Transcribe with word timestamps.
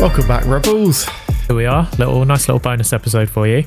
Welcome 0.00 0.26
back, 0.26 0.46
Rebels. 0.46 1.04
Here 1.46 1.54
we 1.54 1.66
are, 1.66 1.86
little 1.98 2.24
nice 2.24 2.48
little 2.48 2.58
bonus 2.58 2.94
episode 2.94 3.28
for 3.28 3.46
you. 3.46 3.64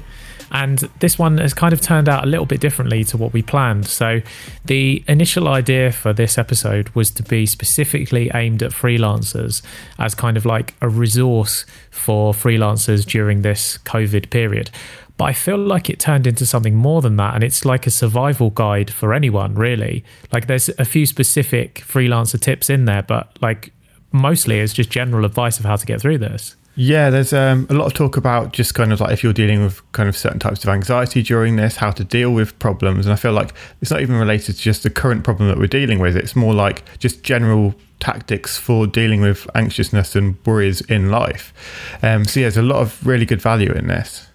And 0.52 0.80
this 1.00 1.20
one 1.20 1.38
has 1.38 1.54
kind 1.54 1.74
of 1.74 1.80
turned 1.80 2.10
out 2.10 2.24
a 2.24 2.26
little 2.26 2.48
bit 2.48 2.60
differently 2.60 3.04
to 3.04 3.18
what 3.18 3.34
we 3.34 3.44
planned. 3.44 3.86
So, 3.86 4.20
the 4.66 5.04
initial 5.08 5.48
idea 5.48 5.92
for 5.92 6.12
this 6.12 6.40
episode 6.40 6.90
was 6.96 7.12
to 7.12 7.24
be 7.24 7.46
specifically 7.46 8.32
aimed 8.34 8.64
at 8.64 8.72
freelancers 8.72 9.62
as 10.00 10.16
kind 10.16 10.36
of 10.36 10.44
like 10.44 10.74
a 10.82 10.90
resource 10.90 11.68
for 11.92 12.34
freelancers 12.34 13.06
during 13.06 13.44
this 13.44 13.78
COVID 13.86 14.32
period. 14.32 14.72
But 15.18 15.26
I 15.26 15.34
feel 15.34 15.60
like 15.60 15.88
it 15.88 16.00
turned 16.00 16.26
into 16.26 16.48
something 16.48 16.74
more 16.74 17.04
than 17.04 17.16
that. 17.18 17.36
And 17.36 17.44
it's 17.44 17.64
like 17.64 17.86
a 17.86 17.92
survival 17.92 18.50
guide 18.50 18.90
for 18.90 19.14
anyone, 19.14 19.54
really. 19.54 20.04
Like, 20.32 20.48
there's 20.48 20.68
a 20.80 20.86
few 20.86 21.06
specific 21.06 21.84
freelancer 21.88 22.42
tips 22.42 22.72
in 22.72 22.86
there, 22.86 23.04
but 23.04 23.38
like 23.40 23.72
mostly 24.14 24.60
it's 24.60 24.74
just 24.74 24.90
general 24.90 25.26
advice 25.26 25.60
of 25.60 25.66
how 25.66 25.76
to 25.76 25.86
get 25.86 26.00
through 26.00 26.20
this. 26.20 26.56
Yeah, 26.76 27.12
there's 27.12 27.34
um, 27.34 27.68
a 27.70 27.74
lot 27.74 27.86
of 27.86 27.94
talk 27.94 28.18
about 28.18 28.52
just 28.52 28.74
kind 28.74 28.92
of 28.92 29.00
like 29.00 29.12
if 29.12 29.24
you're 29.24 29.34
dealing 29.34 29.64
with 29.64 29.82
kind 29.92 30.10
of 30.10 30.18
certain 30.18 30.40
types 30.40 30.64
of 30.64 30.70
anxiety 30.70 31.22
during 31.22 31.56
this, 31.56 31.76
how 31.76 31.92
to 31.92 32.04
deal 32.04 32.32
with 32.32 32.58
problems. 32.58 33.06
And 33.06 33.14
I 33.14 33.16
feel 33.16 33.32
like 33.32 33.54
it's 33.80 33.92
not 33.92 34.02
even 34.02 34.16
related 34.16 34.56
to 34.56 34.62
just 34.62 34.82
the 34.82 34.90
current 34.90 35.24
problem 35.24 35.50
that 35.50 35.60
we're 35.60 35.68
dealing 35.68 36.00
with. 36.00 36.18
It's 36.18 36.36
more 36.36 36.54
like 36.54 36.84
just 36.98 37.22
general 37.22 37.76
tactics 38.00 38.58
for 38.58 38.88
dealing 38.88 39.22
with 39.22 39.48
anxiousness 39.54 40.16
and 40.16 40.36
worries 40.48 40.82
in 40.82 41.12
life. 41.12 41.54
Um, 42.02 42.26
so, 42.26 42.40
yeah, 42.40 42.46
there's 42.46 42.58
a 42.58 42.64
lot 42.64 42.82
of 42.82 43.06
really 43.06 43.26
good 43.26 43.42
value 43.42 43.72
in 43.72 43.88
this. 43.88 44.28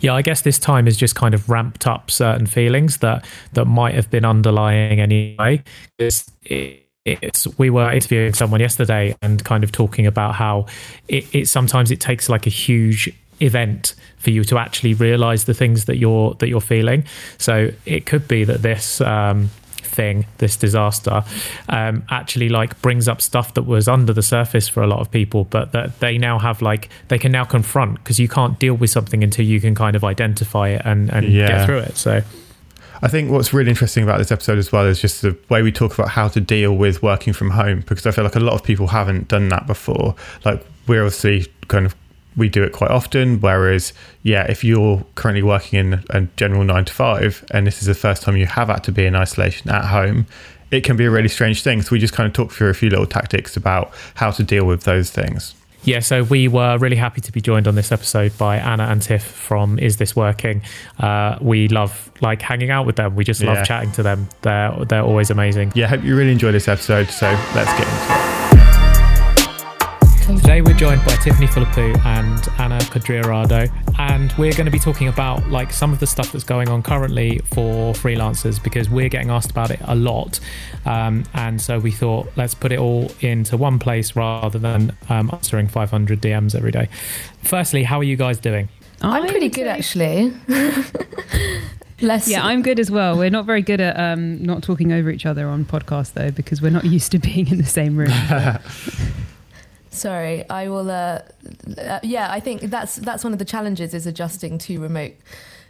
Yeah, 0.00 0.14
I 0.14 0.22
guess 0.22 0.42
this 0.42 0.58
time 0.58 0.86
has 0.86 0.96
just 0.96 1.14
kind 1.14 1.32
of 1.34 1.48
ramped 1.48 1.86
up 1.86 2.10
certain 2.10 2.46
feelings 2.46 2.98
that 2.98 3.24
that 3.54 3.64
might 3.64 3.94
have 3.94 4.10
been 4.10 4.26
underlying 4.26 5.00
anyway. 5.00 5.62
It's, 5.98 6.30
it, 6.42 6.89
it's 7.04 7.46
we 7.58 7.70
were 7.70 7.90
interviewing 7.90 8.34
someone 8.34 8.60
yesterday 8.60 9.16
and 9.22 9.42
kind 9.44 9.64
of 9.64 9.72
talking 9.72 10.06
about 10.06 10.34
how 10.34 10.66
it, 11.08 11.34
it 11.34 11.48
sometimes 11.48 11.90
it 11.90 12.00
takes 12.00 12.28
like 12.28 12.46
a 12.46 12.50
huge 12.50 13.12
event 13.40 13.94
for 14.18 14.30
you 14.30 14.44
to 14.44 14.58
actually 14.58 14.92
realize 14.92 15.44
the 15.44 15.54
things 15.54 15.86
that 15.86 15.96
you're 15.96 16.34
that 16.34 16.48
you're 16.48 16.60
feeling 16.60 17.04
so 17.38 17.70
it 17.86 18.04
could 18.04 18.28
be 18.28 18.44
that 18.44 18.60
this 18.60 19.00
um, 19.00 19.48
thing 19.80 20.26
this 20.38 20.58
disaster 20.58 21.24
um, 21.70 22.02
actually 22.10 22.50
like 22.50 22.80
brings 22.82 23.08
up 23.08 23.22
stuff 23.22 23.54
that 23.54 23.62
was 23.62 23.88
under 23.88 24.12
the 24.12 24.22
surface 24.22 24.68
for 24.68 24.82
a 24.82 24.86
lot 24.86 25.00
of 25.00 25.10
people 25.10 25.44
but 25.44 25.72
that 25.72 25.98
they 26.00 26.18
now 26.18 26.38
have 26.38 26.60
like 26.60 26.90
they 27.08 27.18
can 27.18 27.32
now 27.32 27.44
confront 27.44 27.94
because 27.94 28.20
you 28.20 28.28
can't 28.28 28.58
deal 28.58 28.74
with 28.74 28.90
something 28.90 29.24
until 29.24 29.44
you 29.44 29.58
can 29.58 29.74
kind 29.74 29.96
of 29.96 30.04
identify 30.04 30.68
it 30.68 30.82
and, 30.84 31.10
and 31.10 31.26
yeah. 31.32 31.48
get 31.48 31.66
through 31.66 31.78
it 31.78 31.96
so 31.96 32.22
I 33.02 33.08
think 33.08 33.30
what's 33.30 33.54
really 33.54 33.70
interesting 33.70 34.04
about 34.04 34.18
this 34.18 34.30
episode 34.30 34.58
as 34.58 34.72
well 34.72 34.84
is 34.84 35.00
just 35.00 35.22
the 35.22 35.36
way 35.48 35.62
we 35.62 35.72
talk 35.72 35.94
about 35.94 36.10
how 36.10 36.28
to 36.28 36.40
deal 36.40 36.76
with 36.76 37.02
working 37.02 37.32
from 37.32 37.50
home 37.50 37.82
because 37.86 38.06
I 38.06 38.10
feel 38.10 38.24
like 38.24 38.36
a 38.36 38.40
lot 38.40 38.52
of 38.52 38.62
people 38.62 38.88
haven't 38.88 39.28
done 39.28 39.48
that 39.48 39.66
before. 39.66 40.14
Like 40.44 40.64
we're 40.86 41.02
obviously 41.02 41.46
kind 41.68 41.86
of 41.86 41.94
we 42.36 42.48
do 42.48 42.62
it 42.62 42.72
quite 42.72 42.90
often. 42.90 43.40
Whereas, 43.40 43.92
yeah, 44.22 44.44
if 44.44 44.62
you're 44.62 45.04
currently 45.14 45.42
working 45.42 45.78
in 45.78 46.04
a 46.10 46.22
general 46.36 46.62
nine 46.62 46.84
to 46.84 46.92
five 46.92 47.44
and 47.52 47.66
this 47.66 47.80
is 47.80 47.86
the 47.86 47.94
first 47.94 48.22
time 48.22 48.36
you 48.36 48.46
have 48.46 48.68
had 48.68 48.84
to 48.84 48.92
be 48.92 49.06
in 49.06 49.14
isolation 49.14 49.70
at 49.70 49.86
home, 49.86 50.26
it 50.70 50.84
can 50.84 50.96
be 50.96 51.06
a 51.06 51.10
really 51.10 51.28
strange 51.28 51.62
thing. 51.62 51.80
So 51.82 51.92
we 51.92 51.98
just 51.98 52.12
kind 52.12 52.26
of 52.26 52.34
talk 52.34 52.52
through 52.52 52.68
a 52.68 52.74
few 52.74 52.90
little 52.90 53.06
tactics 53.06 53.56
about 53.56 53.92
how 54.14 54.30
to 54.30 54.42
deal 54.42 54.66
with 54.66 54.84
those 54.84 55.10
things 55.10 55.54
yeah, 55.84 56.00
so 56.00 56.24
we 56.24 56.48
were 56.48 56.78
really 56.78 56.96
happy 56.96 57.20
to 57.22 57.32
be 57.32 57.40
joined 57.40 57.66
on 57.66 57.74
this 57.74 57.90
episode 57.92 58.36
by 58.36 58.56
Anna 58.56 58.84
and 58.84 59.00
Tiff 59.00 59.24
from 59.24 59.78
Is 59.78 59.96
This 59.96 60.14
Working? 60.14 60.62
Uh, 60.98 61.38
we 61.40 61.68
love 61.68 62.10
like 62.20 62.42
hanging 62.42 62.70
out 62.70 62.86
with 62.86 62.96
them. 62.96 63.16
We 63.16 63.24
just 63.24 63.42
love 63.42 63.58
yeah. 63.58 63.64
chatting 63.64 63.92
to 63.92 64.02
them. 64.02 64.28
They're 64.42 64.84
they're 64.84 65.02
always 65.02 65.30
amazing. 65.30 65.72
Yeah, 65.74 65.86
hope 65.86 66.04
you 66.04 66.16
really 66.16 66.32
enjoy 66.32 66.52
this 66.52 66.68
episode. 66.68 67.08
So 67.08 67.26
let's 67.54 67.72
get 67.72 67.88
into 67.88 68.56
it. 68.56 68.59
Today 70.36 70.62
we're 70.62 70.74
joined 70.74 71.04
by 71.04 71.16
Tiffany 71.16 71.48
Philippou 71.48 71.98
and 72.06 72.48
Anna 72.60 72.78
Codrea-Rado, 72.78 73.68
and 73.98 74.32
we're 74.38 74.52
going 74.52 74.64
to 74.64 74.70
be 74.70 74.78
talking 74.78 75.08
about 75.08 75.48
like 75.48 75.72
some 75.72 75.92
of 75.92 75.98
the 75.98 76.06
stuff 76.06 76.30
that's 76.30 76.44
going 76.44 76.68
on 76.68 76.84
currently 76.84 77.38
for 77.38 77.94
freelancers 77.94 78.62
because 78.62 78.88
we're 78.88 79.08
getting 79.08 79.30
asked 79.30 79.50
about 79.50 79.72
it 79.72 79.80
a 79.84 79.94
lot, 79.96 80.38
um, 80.86 81.24
and 81.34 81.60
so 81.60 81.80
we 81.80 81.90
thought 81.90 82.28
let's 82.36 82.54
put 82.54 82.70
it 82.70 82.78
all 82.78 83.10
into 83.20 83.56
one 83.56 83.80
place 83.80 84.14
rather 84.14 84.58
than 84.58 84.96
um, 85.08 85.30
answering 85.32 85.66
500 85.66 86.20
DMs 86.20 86.54
every 86.54 86.70
day. 86.70 86.88
Firstly, 87.42 87.82
how 87.82 87.98
are 87.98 88.04
you 88.04 88.16
guys 88.16 88.38
doing? 88.38 88.68
I'm 89.02 89.26
pretty 89.26 89.48
good 89.48 89.66
actually. 89.66 90.32
Less 92.00 92.28
yeah, 92.28 92.44
I'm 92.44 92.62
good 92.62 92.78
as 92.78 92.90
well. 92.90 93.18
We're 93.18 93.30
not 93.30 93.46
very 93.46 93.62
good 93.62 93.80
at 93.80 93.98
um, 93.98 94.42
not 94.42 94.62
talking 94.62 94.92
over 94.92 95.10
each 95.10 95.26
other 95.26 95.48
on 95.48 95.64
podcasts 95.64 96.12
though, 96.12 96.30
because 96.30 96.62
we're 96.62 96.70
not 96.70 96.84
used 96.98 97.10
to 97.12 97.18
being 97.18 97.48
in 97.48 97.58
the 97.58 97.64
same 97.64 97.96
room. 97.96 98.12
Sorry, 99.90 100.48
I 100.48 100.68
will. 100.68 100.90
Uh, 100.90 101.20
uh, 101.78 102.00
yeah, 102.02 102.30
I 102.30 102.40
think 102.40 102.62
that's 102.62 102.96
that's 102.96 103.24
one 103.24 103.32
of 103.32 103.38
the 103.38 103.44
challenges 103.44 103.92
is 103.92 104.06
adjusting 104.06 104.58
to 104.58 104.80
remote 104.80 105.14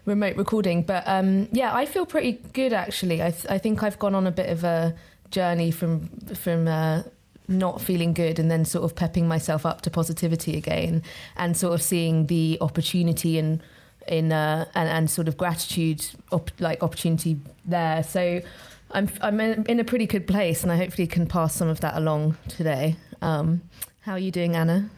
remote 0.04 0.36
recording. 0.36 0.82
But 0.82 1.04
um, 1.06 1.48
yeah, 1.52 1.74
I 1.74 1.86
feel 1.86 2.04
pretty 2.04 2.32
good 2.52 2.72
actually. 2.72 3.22
I 3.22 3.30
th- 3.30 3.46
I 3.48 3.58
think 3.58 3.82
I've 3.82 3.98
gone 3.98 4.14
on 4.14 4.26
a 4.26 4.30
bit 4.30 4.50
of 4.50 4.64
a 4.64 4.94
journey 5.30 5.70
from 5.70 6.08
from. 6.34 6.68
Uh, 6.68 7.02
not 7.48 7.80
feeling 7.80 8.14
good 8.14 8.38
and 8.38 8.48
then 8.48 8.64
sort 8.64 8.84
of 8.84 8.94
pepping 8.94 9.26
myself 9.26 9.66
up 9.66 9.80
to 9.80 9.90
positivity 9.90 10.56
again 10.56 11.02
and 11.36 11.56
sort 11.56 11.74
of 11.74 11.82
seeing 11.82 12.26
the 12.28 12.56
opportunity 12.60 13.38
and 13.38 13.60
in 14.06 14.30
uh, 14.30 14.64
and, 14.76 14.88
and 14.88 15.10
sort 15.10 15.26
of 15.26 15.36
gratitude 15.36 16.06
op- 16.30 16.52
like 16.60 16.80
opportunity 16.80 17.40
there 17.64 18.04
so 18.04 18.40
I'm 18.92 19.08
I'm 19.20 19.40
in 19.40 19.80
a 19.80 19.84
pretty 19.84 20.06
good 20.06 20.28
place 20.28 20.62
and 20.62 20.70
I 20.70 20.76
hopefully 20.76 21.08
can 21.08 21.26
pass 21.26 21.54
some 21.54 21.68
of 21.68 21.80
that 21.80 21.96
along 21.96 22.36
today 22.48 22.96
um, 23.20 23.62
how 24.10 24.16
are 24.16 24.18
you 24.18 24.32
doing, 24.32 24.56
Anna? 24.56 24.90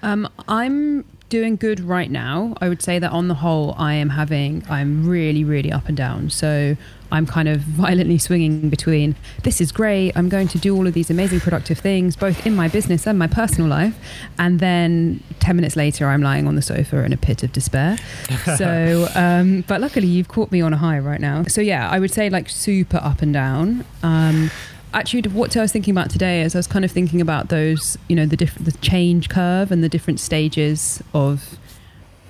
Um, 0.00 0.26
I'm 0.48 1.04
doing 1.28 1.56
good 1.56 1.78
right 1.78 2.10
now. 2.10 2.54
I 2.58 2.70
would 2.70 2.80
say 2.80 2.98
that 2.98 3.12
on 3.12 3.28
the 3.28 3.34
whole, 3.34 3.74
I 3.76 3.92
am 3.92 4.08
having, 4.08 4.64
I'm 4.70 5.06
really, 5.06 5.44
really 5.44 5.70
up 5.70 5.88
and 5.88 5.96
down. 5.96 6.30
So 6.30 6.74
I'm 7.12 7.26
kind 7.26 7.48
of 7.48 7.60
violently 7.60 8.16
swinging 8.16 8.70
between 8.70 9.14
this 9.42 9.60
is 9.60 9.72
great. 9.72 10.16
I'm 10.16 10.30
going 10.30 10.48
to 10.48 10.58
do 10.58 10.74
all 10.74 10.86
of 10.86 10.94
these 10.94 11.10
amazing 11.10 11.40
productive 11.40 11.80
things, 11.80 12.16
both 12.16 12.46
in 12.46 12.56
my 12.56 12.66
business 12.66 13.06
and 13.06 13.18
my 13.18 13.26
personal 13.26 13.68
life. 13.68 13.98
And 14.38 14.58
then 14.58 15.22
10 15.40 15.54
minutes 15.54 15.76
later, 15.76 16.06
I'm 16.06 16.22
lying 16.22 16.48
on 16.48 16.54
the 16.54 16.62
sofa 16.62 17.04
in 17.04 17.12
a 17.12 17.18
pit 17.18 17.42
of 17.42 17.52
despair. 17.52 17.98
so, 18.56 19.06
um, 19.14 19.64
but 19.68 19.82
luckily, 19.82 20.06
you've 20.06 20.28
caught 20.28 20.50
me 20.50 20.62
on 20.62 20.72
a 20.72 20.78
high 20.78 20.98
right 20.98 21.20
now. 21.20 21.42
So, 21.42 21.60
yeah, 21.60 21.90
I 21.90 21.98
would 21.98 22.10
say 22.10 22.30
like 22.30 22.48
super 22.48 23.00
up 23.02 23.20
and 23.20 23.34
down. 23.34 23.84
Um, 24.02 24.50
actually 24.94 25.22
what 25.22 25.56
I 25.56 25.60
was 25.60 25.72
thinking 25.72 25.92
about 25.92 26.10
today 26.10 26.42
is 26.42 26.54
I 26.54 26.58
was 26.58 26.66
kind 26.66 26.84
of 26.84 26.90
thinking 26.90 27.20
about 27.20 27.48
those, 27.48 27.96
you 28.08 28.16
know, 28.16 28.26
the 28.26 28.36
different 28.36 28.66
the 28.66 28.78
change 28.78 29.28
curve 29.28 29.70
and 29.70 29.82
the 29.82 29.88
different 29.88 30.20
stages 30.20 31.02
of. 31.14 31.58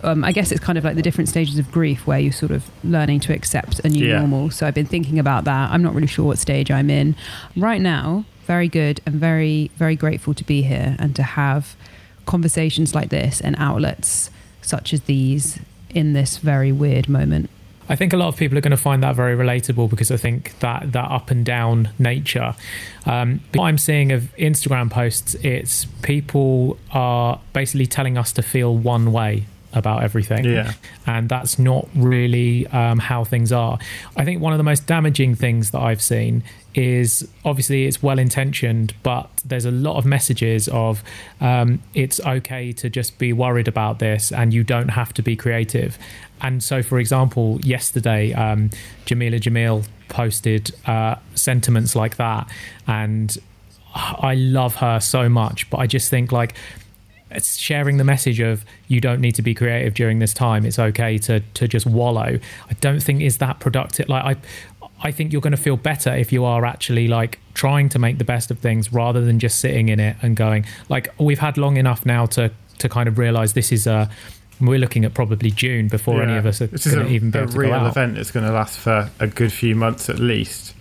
Um, 0.03 0.25
I 0.25 0.31
guess 0.31 0.53
it's 0.53 0.61
kind 0.61 0.77
of 0.77 0.84
like 0.84 0.95
the 0.95 1.03
different 1.03 1.28
stages 1.28 1.59
of 1.59 1.72
grief 1.72 2.06
where 2.06 2.19
you're 2.19 2.31
sort 2.31 2.53
of 2.53 2.71
learning 2.84 3.21
to 3.21 3.33
accept 3.33 3.81
a 3.81 3.89
new 3.89 4.06
yeah. 4.06 4.19
normal. 4.19 4.50
So 4.50 4.66
I've 4.66 4.75
been 4.75 4.87
thinking 4.87 5.19
about 5.19 5.45
that. 5.45 5.71
I'm 5.71 5.83
not 5.83 5.95
really 5.95 6.06
sure 6.06 6.27
what 6.27 6.39
stage 6.39 6.71
I'm 6.71 6.91
in 6.91 7.16
right 7.56 7.81
now. 7.81 8.27
Very 8.45 8.69
good 8.69 9.00
and 9.06 9.15
very 9.15 9.71
very 9.77 9.97
grateful 9.97 10.34
to 10.34 10.45
be 10.45 10.62
here 10.62 10.97
and 10.99 11.16
to 11.16 11.22
have 11.22 11.75
conversations 12.27 12.95
like 12.95 13.09
this 13.09 13.41
and 13.41 13.56
outlets 13.59 14.31
such 14.61 14.93
as 14.93 15.00
these 15.03 15.61
in 15.91 16.12
this 16.12 16.37
very 16.39 16.72
weird 16.72 17.09
moment. 17.09 17.49
I 17.88 17.97
think 17.97 18.12
a 18.12 18.16
lot 18.16 18.28
of 18.28 18.36
people 18.36 18.58
are 18.58 18.60
going 18.60 18.72
to 18.72 18.76
find 18.76 19.02
that 19.02 19.14
very 19.14 19.36
relatable 19.36 19.91
because 19.91 20.10
I 20.10 20.16
think 20.16 20.58
that 20.60 20.92
that 20.92 21.10
up 21.10 21.30
and 21.30 21.44
down 21.44 21.91
nature. 21.98 22.54
Um, 23.04 23.41
what 23.54 23.66
I'm 23.66 23.78
seeing 23.78 24.12
of 24.12 24.34
Instagram 24.36 24.91
posts, 24.91 25.34
it's 25.36 25.84
people 26.02 26.78
are 26.92 27.41
basically 27.52 27.86
telling 27.86 28.19
us 28.19 28.32
to 28.32 28.42
feel 28.42 28.76
one 28.76 29.12
way 29.12 29.47
about 29.72 30.02
everything. 30.02 30.44
Yeah. 30.44 30.72
And 31.06 31.28
that's 31.28 31.58
not 31.58 31.86
really 31.94 32.66
um, 32.69 32.98
how 32.98 33.24
things 33.24 33.52
are. 33.52 33.78
I 34.16 34.24
think 34.24 34.41
one 34.41 34.53
of 34.53 34.58
the 34.58 34.64
most 34.64 34.86
damaging 34.86 35.34
things 35.34 35.70
that 35.72 35.80
I've 35.80 36.03
seen 36.03 36.42
is 36.77 37.27
obviously 37.45 37.87
it's 37.87 38.03
well 38.03 38.19
intentioned, 38.19 38.95
but 39.03 39.28
there's 39.45 39.65
a 39.65 39.71
lot 39.71 39.97
of 39.97 40.05
messages 40.05 40.69
of 40.69 41.03
um, 41.41 41.83
it's 41.95 42.21
okay 42.21 42.71
to 42.73 42.91
just 42.91 43.19
be 43.19 43.33
worried 43.33 43.67
about 43.67 43.99
this 43.99 44.31
and 44.31 44.53
you 44.53 44.63
don't 44.63 44.91
have 44.91 45.15
to 45.15 45.23
be 45.23 45.34
creative. 45.34 45.99
And 46.43 46.63
so, 46.63 46.83
for 46.83 46.99
example, 46.99 47.59
yesterday, 47.63 48.34
um, 48.34 48.69
Jameela 49.07 49.41
Jamil 49.41 49.87
posted 50.11 50.75
uh, 50.87 51.17
sentiments 51.34 51.97
like 51.97 52.17
that. 52.17 52.49
And 52.87 53.37
I 53.95 54.34
love 54.34 54.77
her 54.77 55.01
so 55.01 55.31
much, 55.31 55.71
but 55.71 55.78
I 55.78 55.87
just 55.87 56.11
think 56.11 56.31
like, 56.31 56.55
it's 57.31 57.57
sharing 57.57 57.97
the 57.97 58.05
message 58.05 58.39
of 58.39 58.65
you 58.87 59.01
don't 59.01 59.21
need 59.21 59.34
to 59.34 59.43
be 59.43 59.53
creative 59.53 59.95
during 59.95 60.21
this 60.21 60.33
time. 60.33 60.65
It's 60.65 60.78
okay 60.78 61.19
to 61.19 61.41
to 61.41 61.67
just 61.67 61.84
wallow. 61.84 62.39
I 62.71 62.73
don't 62.81 63.03
think 63.03 63.21
is 63.21 63.39
that 63.39 63.59
productive. 63.59 64.09
Like 64.09 64.37
I 64.37 64.41
I 65.03 65.10
think 65.10 65.33
you're 65.33 65.43
going 65.43 65.53
to 65.53 65.57
feel 65.59 65.77
better 65.77 66.15
if 66.15 66.33
you 66.33 66.45
are 66.45 66.65
actually 66.65 67.09
like 67.09 67.39
trying 67.54 67.89
to 67.91 67.98
make 67.98 68.19
the 68.19 68.25
best 68.25 68.51
of 68.51 68.59
things 68.59 68.93
rather 68.93 69.21
than 69.25 69.39
just 69.39 69.60
sitting 69.60 69.89
in 69.89 70.01
it 70.01 70.16
and 70.22 70.37
going 70.37 70.65
like 70.89 71.09
we've 71.19 71.39
had 71.39 71.59
long 71.59 71.77
enough 71.77 72.07
now 72.07 72.27
to 72.27 72.51
to 72.78 72.89
kind 72.89 73.09
of 73.09 73.19
realize 73.19 73.53
this 73.53 73.72
is 73.72 73.87
a 73.87 74.10
we're 74.60 74.78
looking 74.78 75.04
at 75.04 75.15
probably 75.15 75.51
June 75.51 75.89
before 75.89 76.19
yeah. 76.19 76.28
any 76.28 76.37
of 76.37 76.47
us 76.47 76.63
are 76.63 76.69
going 76.69 77.07
to 77.07 77.09
even 77.09 77.31
be 77.31 77.39
able 77.39 77.53
to 77.53 77.59
real 77.59 77.71
go 77.71 77.77
out. 77.77 77.87
event. 77.89 78.16
It's 78.16 78.31
going 78.31 78.47
to 78.47 78.53
last 78.53 78.78
for 78.78 79.10
a 79.21 79.27
good 79.27 79.53
few 79.53 79.75
months 79.75 80.09
at 80.09 80.19
least. 80.19 80.75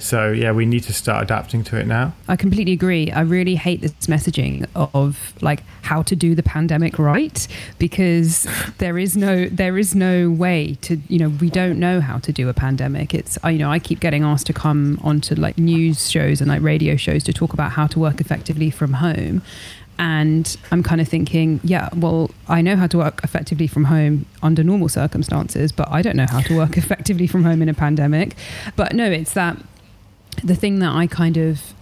So 0.00 0.32
yeah, 0.32 0.52
we 0.52 0.64
need 0.64 0.82
to 0.84 0.94
start 0.94 1.22
adapting 1.22 1.62
to 1.64 1.78
it 1.78 1.86
now. 1.86 2.14
I 2.26 2.34
completely 2.34 2.72
agree. 2.72 3.12
I 3.12 3.20
really 3.20 3.54
hate 3.54 3.82
this 3.82 3.92
messaging 4.06 4.66
of 4.74 5.34
like 5.42 5.62
how 5.82 6.02
to 6.02 6.16
do 6.16 6.34
the 6.34 6.42
pandemic 6.42 6.98
right 6.98 7.46
because 7.78 8.46
there 8.78 8.96
is 8.98 9.16
no 9.16 9.46
there 9.46 9.76
is 9.76 9.94
no 9.94 10.30
way 10.30 10.78
to 10.82 10.96
you 11.08 11.18
know 11.18 11.28
we 11.28 11.50
don't 11.50 11.78
know 11.78 12.00
how 12.00 12.18
to 12.18 12.32
do 12.32 12.48
a 12.48 12.54
pandemic. 12.54 13.14
It's 13.14 13.38
you 13.44 13.58
know 13.58 13.70
I 13.70 13.78
keep 13.78 14.00
getting 14.00 14.24
asked 14.24 14.46
to 14.46 14.54
come 14.54 14.98
onto 15.02 15.34
like 15.34 15.58
news 15.58 16.10
shows 16.10 16.40
and 16.40 16.48
like 16.48 16.62
radio 16.62 16.96
shows 16.96 17.22
to 17.24 17.32
talk 17.32 17.52
about 17.52 17.72
how 17.72 17.86
to 17.88 17.98
work 17.98 18.20
effectively 18.20 18.70
from 18.70 18.94
home. 18.94 19.42
And 19.98 20.56
I'm 20.70 20.82
kind 20.82 21.02
of 21.02 21.08
thinking, 21.08 21.60
yeah, 21.62 21.90
well, 21.94 22.30
I 22.48 22.62
know 22.62 22.74
how 22.74 22.86
to 22.86 22.96
work 22.96 23.20
effectively 23.22 23.66
from 23.66 23.84
home 23.84 24.24
under 24.42 24.64
normal 24.64 24.88
circumstances, 24.88 25.72
but 25.72 25.90
I 25.90 26.00
don't 26.00 26.16
know 26.16 26.26
how 26.26 26.40
to 26.40 26.56
work 26.56 26.76
effectively 26.82 27.26
from 27.26 27.44
home 27.44 27.60
in 27.60 27.68
a 27.68 27.74
pandemic. 27.74 28.34
But 28.76 28.94
no, 28.94 29.10
it's 29.10 29.34
that 29.34 29.58
the 30.42 30.54
thing 30.54 30.78
that 30.80 30.92
I 30.92 31.06
kind 31.06 31.36
of 31.36 31.74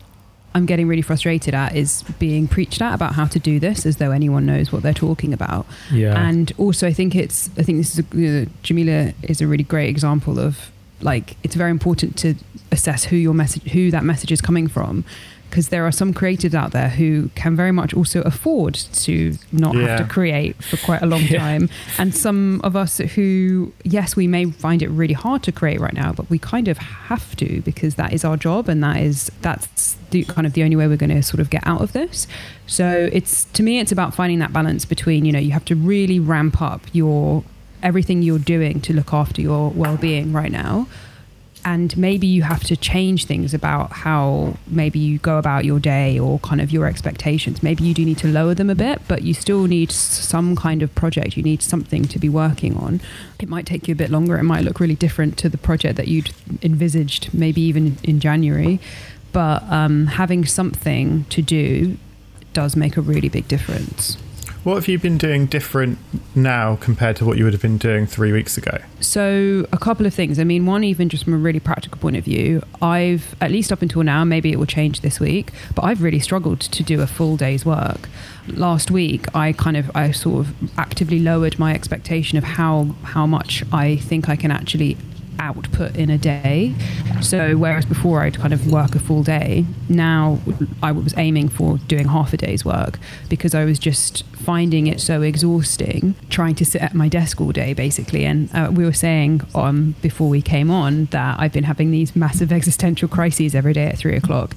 I'm 0.55 0.67
getting 0.67 0.89
really 0.89 1.03
frustrated 1.03 1.55
at 1.55 1.77
is 1.77 2.03
being 2.19 2.49
preached 2.49 2.81
at 2.81 2.95
about 2.95 3.15
how 3.15 3.27
to 3.27 3.39
do 3.39 3.61
this 3.61 3.85
as 3.85 3.99
though 3.99 4.11
anyone 4.11 4.47
knows 4.47 4.73
what 4.73 4.83
they're 4.83 4.95
talking 4.95 5.33
about. 5.33 5.67
Yeah. 5.93 6.19
And 6.19 6.53
also, 6.59 6.87
I 6.87 6.93
think 6.93 7.15
it's 7.15 7.51
I 7.59 7.63
think 7.63 7.79
this 7.79 7.97
is 7.97 8.01
a, 8.01 8.17
you 8.17 8.31
know, 8.31 8.47
Jameela 8.63 9.15
is 9.23 9.41
a 9.41 9.47
really 9.47 9.65
great 9.65 9.89
example 9.89 10.39
of 10.39 10.71
like 11.01 11.37
it's 11.43 11.55
very 11.55 11.71
important 11.71 12.17
to 12.19 12.35
assess 12.73 13.05
who 13.05 13.17
your 13.17 13.35
message 13.35 13.63
who 13.71 13.91
that 13.91 14.05
message 14.05 14.33
is 14.33 14.41
coming 14.41 14.67
from 14.69 15.05
because 15.51 15.69
there 15.69 15.87
are 15.87 15.93
some 15.93 16.13
creatives 16.13 16.55
out 16.55 16.73
there 16.73 16.89
who 16.91 17.31
can 17.35 17.57
very 17.57 17.73
much 17.73 17.95
also 17.95 18.21
afford 18.23 18.75
to 18.75 19.35
not 19.53 19.75
Yeah. 19.75 19.89
have 19.89 19.99
to 20.01 20.05
create 20.13 20.63
for 20.63 20.77
quite 20.79 21.03
a 21.03 21.07
long 21.07 21.23
Yeah. 21.23 21.39
time 21.39 21.69
and 21.99 22.15
some 22.15 22.61
of 22.65 22.77
us 22.77 22.99
who 22.99 23.73
yes 23.85 24.15
we 24.17 24.27
may 24.27 24.45
find 24.47 24.83
it 24.83 24.89
really 24.89 25.15
hard 25.15 25.43
to 25.45 25.53
create 25.53 25.81
right 25.81 25.95
now 25.95 26.13
but 26.13 26.29
we 26.31 26.39
kind 26.39 26.69
of 26.69 26.79
have 26.79 27.35
to 27.37 27.61
because 27.63 27.95
that 27.97 28.13
is 28.13 28.25
our 28.25 28.37
job 28.37 28.69
and 28.69 28.83
that 28.83 28.99
is 28.99 29.31
that's 29.43 29.97
the 30.11 30.25
kind 30.25 30.47
of 30.47 30.53
the 30.55 30.63
only 30.63 30.77
way 30.77 30.87
we're 30.87 30.97
going 30.97 31.11
to 31.11 31.23
sort 31.23 31.41
of 31.41 31.51
get 31.51 31.67
out 31.67 31.81
of 31.81 31.93
this 31.93 32.27
so 32.67 33.09
it's 33.13 33.45
to 33.57 33.63
me 33.63 33.79
it's 33.79 33.93
about 33.93 34.15
finding 34.15 34.39
that 34.39 34.53
balance 34.53 34.85
between 34.85 35.25
you 35.25 35.33
know 35.33 35.39
you 35.39 35.53
have 35.53 35.65
to 35.65 35.75
really 35.75 36.19
ramp 36.21 36.61
up 36.63 36.83
your 36.93 37.45
everything 37.83 38.23
you're 38.23 38.39
doing 38.41 38.81
to 38.81 38.93
look 38.93 39.13
after 39.13 39.41
your 39.41 39.71
well-being 39.71 40.33
right 40.33 40.51
now 40.51 40.87
and 41.69 41.95
maybe 41.99 42.27
you 42.27 42.45
have 42.45 42.65
to 42.65 42.75
change 42.79 43.27
things 43.27 43.53
about 43.53 43.93
how 43.93 44.57
maybe 44.67 44.99
you 44.99 45.19
go 45.19 45.37
about 45.37 45.67
your 45.67 45.79
day 45.79 46.19
or 46.19 46.39
kind 46.39 46.63
of 46.63 46.71
your 46.71 46.87
expectations. 46.87 47.63
Maybe 47.63 47.85
you 47.85 47.93
do 47.93 48.07
need 48.07 48.17
to 48.19 48.27
lower 48.27 48.55
them 48.55 48.71
a 48.71 48.75
bit, 48.75 49.03
but 49.07 49.21
you 49.21 49.35
still 49.35 49.65
need 49.65 49.93
some 49.93 50.57
kind 50.57 50.83
of 50.83 50.95
project. 50.95 51.37
You 51.37 51.43
need 51.43 51.61
something 51.61 52.05
to 52.05 52.19
be 52.19 52.31
working 52.31 52.75
on. 52.79 53.03
It 53.39 53.51
might 53.51 53.67
take 53.67 53.87
you 53.87 53.93
a 53.93 53.95
bit 53.95 54.09
longer. 54.09 54.39
It 54.39 54.45
might 54.45 54.65
look 54.65 54.81
really 54.81 54.95
different 54.95 55.37
to 55.39 55.51
the 55.51 55.59
project 55.59 55.97
that 55.99 56.09
you'd 56.09 56.31
envisaged, 56.63 57.35
maybe 57.35 57.61
even 57.61 57.99
in 58.03 58.19
January. 58.19 58.81
But 59.33 59.63
um, 59.65 60.07
having 60.07 60.47
something 60.47 61.27
to 61.27 61.43
do 61.43 61.99
does 62.55 62.77
make 62.77 62.97
a 62.97 63.03
really 63.03 63.29
big 63.29 63.47
difference. 63.47 64.17
What 64.65 64.75
have 64.75 64.89
you 64.89 64.99
been 64.99 65.19
doing 65.19 65.47
different 65.47 65.99
now 66.35 66.77
compared 66.77 67.17
to 67.17 67.25
what 67.25 67.39
you 67.39 67.45
would 67.45 67.53
have 67.53 67.63
been 67.63 67.79
doing 67.79 68.07
three 68.07 68.33
weeks 68.33 68.59
ago? 68.59 68.79
So, 69.01 69.67
a 69.73 69.79
couple 69.79 70.05
of 70.05 70.13
things. 70.13 70.39
I 70.39 70.45
mean, 70.45 70.67
one, 70.67 70.83
even 70.85 71.09
just 71.09 71.25
from 71.25 71.35
a 71.35 71.39
really 71.39 71.61
practical 71.61 71.99
point 71.99 72.17
of 72.17 72.25
view, 72.25 72.63
I've, 72.83 73.37
at 73.41 73.51
least 73.51 73.71
up 73.71 73.83
until 73.83 74.03
now, 74.03 74.25
maybe 74.25 74.51
it 74.53 74.59
will 74.59 74.67
change 74.67 75.01
this 75.01 75.21
week, 75.21 75.53
but 75.75 75.85
I've 75.85 76.03
really 76.03 76.19
struggled 76.19 76.61
to 76.61 76.83
do 76.83 77.01
a 77.01 77.07
full 77.07 77.37
day's 77.37 77.65
work. 77.65 78.09
Last 78.49 78.91
week, 78.91 79.33
I 79.35 79.53
kind 79.53 79.77
of, 79.77 79.91
I 79.95 80.11
sort 80.11 80.47
of 80.47 80.79
actively 80.79 81.21
lowered 81.21 81.59
my 81.59 81.73
expectation 81.73 82.37
of 82.37 82.45
how, 82.45 82.97
how 83.05 83.27
much 83.27 83.63
I 83.73 83.97
think 83.97 84.29
I 84.29 84.37
can 84.37 84.51
actually 84.51 84.97
output 85.39 85.97
in 85.97 86.11
a 86.11 86.19
day. 86.19 86.75
So 87.21 87.57
whereas 87.57 87.85
before 87.85 88.23
I'd 88.23 88.39
kind 88.39 88.53
of 88.53 88.71
work 88.71 88.95
a 88.95 88.99
full 88.99 89.23
day, 89.23 89.65
now 89.89 90.39
I 90.83 90.93
was 90.93 91.15
aiming 91.17 91.49
for 91.49 91.79
doing 91.79 92.09
half 92.09 92.33
a 92.33 92.37
day's 92.37 92.65
work 92.65 92.99
because 93.29 93.55
I 93.55 93.65
was 93.65 93.79
just 93.79 94.25
finding 94.27 94.87
it 94.87 95.01
so 95.01 95.23
exhausting 95.23 96.15
trying 96.31 96.55
to 96.57 96.65
sit 96.65 96.81
at 96.83 96.95
my 96.95 97.09
desk 97.09 97.41
all 97.41 97.53
day 97.53 97.75
basically. 97.75 98.25
And 98.25 98.51
uh, 98.55 98.71
we 98.73 98.85
were 98.85 98.93
saying 98.93 99.43
um, 99.55 99.95
before 100.03 100.29
we 100.29 100.43
came 100.43 100.71
on 100.71 101.07
that 101.07 101.39
I've 101.41 101.53
been 101.53 101.65
having 101.65 101.91
these 101.91 102.15
massive 102.15 102.53
existential 102.53 103.09
crises 103.09 103.55
every 103.55 103.73
day 103.73 103.87
at 103.87 103.99
three 103.99 104.17
o'clock. 104.17 104.55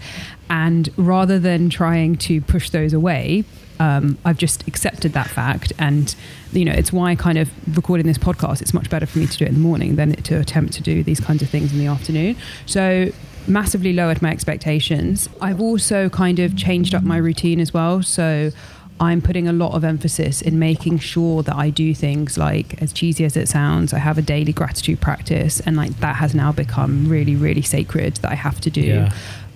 And 0.49 0.89
rather 0.97 1.39
than 1.39 1.69
trying 1.69 2.17
to 2.17 2.41
push 2.41 2.69
those 2.69 2.93
away, 2.93 3.45
um, 3.79 4.17
I've 4.25 4.37
just 4.37 4.67
accepted 4.67 5.13
that 5.13 5.27
fact, 5.27 5.73
and 5.79 6.15
you 6.51 6.65
know, 6.65 6.73
it's 6.73 6.91
why 6.91 7.15
kind 7.15 7.37
of 7.37 7.49
recording 7.75 8.07
this 8.07 8.17
podcast. 8.17 8.61
It's 8.61 8.73
much 8.73 8.89
better 8.89 9.05
for 9.05 9.19
me 9.19 9.27
to 9.27 9.37
do 9.37 9.45
it 9.45 9.49
in 9.49 9.55
the 9.55 9.59
morning 9.59 9.95
than 9.95 10.13
to 10.13 10.35
attempt 10.39 10.73
to 10.73 10.81
do 10.81 11.03
these 11.03 11.19
kinds 11.19 11.41
of 11.41 11.49
things 11.49 11.71
in 11.71 11.79
the 11.79 11.87
afternoon. 11.87 12.35
So 12.65 13.11
massively 13.47 13.93
lowered 13.93 14.21
my 14.21 14.29
expectations. 14.29 15.29
I've 15.41 15.59
also 15.59 16.09
kind 16.09 16.39
of 16.39 16.55
changed 16.55 16.93
up 16.93 17.03
my 17.03 17.17
routine 17.17 17.59
as 17.59 17.73
well. 17.73 18.03
So 18.03 18.51
I'm 18.99 19.19
putting 19.19 19.47
a 19.47 19.53
lot 19.53 19.73
of 19.73 19.83
emphasis 19.83 20.43
in 20.43 20.59
making 20.59 20.99
sure 20.99 21.41
that 21.41 21.55
I 21.55 21.71
do 21.71 21.95
things 21.95 22.37
like, 22.37 22.79
as 22.83 22.93
cheesy 22.93 23.25
as 23.25 23.35
it 23.35 23.49
sounds, 23.49 23.93
I 23.93 23.97
have 23.97 24.19
a 24.19 24.21
daily 24.21 24.53
gratitude 24.53 25.01
practice, 25.01 25.59
and 25.61 25.75
like 25.75 25.99
that 26.01 26.17
has 26.17 26.35
now 26.35 26.51
become 26.51 27.07
really, 27.09 27.35
really 27.35 27.63
sacred 27.63 28.17
that 28.17 28.31
I 28.31 28.35
have 28.35 28.61
to 28.61 28.69
do. 28.69 28.81
Yeah. 28.81 29.13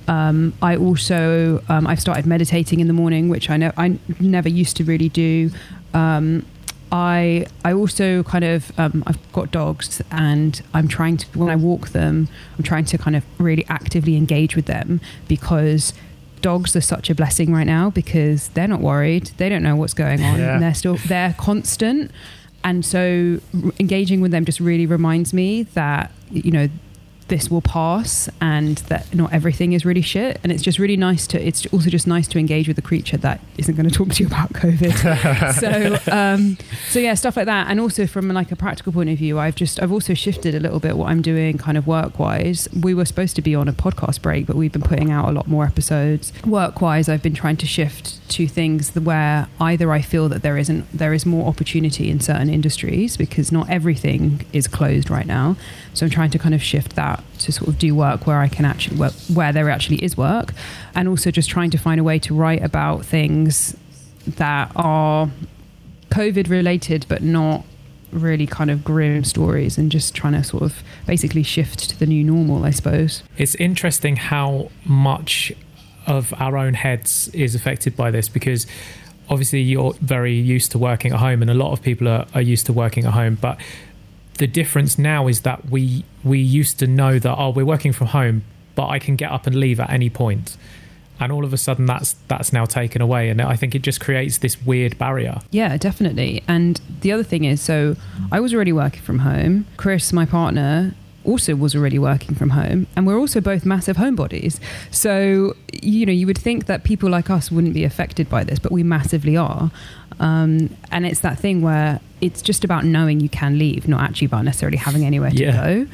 Um, 0.07 0.53
I 0.61 0.75
also 0.77 1.63
um, 1.69 1.87
I've 1.87 1.99
started 1.99 2.25
meditating 2.25 2.79
in 2.79 2.87
the 2.87 2.93
morning, 2.93 3.29
which 3.29 3.49
I 3.49 3.57
know 3.57 3.71
I 3.77 3.97
never 4.19 4.49
used 4.49 4.77
to 4.77 4.83
really 4.83 5.09
do. 5.09 5.49
Um, 5.93 6.45
I 6.91 7.47
I 7.63 7.73
also 7.73 8.21
kind 8.23 8.43
of 8.45 8.71
um, 8.79 9.03
I've 9.07 9.31
got 9.33 9.49
dogs 9.51 10.01
and 10.11 10.61
I'm 10.73 10.87
trying 10.87 11.17
to 11.17 11.27
when 11.39 11.49
I 11.49 11.55
walk 11.55 11.89
them 11.89 12.27
I'm 12.57 12.63
trying 12.63 12.85
to 12.85 12.97
kind 12.97 13.15
of 13.15 13.23
really 13.39 13.65
actively 13.67 14.15
engage 14.15 14.55
with 14.55 14.67
them 14.67 15.01
because 15.27 15.93
dogs 16.41 16.75
are 16.75 16.81
such 16.81 17.09
a 17.09 17.15
blessing 17.15 17.51
right 17.51 17.65
now 17.65 17.89
because 17.89 18.49
they're 18.49 18.67
not 18.67 18.81
worried 18.81 19.31
they 19.37 19.49
don't 19.49 19.63
know 19.63 19.75
what's 19.75 19.95
going 19.95 20.21
on 20.21 20.37
Yeah. 20.37 20.59
they're 20.59 20.75
still 20.75 20.97
they're 21.07 21.33
constant 21.39 22.11
and 22.63 22.85
so 22.85 23.39
r- 23.63 23.71
engaging 23.79 24.21
with 24.21 24.29
them 24.29 24.45
just 24.45 24.59
really 24.59 24.85
reminds 24.85 25.33
me 25.33 25.63
that 25.73 26.11
you 26.31 26.51
know 26.51 26.69
this 27.27 27.49
will 27.49 27.61
pass 27.61 28.29
and 28.39 28.77
that 28.89 29.13
not 29.13 29.33
everything 29.33 29.73
is 29.73 29.85
really 29.85 30.01
shit. 30.01 30.39
And 30.43 30.51
it's 30.51 30.61
just 30.61 30.77
really 30.77 30.97
nice 30.97 31.25
to 31.27 31.41
it's 31.41 31.65
also 31.67 31.89
just 31.89 32.05
nice 32.07 32.27
to 32.29 32.39
engage 32.39 32.67
with 32.67 32.77
a 32.77 32.81
creature 32.81 33.17
that 33.17 33.39
isn't 33.57 33.75
going 33.75 33.89
to 33.89 33.95
talk 33.95 34.09
to 34.09 34.23
you 34.23 34.27
about 34.27 34.53
covid. 34.53 34.95
So 35.55 36.11
um 36.11 36.57
so 36.89 36.99
yeah 36.99 37.13
stuff 37.15 37.37
like 37.37 37.45
that. 37.47 37.67
And 37.69 37.79
also 37.79 38.05
from 38.05 38.27
like 38.29 38.51
a 38.51 38.55
practical 38.55 38.91
point 38.91 39.09
of 39.09 39.17
view 39.17 39.39
i've 39.39 39.55
just 39.55 39.81
i've 39.81 39.91
also 39.91 40.13
shifted 40.13 40.53
a 40.53 40.59
little 40.59 40.79
bit 40.79 40.97
what 40.97 41.09
i'm 41.09 41.21
doing 41.21 41.57
kind 41.57 41.77
of 41.77 41.87
work 41.87 42.19
wise 42.19 42.67
we 42.79 42.93
were 42.93 43.05
supposed 43.05 43.35
to 43.35 43.41
be 43.41 43.55
on 43.55 43.67
a 43.67 43.73
podcast 43.73 44.21
break 44.21 44.45
but 44.45 44.55
we've 44.55 44.71
been 44.71 44.81
putting 44.81 45.11
out 45.11 45.29
a 45.29 45.31
lot 45.31 45.47
more 45.47 45.65
episodes. 45.65 46.31
Work 46.45 46.81
wise 46.81 47.09
i've 47.09 47.23
been 47.23 47.33
trying 47.33 47.57
to 47.57 47.65
shift 47.65 48.27
to 48.29 48.47
things 48.47 48.93
where 48.95 49.47
either 49.59 49.91
i 49.91 50.01
feel 50.01 50.29
that 50.29 50.41
there 50.41 50.57
isn't 50.57 50.85
there 50.91 51.13
is 51.13 51.25
more 51.25 51.47
opportunity 51.47 52.09
in 52.09 52.19
certain 52.19 52.49
industries 52.49 53.17
because 53.17 53.51
not 53.51 53.69
everything 53.69 54.45
is 54.53 54.67
closed 54.67 55.09
right 55.09 55.25
now. 55.25 55.55
So 55.93 56.05
i'm 56.05 56.09
trying 56.09 56.31
to 56.31 56.39
kind 56.39 56.53
of 56.53 56.61
shift 56.61 56.95
that 56.95 57.14
to 57.39 57.51
sort 57.51 57.67
of 57.67 57.77
do 57.77 57.93
work 57.93 58.25
where 58.27 58.39
i 58.39 58.47
can 58.47 58.65
actually 58.65 58.97
work 58.97 59.13
where 59.33 59.51
there 59.51 59.69
actually 59.69 59.97
is 60.03 60.15
work 60.17 60.53
and 60.93 61.07
also 61.07 61.31
just 61.31 61.49
trying 61.49 61.69
to 61.69 61.77
find 61.77 61.99
a 61.99 62.03
way 62.03 62.17
to 62.19 62.33
write 62.33 62.63
about 62.63 63.05
things 63.05 63.75
that 64.27 64.71
are 64.75 65.29
COVID 66.15 66.49
related, 66.49 67.05
but 67.09 67.21
not 67.21 67.65
really 68.11 68.47
kind 68.47 68.71
of 68.71 68.83
grim 68.83 69.23
stories, 69.23 69.77
and 69.77 69.91
just 69.91 70.15
trying 70.15 70.33
to 70.33 70.43
sort 70.43 70.63
of 70.63 70.81
basically 71.05 71.43
shift 71.43 71.89
to 71.89 71.99
the 71.99 72.05
new 72.05 72.23
normal, 72.23 72.63
I 72.63 72.71
suppose. 72.71 73.23
It's 73.37 73.55
interesting 73.55 74.15
how 74.15 74.71
much 74.85 75.51
of 76.07 76.33
our 76.37 76.57
own 76.57 76.75
heads 76.75 77.27
is 77.29 77.55
affected 77.55 77.97
by 77.97 78.11
this 78.11 78.29
because 78.29 78.67
obviously 79.27 79.59
you're 79.59 79.93
very 80.01 80.35
used 80.35 80.71
to 80.71 80.77
working 80.77 81.11
at 81.11 81.19
home 81.19 81.41
and 81.41 81.49
a 81.49 81.53
lot 81.53 81.71
of 81.71 81.81
people 81.81 82.07
are, 82.07 82.27
are 82.35 82.41
used 82.41 82.67
to 82.67 82.71
working 82.71 83.05
at 83.05 83.13
home 83.13 83.33
but 83.41 83.59
the 84.37 84.47
difference 84.47 84.97
now 84.97 85.27
is 85.27 85.41
that 85.41 85.69
we 85.69 86.03
we 86.23 86.39
used 86.39 86.79
to 86.79 86.87
know 86.87 87.19
that 87.19 87.35
oh 87.37 87.49
we're 87.49 87.65
working 87.65 87.93
from 87.93 88.07
home 88.07 88.43
but 88.75 88.87
I 88.87 88.99
can 88.99 89.15
get 89.15 89.31
up 89.31 89.47
and 89.47 89.55
leave 89.55 89.79
at 89.79 89.89
any 89.89 90.09
point 90.09 90.57
and 91.19 91.31
all 91.31 91.45
of 91.45 91.53
a 91.53 91.57
sudden 91.57 91.85
that's 91.85 92.13
that's 92.27 92.51
now 92.51 92.65
taken 92.65 93.01
away 93.01 93.29
and 93.29 93.41
I 93.41 93.55
think 93.55 93.73
it 93.75 93.81
just 93.81 94.01
creates 94.01 94.39
this 94.39 94.61
weird 94.61 94.97
barrier 94.97 95.39
Yeah, 95.51 95.77
definitely. 95.77 96.43
And 96.47 96.81
the 97.01 97.11
other 97.11 97.23
thing 97.23 97.45
is, 97.45 97.61
so 97.61 97.95
I 98.31 98.39
was 98.39 98.53
already 98.53 98.73
working 98.73 99.01
from 99.01 99.19
home. 99.19 99.65
Chris, 99.77 100.11
my 100.11 100.25
partner, 100.25 100.93
also 101.23 101.55
was 101.55 101.75
already 101.75 101.97
working 101.97 102.35
from 102.35 102.51
home, 102.51 102.87
and 102.95 103.07
we're 103.07 103.17
also 103.17 103.41
both 103.41 103.65
massive 103.65 103.97
homebodies. 103.97 104.59
So 104.91 105.55
you 105.81 106.05
know, 106.05 106.11
you 106.11 106.27
would 106.27 106.37
think 106.37 106.65
that 106.65 106.83
people 106.83 107.09
like 107.09 107.29
us 107.29 107.51
wouldn't 107.51 107.73
be 107.73 107.83
affected 107.83 108.29
by 108.29 108.43
this, 108.43 108.59
but 108.59 108.71
we 108.71 108.83
massively 108.83 109.35
are. 109.37 109.71
Um, 110.19 110.75
and 110.91 111.05
it's 111.05 111.19
that 111.21 111.37
thing 111.39 111.61
where 111.61 111.99
it's 112.21 112.41
just 112.41 112.63
about 112.63 112.85
knowing 112.85 113.19
you 113.19 113.29
can 113.29 113.57
leave, 113.59 113.87
not 113.87 114.01
actually 114.01 114.25
about 114.27 114.45
necessarily 114.45 114.77
having 114.77 115.05
anywhere 115.05 115.31
to 115.31 115.37
Yeah. 115.37 115.51
go. 115.65 115.87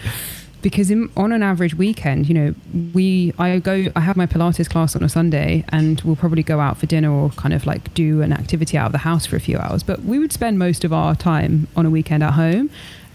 Because 0.62 0.92
in, 0.92 1.10
on 1.18 1.32
an 1.32 1.42
average 1.42 1.74
weekend, 1.74 2.30
you 2.30 2.36
know, 2.36 2.56
we 2.94 3.34
I 3.40 3.58
go 3.58 3.88
I 3.96 4.00
have 4.02 4.16
my 4.16 4.28
Pilates 4.28 4.70
class 4.70 4.96
on 4.96 5.02
a 5.04 5.10
Sunday, 5.10 5.66
and 5.70 6.00
we'll 6.02 6.16
probably 6.16 6.44
go 6.44 6.60
out 6.60 6.78
for 6.78 6.86
dinner 6.86 7.12
or 7.12 7.32
kind 7.32 7.52
of 7.52 7.66
like 7.66 7.92
do 7.96 8.22
an 8.22 8.32
activity 8.32 8.78
out 8.78 8.86
of 8.86 8.92
the 8.92 9.00
house 9.00 9.26
for 9.26 9.36
a 9.36 9.40
few 9.40 9.58
hours. 9.58 9.82
But 9.82 10.04
we 10.04 10.20
would 10.20 10.32
spend 10.32 10.60
most 10.60 10.84
of 10.84 10.94
our 10.94 11.16
time 11.16 11.68
on 11.76 11.88
a 11.88 11.90
weekend 11.90 12.22
at 12.22 12.34
home, 12.34 12.70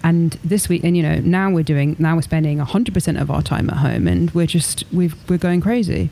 And 0.07 0.39
this 0.45 0.69
week, 0.69 0.85
and 0.85 0.97
you 0.97 1.03
know, 1.03 1.19
now 1.19 1.51
we're 1.51 1.65
doing, 1.65 1.97
now 1.99 2.15
we're 2.15 2.23
spending 2.23 2.59
100% 2.59 3.21
of 3.21 3.29
our 3.29 3.43
time 3.43 3.69
at 3.69 3.79
home 3.79 4.07
and 4.07 4.31
we're 4.31 4.47
just, 4.47 4.85
we've, 4.93 5.17
we're 5.29 5.37
going 5.37 5.61
crazy. 5.61 6.11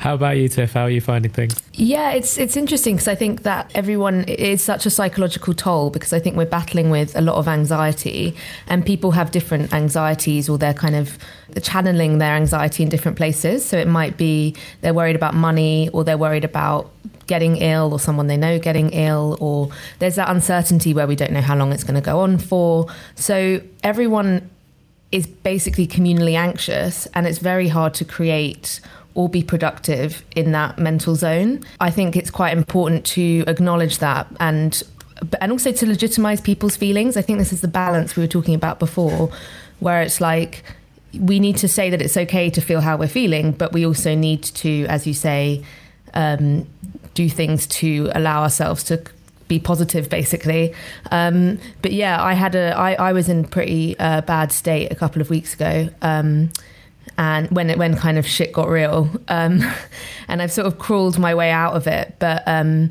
How 0.00 0.14
about 0.14 0.38
you, 0.38 0.48
Tiff? 0.48 0.72
How 0.72 0.84
are 0.84 0.90
you 0.90 1.02
finding 1.02 1.30
things? 1.30 1.62
Yeah, 1.74 2.12
it's 2.12 2.38
it's 2.38 2.56
interesting 2.56 2.94
because 2.94 3.08
I 3.08 3.14
think 3.14 3.42
that 3.42 3.70
everyone 3.74 4.24
is 4.24 4.62
such 4.62 4.86
a 4.86 4.90
psychological 4.90 5.52
toll 5.52 5.90
because 5.90 6.14
I 6.14 6.20
think 6.20 6.36
we're 6.36 6.46
battling 6.46 6.88
with 6.88 7.14
a 7.16 7.20
lot 7.20 7.34
of 7.36 7.46
anxiety 7.46 8.34
and 8.66 8.86
people 8.86 9.10
have 9.10 9.30
different 9.30 9.74
anxieties 9.74 10.48
or 10.48 10.56
they're 10.56 10.72
kind 10.72 10.94
of 10.94 11.18
channeling 11.62 12.18
their 12.18 12.34
anxiety 12.34 12.82
in 12.82 12.88
different 12.88 13.18
places. 13.18 13.62
So 13.62 13.76
it 13.76 13.88
might 13.88 14.16
be 14.16 14.54
they're 14.80 14.94
worried 14.94 15.16
about 15.16 15.34
money 15.34 15.90
or 15.92 16.02
they're 16.02 16.16
worried 16.16 16.44
about 16.44 16.90
getting 17.26 17.56
ill 17.58 17.92
or 17.92 17.98
someone 17.98 18.26
they 18.26 18.36
know 18.36 18.58
getting 18.58 18.90
ill 18.90 19.36
or 19.40 19.70
there's 19.98 20.16
that 20.16 20.28
uncertainty 20.28 20.94
where 20.94 21.06
we 21.06 21.16
don't 21.16 21.32
know 21.32 21.40
how 21.40 21.56
long 21.56 21.72
it's 21.72 21.84
going 21.84 21.94
to 21.94 22.00
go 22.00 22.20
on 22.20 22.38
for. 22.38 22.86
So 23.14 23.60
everyone 23.82 24.50
is 25.12 25.26
basically 25.26 25.86
communally 25.86 26.34
anxious 26.34 27.06
and 27.14 27.26
it's 27.26 27.38
very 27.38 27.68
hard 27.68 27.94
to 27.94 28.04
create 28.04 28.80
or 29.14 29.28
be 29.28 29.42
productive 29.42 30.24
in 30.34 30.52
that 30.52 30.78
mental 30.78 31.14
zone. 31.14 31.64
I 31.80 31.90
think 31.90 32.16
it's 32.16 32.30
quite 32.30 32.56
important 32.56 33.06
to 33.06 33.44
acknowledge 33.46 33.98
that 33.98 34.26
and 34.40 34.82
and 35.40 35.52
also 35.52 35.70
to 35.70 35.86
legitimize 35.86 36.40
people's 36.40 36.76
feelings. 36.76 37.16
I 37.16 37.22
think 37.22 37.38
this 37.38 37.52
is 37.52 37.60
the 37.60 37.68
balance 37.68 38.16
we 38.16 38.22
were 38.22 38.28
talking 38.28 38.54
about 38.54 38.78
before 38.80 39.30
where 39.78 40.02
it's 40.02 40.20
like 40.20 40.64
we 41.20 41.38
need 41.38 41.56
to 41.58 41.68
say 41.68 41.90
that 41.90 42.02
it's 42.02 42.16
okay 42.16 42.50
to 42.50 42.60
feel 42.60 42.80
how 42.80 42.96
we're 42.96 43.08
feeling, 43.08 43.52
but 43.52 43.72
we 43.72 43.86
also 43.86 44.14
need 44.14 44.42
to, 44.42 44.84
as 44.86 45.06
you 45.06 45.14
say, 45.14 45.64
um, 46.14 46.66
do 47.14 47.28
things 47.28 47.66
to 47.66 48.10
allow 48.14 48.42
ourselves 48.42 48.84
to 48.84 49.02
be 49.48 49.58
positive 49.58 50.08
basically. 50.08 50.74
Um, 51.10 51.58
but 51.82 51.92
yeah 51.92 52.22
i 52.22 52.32
had 52.32 52.54
a 52.54 52.76
i, 52.76 52.94
I 52.94 53.12
was 53.12 53.28
in 53.28 53.44
pretty 53.44 53.98
uh, 53.98 54.22
bad 54.22 54.52
state 54.52 54.90
a 54.90 54.94
couple 54.94 55.20
of 55.20 55.30
weeks 55.30 55.54
ago 55.54 55.88
um, 56.02 56.50
and 57.18 57.50
when 57.50 57.70
it 57.70 57.78
when 57.78 57.96
kind 57.96 58.18
of 58.18 58.26
shit 58.26 58.52
got 58.52 58.68
real 58.68 59.08
um, 59.28 59.60
and 60.28 60.42
i've 60.42 60.52
sort 60.52 60.66
of 60.66 60.78
crawled 60.78 61.18
my 61.18 61.34
way 61.34 61.50
out 61.50 61.74
of 61.74 61.86
it. 61.86 62.16
But 62.18 62.42
um, 62.46 62.90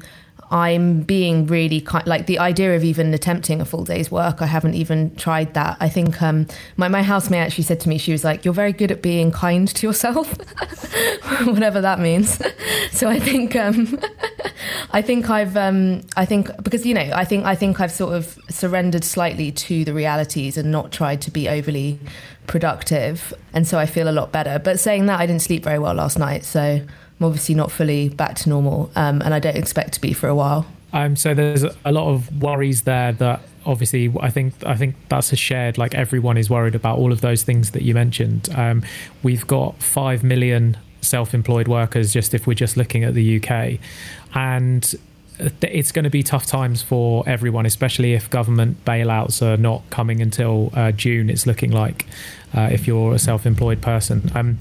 I'm 0.54 1.02
being 1.02 1.48
really 1.48 1.82
kind, 1.82 2.06
like 2.06 2.28
the 2.28 2.38
idea 2.38 2.76
of 2.76 2.84
even 2.84 3.12
attempting 3.12 3.60
a 3.60 3.66
full 3.66 3.84
day's 3.84 4.12
work. 4.12 4.40
I 4.40 4.46
haven't 4.46 4.76
even 4.76 5.16
tried 5.16 5.56
that. 5.56 5.78
I 5.80 5.90
think 5.90 6.22
um, 6.22 6.46
my 6.78 6.88
my 6.88 7.02
housemate 7.02 7.40
actually 7.40 7.64
said 7.64 7.80
to 7.80 7.90
me, 7.90 7.98
she 7.98 8.12
was 8.12 8.24
like, 8.24 8.46
"You're 8.46 8.54
very 8.54 8.72
good 8.72 8.92
at 8.92 9.02
being 9.02 9.32
kind 9.32 9.68
to 9.68 9.88
yourself, 9.88 10.30
whatever 11.46 11.82
that 11.82 12.00
means." 12.00 12.40
so 12.92 13.10
I 13.10 13.20
think 13.20 13.56
um, 13.56 14.00
I 14.92 15.02
think 15.02 15.28
I've 15.32 15.58
um, 15.58 16.04
I 16.16 16.26
think 16.26 16.52
because 16.62 16.86
you 16.86 16.94
know 16.94 17.10
I 17.16 17.26
think 17.26 17.46
I 17.46 17.56
think 17.56 17.80
I've 17.82 17.92
sort 17.92 18.14
of 18.14 18.38
surrendered 18.52 19.04
slightly 19.04 19.52
to 19.52 19.84
the 19.84 19.94
realities 19.94 20.56
and 20.56 20.72
not 20.72 20.92
tried 20.92 21.20
to 21.24 21.32
be 21.32 21.50
overly 21.50 22.00
productive, 22.46 23.34
and 23.54 23.68
so 23.68 23.80
I 23.80 23.88
feel 23.88 24.08
a 24.08 24.14
lot 24.14 24.32
better. 24.32 24.60
But 24.60 24.80
saying 24.80 25.08
that, 25.08 25.20
I 25.20 25.26
didn't 25.26 25.42
sleep 25.42 25.64
very 25.64 25.80
well 25.80 25.96
last 25.96 26.20
night, 26.20 26.46
so. 26.46 26.82
I'm 27.24 27.28
obviously 27.28 27.56
not 27.56 27.72
fully 27.72 28.10
back 28.10 28.36
to 28.36 28.50
normal, 28.50 28.92
um, 28.98 29.22
and 29.22 29.34
I 29.34 29.40
don't 29.40 29.56
expect 29.56 29.94
to 29.94 30.02
be 30.02 30.12
for 30.12 30.28
a 30.28 30.36
while. 30.36 30.66
Um, 30.92 31.16
so 31.16 31.34
there's 31.34 31.64
a 31.64 31.92
lot 31.92 32.14
of 32.14 32.42
worries 32.42 32.82
there 32.82 33.14
that 33.14 33.42
obviously 33.66 34.14
I 34.20 34.30
think 34.30 34.54
I 34.66 34.76
think 34.76 34.96
that's 35.08 35.32
a 35.32 35.38
shared 35.38 35.78
like 35.78 35.96
everyone 35.96 36.36
is 36.38 36.50
worried 36.50 36.76
about 36.76 36.98
all 37.00 37.14
of 37.14 37.22
those 37.22 37.44
things 37.44 37.72
that 37.72 37.84
you 37.84 37.94
mentioned. 37.94 38.50
Um, 38.54 38.84
we've 39.24 39.48
got 39.48 39.82
five 39.82 40.22
million 40.22 40.78
self-employed 41.00 41.70
workers 41.70 42.12
just 42.12 42.34
if 42.34 42.46
we're 42.46 42.54
just 42.56 42.76
looking 42.76 43.06
at 43.06 43.14
the 43.14 43.42
UK, 43.42 43.80
and 44.36 44.94
it's 45.62 45.94
going 45.94 46.04
to 46.04 46.12
be 46.12 46.24
tough 46.24 46.46
times 46.46 46.82
for 46.82 47.24
everyone, 47.26 47.66
especially 47.66 48.14
if 48.14 48.30
government 48.30 48.84
bailouts 48.84 49.42
are 49.42 49.56
not 49.56 49.82
coming 49.90 50.22
until 50.22 50.72
uh, 50.74 50.92
June. 50.92 51.30
It's 51.30 51.48
looking 51.48 51.72
like 51.72 52.06
uh, 52.54 52.68
if 52.70 52.86
you're 52.86 53.16
a 53.16 53.20
self-employed 53.20 53.82
person. 53.82 54.30
Um, 54.36 54.60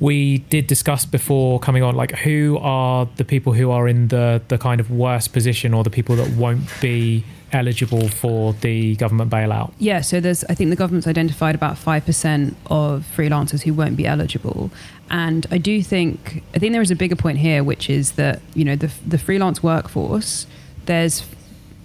we 0.00 0.38
did 0.38 0.66
discuss 0.66 1.04
before 1.04 1.60
coming 1.60 1.82
on 1.82 1.94
like 1.94 2.12
who 2.18 2.58
are 2.60 3.08
the 3.16 3.24
people 3.24 3.52
who 3.52 3.70
are 3.70 3.86
in 3.86 4.08
the 4.08 4.42
the 4.48 4.58
kind 4.58 4.80
of 4.80 4.90
worst 4.90 5.32
position 5.32 5.74
or 5.74 5.84
the 5.84 5.90
people 5.90 6.16
that 6.16 6.30
won't 6.36 6.68
be 6.80 7.24
eligible 7.52 8.08
for 8.08 8.54
the 8.54 8.96
government 8.96 9.30
bailout? 9.30 9.72
Yeah 9.78 10.00
so 10.00 10.20
there's 10.20 10.44
i 10.44 10.54
think 10.54 10.70
the 10.70 10.76
government's 10.76 11.06
identified 11.06 11.54
about 11.54 11.76
5% 11.76 12.54
of 12.66 13.06
freelancers 13.16 13.62
who 13.62 13.74
won't 13.74 13.96
be 13.96 14.06
eligible. 14.06 14.70
And 15.10 15.46
i 15.50 15.58
do 15.58 15.82
think 15.82 16.42
i 16.54 16.58
think 16.58 16.72
there 16.72 16.82
is 16.82 16.90
a 16.90 16.96
bigger 16.96 17.16
point 17.16 17.38
here 17.38 17.62
which 17.62 17.88
is 17.90 18.12
that 18.12 18.40
you 18.54 18.64
know 18.64 18.76
the 18.76 18.90
the 19.06 19.18
freelance 19.18 19.62
workforce 19.62 20.46
there's 20.86 21.24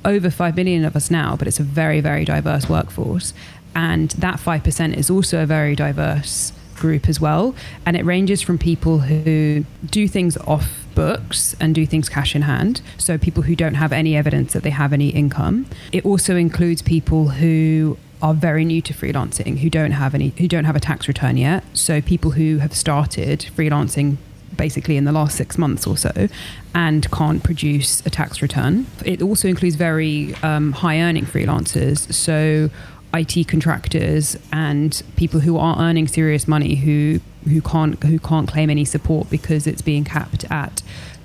over 0.06 0.30
5 0.30 0.56
million 0.56 0.86
of 0.86 0.96
us 0.96 1.12
now 1.12 1.36
but 1.36 1.48
it's 1.48 1.60
a 1.60 1.64
very 1.64 2.02
very 2.02 2.26
diverse 2.26 2.70
workforce. 2.70 3.34
And 3.76 4.10
that 4.12 4.40
5% 4.40 4.98
is 4.98 5.12
also 5.12 5.44
a 5.44 5.46
very 5.46 5.76
diverse 5.76 6.52
group 6.78 7.10
as 7.10 7.20
well. 7.20 7.56
And 7.86 7.98
it 7.98 8.06
ranges 8.06 8.42
from 8.42 8.58
people 8.58 9.00
who 9.00 9.66
do 9.86 10.08
things 10.08 10.38
off 10.38 10.86
books 10.96 11.56
and 11.60 11.76
do 11.76 11.86
things 11.86 12.10
cash 12.10 12.36
in 12.36 12.44
hand. 12.44 12.82
So 12.98 13.18
people 13.18 13.44
who 13.44 13.56
don't 13.56 13.76
have 13.76 13.92
any 13.92 14.16
evidence 14.16 14.54
that 14.54 14.64
they 14.64 14.72
have 14.72 14.94
any 14.94 15.10
income. 15.10 15.68
It 15.92 16.06
also 16.06 16.36
includes 16.36 16.82
people 16.82 17.30
who 17.30 17.98
are 18.22 18.34
very 18.34 18.66
new 18.66 18.82
to 18.82 18.94
freelancing 18.96 19.60
who 19.60 19.70
don't 19.70 19.92
have 19.92 20.16
any 20.16 20.34
who 20.40 20.48
don't 20.48 20.64
have 20.64 20.76
a 20.76 20.80
tax 20.80 21.08
return 21.08 21.38
yet 21.38 21.64
so 21.74 22.02
people 22.02 22.32
who 22.32 22.58
have 22.58 22.74
started 22.74 23.42
freelancing 23.56 24.18
basically 24.56 24.98
in 24.98 25.06
the 25.06 25.12
last 25.12 25.38
six 25.38 25.58
months 25.58 25.86
or 25.88 25.98
so 25.98 26.28
and 26.74 27.10
can't 27.12 27.44
produce 27.44 28.06
a 28.06 28.10
tax 28.10 28.42
return. 28.42 28.86
It 29.06 29.22
also 29.22 29.48
includes 29.48 29.76
very 29.76 30.34
um, 30.44 30.72
high 30.74 31.00
earning 31.00 31.26
freelancers. 31.26 32.12
So 32.14 32.70
IT 33.18 33.48
contractors 33.48 34.38
and 34.52 35.02
people 35.16 35.40
who 35.40 35.58
are 35.58 35.78
earning 35.80 36.08
serious 36.08 36.48
money 36.48 36.76
who 36.76 37.20
who 37.46 37.62
can't 37.62 38.02
who 38.04 38.20
can't 38.20 38.48
claim 38.48 38.70
any 38.70 38.86
support 38.86 39.30
because 39.30 39.68
it's 39.68 39.82
being 39.82 40.04
capped 40.04 40.44
at 40.52 40.82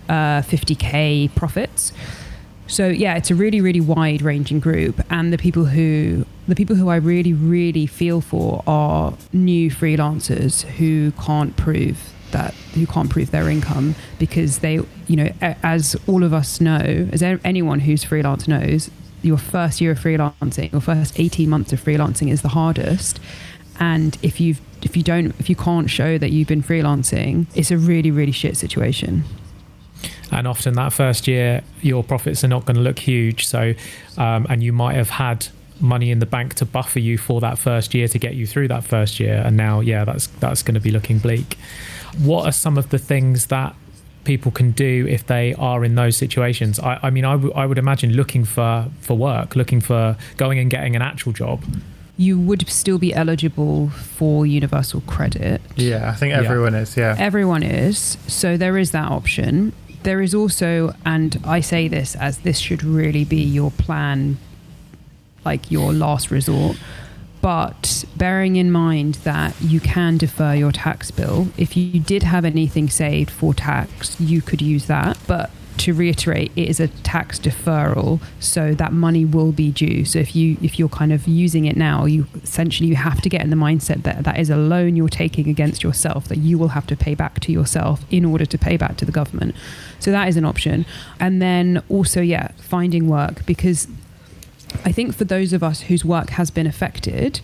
uh, 0.08 0.42
50k 0.42 1.34
profits. 1.34 1.92
So 2.66 2.88
yeah, 2.88 3.16
it's 3.16 3.30
a 3.30 3.34
really 3.34 3.60
really 3.60 3.80
wide 3.80 4.22
ranging 4.22 4.60
group, 4.60 5.00
and 5.10 5.32
the 5.32 5.38
people 5.38 5.66
who 5.66 6.24
the 6.48 6.54
people 6.54 6.76
who 6.76 6.88
I 6.88 6.96
really 6.96 7.32
really 7.32 7.86
feel 7.86 8.20
for 8.20 8.62
are 8.66 9.14
new 9.32 9.70
freelancers 9.70 10.62
who 10.62 11.12
can't 11.12 11.56
prove 11.56 12.12
that 12.30 12.54
who 12.74 12.86
can't 12.86 13.10
prove 13.10 13.30
their 13.30 13.48
income 13.50 13.94
because 14.18 14.60
they 14.60 14.74
you 15.06 15.16
know 15.16 15.28
as 15.40 15.96
all 16.06 16.24
of 16.24 16.32
us 16.32 16.60
know 16.60 17.08
as 17.12 17.22
anyone 17.22 17.80
who's 17.80 18.02
freelance 18.04 18.48
knows 18.48 18.90
your 19.22 19.38
first 19.38 19.80
year 19.80 19.92
of 19.92 19.98
freelancing, 19.98 20.72
your 20.72 20.80
first 20.80 21.18
18 21.18 21.48
months 21.48 21.72
of 21.72 21.82
freelancing 21.82 22.30
is 22.30 22.42
the 22.42 22.48
hardest. 22.48 23.20
And 23.80 24.16
if 24.22 24.40
you've 24.40 24.60
if 24.82 24.96
you 24.96 25.02
don't 25.02 25.34
if 25.38 25.48
you 25.48 25.56
can't 25.56 25.88
show 25.88 26.18
that 26.18 26.30
you've 26.30 26.48
been 26.48 26.62
freelancing, 26.62 27.46
it's 27.54 27.70
a 27.70 27.78
really, 27.78 28.10
really 28.10 28.32
shit 28.32 28.56
situation. 28.56 29.24
And 30.30 30.48
often 30.48 30.74
that 30.74 30.92
first 30.92 31.28
year, 31.28 31.62
your 31.82 32.02
profits 32.02 32.42
are 32.42 32.48
not 32.48 32.64
going 32.64 32.76
to 32.76 32.82
look 32.82 32.98
huge. 32.98 33.46
So, 33.46 33.74
um, 34.16 34.46
and 34.48 34.62
you 34.62 34.72
might 34.72 34.94
have 34.94 35.10
had 35.10 35.48
money 35.78 36.10
in 36.10 36.20
the 36.20 36.26
bank 36.26 36.54
to 36.54 36.64
buffer 36.64 37.00
you 37.00 37.18
for 37.18 37.40
that 37.40 37.58
first 37.58 37.92
year 37.92 38.08
to 38.08 38.18
get 38.18 38.34
you 38.34 38.46
through 38.46 38.68
that 38.68 38.84
first 38.84 39.20
year. 39.20 39.42
And 39.44 39.56
now, 39.56 39.80
yeah, 39.80 40.04
that's 40.04 40.28
that's 40.28 40.62
going 40.62 40.74
to 40.74 40.80
be 40.80 40.90
looking 40.90 41.18
bleak. 41.18 41.58
What 42.18 42.46
are 42.46 42.52
some 42.52 42.78
of 42.78 42.90
the 42.90 42.98
things 42.98 43.46
that 43.46 43.74
people 44.24 44.52
can 44.52 44.70
do 44.72 45.06
if 45.08 45.26
they 45.26 45.54
are 45.54 45.84
in 45.84 45.94
those 45.94 46.16
situations. 46.16 46.78
I, 46.78 46.98
I 47.02 47.10
mean, 47.10 47.24
I, 47.24 47.32
w- 47.32 47.52
I 47.54 47.66
would 47.66 47.78
imagine 47.78 48.12
looking 48.12 48.44
for, 48.44 48.86
for 49.00 49.16
work, 49.16 49.56
looking 49.56 49.80
for 49.80 50.16
going 50.36 50.58
and 50.58 50.70
getting 50.70 50.96
an 50.96 51.02
actual 51.02 51.32
job. 51.32 51.64
You 52.16 52.38
would 52.38 52.68
still 52.68 52.98
be 52.98 53.12
eligible 53.14 53.88
for 53.90 54.46
universal 54.46 55.00
credit. 55.02 55.60
Yeah, 55.76 56.10
I 56.10 56.14
think 56.14 56.34
everyone 56.34 56.74
yeah. 56.74 56.80
is. 56.80 56.96
Yeah. 56.96 57.16
Everyone 57.18 57.62
is. 57.62 58.18
So 58.26 58.56
there 58.56 58.78
is 58.78 58.92
that 58.92 59.10
option. 59.10 59.72
There 60.02 60.20
is 60.20 60.34
also, 60.34 60.94
and 61.06 61.40
I 61.44 61.60
say 61.60 61.88
this 61.88 62.14
as 62.16 62.38
this 62.38 62.58
should 62.58 62.84
really 62.84 63.24
be 63.24 63.42
your 63.42 63.70
plan, 63.70 64.36
like 65.44 65.70
your 65.70 65.92
last 65.92 66.30
resort 66.30 66.76
but 67.42 68.04
bearing 68.16 68.56
in 68.56 68.70
mind 68.70 69.16
that 69.16 69.60
you 69.60 69.80
can 69.80 70.16
defer 70.16 70.54
your 70.54 70.72
tax 70.72 71.10
bill, 71.10 71.48
if 71.58 71.76
you 71.76 71.98
did 72.00 72.22
have 72.22 72.44
anything 72.44 72.88
saved 72.88 73.30
for 73.30 73.52
tax, 73.52 74.18
you 74.20 74.40
could 74.40 74.62
use 74.62 74.86
that. 74.86 75.18
But 75.26 75.50
to 75.78 75.92
reiterate, 75.92 76.52
it 76.54 76.68
is 76.68 76.78
a 76.78 76.86
tax 76.86 77.40
deferral, 77.40 78.20
so 78.38 78.74
that 78.74 78.92
money 78.92 79.24
will 79.24 79.50
be 79.50 79.72
due. 79.72 80.04
So 80.04 80.20
if 80.20 80.36
you 80.36 80.56
if 80.62 80.78
you're 80.78 80.88
kind 80.88 81.12
of 81.12 81.26
using 81.26 81.64
it 81.64 81.76
now, 81.76 82.04
you 82.04 82.28
essentially 82.42 82.88
you 82.88 82.94
have 82.94 83.20
to 83.22 83.28
get 83.28 83.40
in 83.40 83.50
the 83.50 83.56
mindset 83.56 84.04
that 84.04 84.22
that 84.22 84.38
is 84.38 84.48
a 84.48 84.56
loan 84.56 84.94
you're 84.94 85.08
taking 85.08 85.48
against 85.48 85.82
yourself 85.82 86.28
that 86.28 86.38
you 86.38 86.58
will 86.58 86.68
have 86.68 86.86
to 86.88 86.96
pay 86.96 87.16
back 87.16 87.40
to 87.40 87.50
yourself 87.50 88.04
in 88.10 88.24
order 88.24 88.46
to 88.46 88.56
pay 88.56 88.76
back 88.76 88.96
to 88.98 89.04
the 89.04 89.12
government. 89.12 89.56
So 89.98 90.12
that 90.12 90.28
is 90.28 90.36
an 90.36 90.44
option. 90.44 90.86
And 91.18 91.42
then 91.42 91.82
also, 91.88 92.20
yeah, 92.20 92.52
finding 92.58 93.08
work 93.08 93.44
because 93.46 93.88
I 94.84 94.92
think 94.92 95.14
for 95.14 95.24
those 95.24 95.52
of 95.52 95.62
us 95.62 95.82
whose 95.82 96.04
work 96.04 96.30
has 96.30 96.50
been 96.50 96.66
affected, 96.66 97.40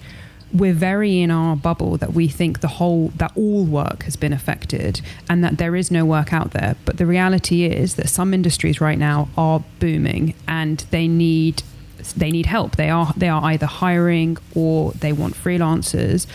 we're 0.52 0.73
very 0.73 1.20
in 1.20 1.30
our 1.30 1.56
bubble 1.56 1.97
that 1.99 2.14
we 2.14 2.26
think 2.28 2.61
the 2.61 2.68
whole 2.68 3.08
that 3.16 3.32
all 3.37 3.64
work 3.64 4.04
has 4.04 4.16
been 4.16 4.32
affected 4.32 5.00
and 5.28 5.44
that 5.44 5.58
there 5.58 5.76
is 5.76 5.90
no 5.90 6.06
work 6.06 6.32
out 6.32 6.52
there 6.52 6.75
but 6.87 6.97
the 6.97 7.04
reality 7.04 7.66
is 7.66 7.97
that 7.97 8.08
some 8.08 8.32
industries 8.32 8.80
right 8.80 8.97
now 8.99 9.28
are 9.37 9.62
booming 9.78 10.32
and 10.47 10.87
they 10.90 11.06
need 11.06 11.62
they 12.16 12.30
need 12.30 12.47
help. 12.47 12.76
They 12.76 12.90
are 12.90 13.12
they 13.16 13.28
are 13.28 13.44
either 13.44 13.66
hiring 13.66 14.37
or 14.54 14.92
they 14.92 15.12
want 15.12 15.35
freelancers. 15.35 16.26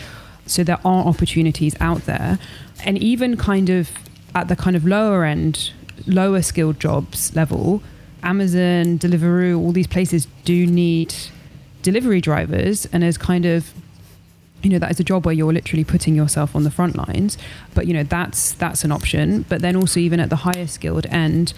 So 0.46 0.62
there 0.62 0.80
are 0.84 1.06
opportunities 1.06 1.74
out 1.80 2.04
there, 2.04 2.38
and 2.84 2.98
even 2.98 3.36
kind 3.36 3.70
of 3.70 3.90
at 4.34 4.48
the 4.48 4.56
kind 4.56 4.76
of 4.76 4.84
lower 4.84 5.24
end, 5.24 5.72
lower 6.06 6.42
skilled 6.42 6.78
jobs 6.80 7.34
level, 7.34 7.82
Amazon, 8.24 8.98
Deliveroo, 8.98 9.58
all 9.58 9.72
these 9.72 9.86
places 9.86 10.26
do 10.44 10.66
need 10.66 11.14
delivery 11.82 12.20
drivers, 12.20 12.86
and 12.86 13.04
as 13.04 13.18
kind 13.18 13.44
of 13.44 13.72
you 14.62 14.70
know 14.70 14.78
that 14.78 14.90
is 14.90 14.98
a 14.98 15.04
job 15.04 15.26
where 15.26 15.34
you're 15.34 15.52
literally 15.52 15.84
putting 15.84 16.14
yourself 16.14 16.56
on 16.56 16.64
the 16.64 16.70
front 16.70 16.96
lines 16.96 17.36
but 17.74 17.86
you 17.86 17.92
know 17.92 18.02
that's 18.02 18.52
that's 18.52 18.82
an 18.82 18.90
option 18.90 19.44
but 19.50 19.60
then 19.60 19.76
also 19.76 20.00
even 20.00 20.18
at 20.18 20.30
the 20.30 20.36
higher 20.36 20.66
skilled 20.66 21.04
end 21.10 21.52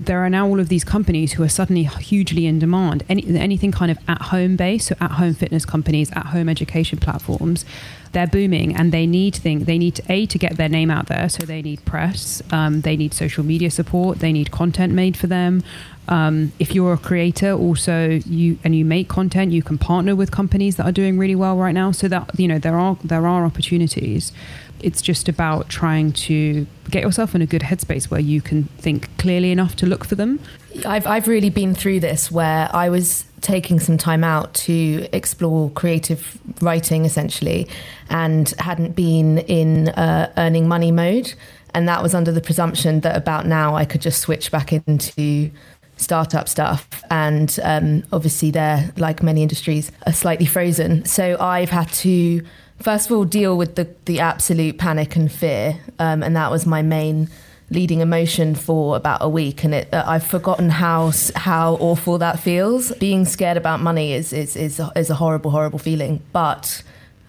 there 0.00 0.24
are 0.24 0.30
now 0.30 0.46
all 0.46 0.60
of 0.60 0.68
these 0.68 0.84
companies 0.84 1.32
who 1.32 1.42
are 1.42 1.48
suddenly 1.48 1.84
hugely 1.84 2.46
in 2.46 2.58
demand. 2.58 3.02
Any, 3.08 3.36
anything 3.36 3.72
kind 3.72 3.90
of 3.90 3.98
at 4.06 4.22
home 4.22 4.56
based, 4.56 4.88
so 4.88 4.96
at 5.00 5.12
home 5.12 5.34
fitness 5.34 5.64
companies, 5.64 6.12
at 6.12 6.26
home 6.26 6.48
education 6.48 6.98
platforms, 6.98 7.64
they're 8.12 8.26
booming 8.26 8.74
and 8.76 8.92
they 8.92 9.06
need 9.06 9.34
thing 9.34 9.64
they 9.64 9.76
need 9.76 9.96
to, 9.96 10.02
a 10.08 10.26
to 10.26 10.38
get 10.38 10.56
their 10.56 10.68
name 10.68 10.90
out 10.90 11.06
there. 11.06 11.28
So 11.28 11.44
they 11.44 11.62
need 11.62 11.84
press, 11.84 12.42
um, 12.52 12.82
they 12.82 12.96
need 12.96 13.12
social 13.12 13.44
media 13.44 13.70
support, 13.70 14.20
they 14.20 14.32
need 14.32 14.50
content 14.50 14.92
made 14.92 15.16
for 15.16 15.26
them. 15.26 15.64
Um, 16.08 16.52
if 16.58 16.74
you're 16.74 16.94
a 16.94 16.98
creator, 16.98 17.52
also 17.52 18.20
you 18.26 18.58
and 18.64 18.74
you 18.74 18.84
make 18.84 19.08
content, 19.08 19.52
you 19.52 19.62
can 19.62 19.78
partner 19.78 20.16
with 20.16 20.30
companies 20.30 20.76
that 20.76 20.86
are 20.86 20.92
doing 20.92 21.18
really 21.18 21.34
well 21.34 21.56
right 21.56 21.74
now. 21.74 21.92
So 21.92 22.08
that 22.08 22.38
you 22.38 22.48
know 22.48 22.58
there 22.58 22.78
are 22.78 22.96
there 23.04 23.26
are 23.26 23.44
opportunities 23.44 24.32
it's 24.80 25.02
just 25.02 25.28
about 25.28 25.68
trying 25.68 26.12
to 26.12 26.66
get 26.90 27.02
yourself 27.02 27.34
in 27.34 27.42
a 27.42 27.46
good 27.46 27.62
headspace 27.62 28.10
where 28.10 28.20
you 28.20 28.40
can 28.40 28.64
think 28.78 29.14
clearly 29.18 29.50
enough 29.50 29.76
to 29.76 29.86
look 29.86 30.04
for 30.04 30.14
them. 30.14 30.40
I've 30.86 31.06
I've 31.06 31.28
really 31.28 31.50
been 31.50 31.74
through 31.74 32.00
this 32.00 32.30
where 32.30 32.70
I 32.72 32.88
was 32.88 33.24
taking 33.40 33.78
some 33.78 33.98
time 33.98 34.24
out 34.24 34.52
to 34.52 35.08
explore 35.12 35.70
creative 35.70 36.38
writing 36.60 37.04
essentially 37.04 37.68
and 38.10 38.48
hadn't 38.58 38.96
been 38.96 39.38
in 39.38 39.88
uh, 39.90 40.32
earning 40.36 40.66
money 40.66 40.90
mode 40.90 41.34
and 41.74 41.88
that 41.88 42.02
was 42.02 42.14
under 42.14 42.32
the 42.32 42.40
presumption 42.40 43.00
that 43.00 43.16
about 43.16 43.46
now 43.46 43.76
I 43.76 43.84
could 43.84 44.00
just 44.00 44.20
switch 44.20 44.50
back 44.50 44.72
into 44.72 45.50
startup 45.98 46.48
stuff. 46.48 46.88
And 47.10 47.58
um, 47.62 48.04
obviously 48.12 48.50
they're 48.50 48.92
like 48.96 49.22
many 49.22 49.42
industries 49.42 49.92
are 50.06 50.12
slightly 50.12 50.46
frozen. 50.46 51.04
So 51.04 51.36
I've 51.38 51.70
had 51.70 51.88
to 52.04 52.42
first 52.80 53.10
of 53.10 53.16
all 53.16 53.24
deal 53.24 53.58
with 53.58 53.74
the 53.74 53.88
the 54.06 54.20
absolute 54.20 54.78
panic 54.78 55.16
and 55.16 55.30
fear, 55.30 55.78
um, 55.98 56.22
and 56.22 56.34
that 56.36 56.50
was 56.50 56.64
my 56.66 56.82
main 56.82 57.28
leading 57.70 58.00
emotion 58.00 58.54
for 58.54 58.96
about 58.96 59.18
a 59.20 59.28
week. 59.28 59.62
And 59.64 59.74
it, 59.74 59.92
uh, 59.92 60.04
I've 60.06 60.26
forgotten 60.26 60.70
how 60.70 61.12
how 61.34 61.74
awful 61.74 62.18
that 62.18 62.40
feels. 62.40 62.92
Being 62.92 63.24
scared 63.24 63.56
about 63.56 63.80
money 63.80 64.12
is 64.12 64.32
is 64.32 64.56
is 64.56 64.80
a, 64.80 64.90
is 64.96 65.10
a 65.10 65.14
horrible 65.14 65.50
horrible 65.50 65.78
feeling. 65.78 66.22
But 66.32 66.82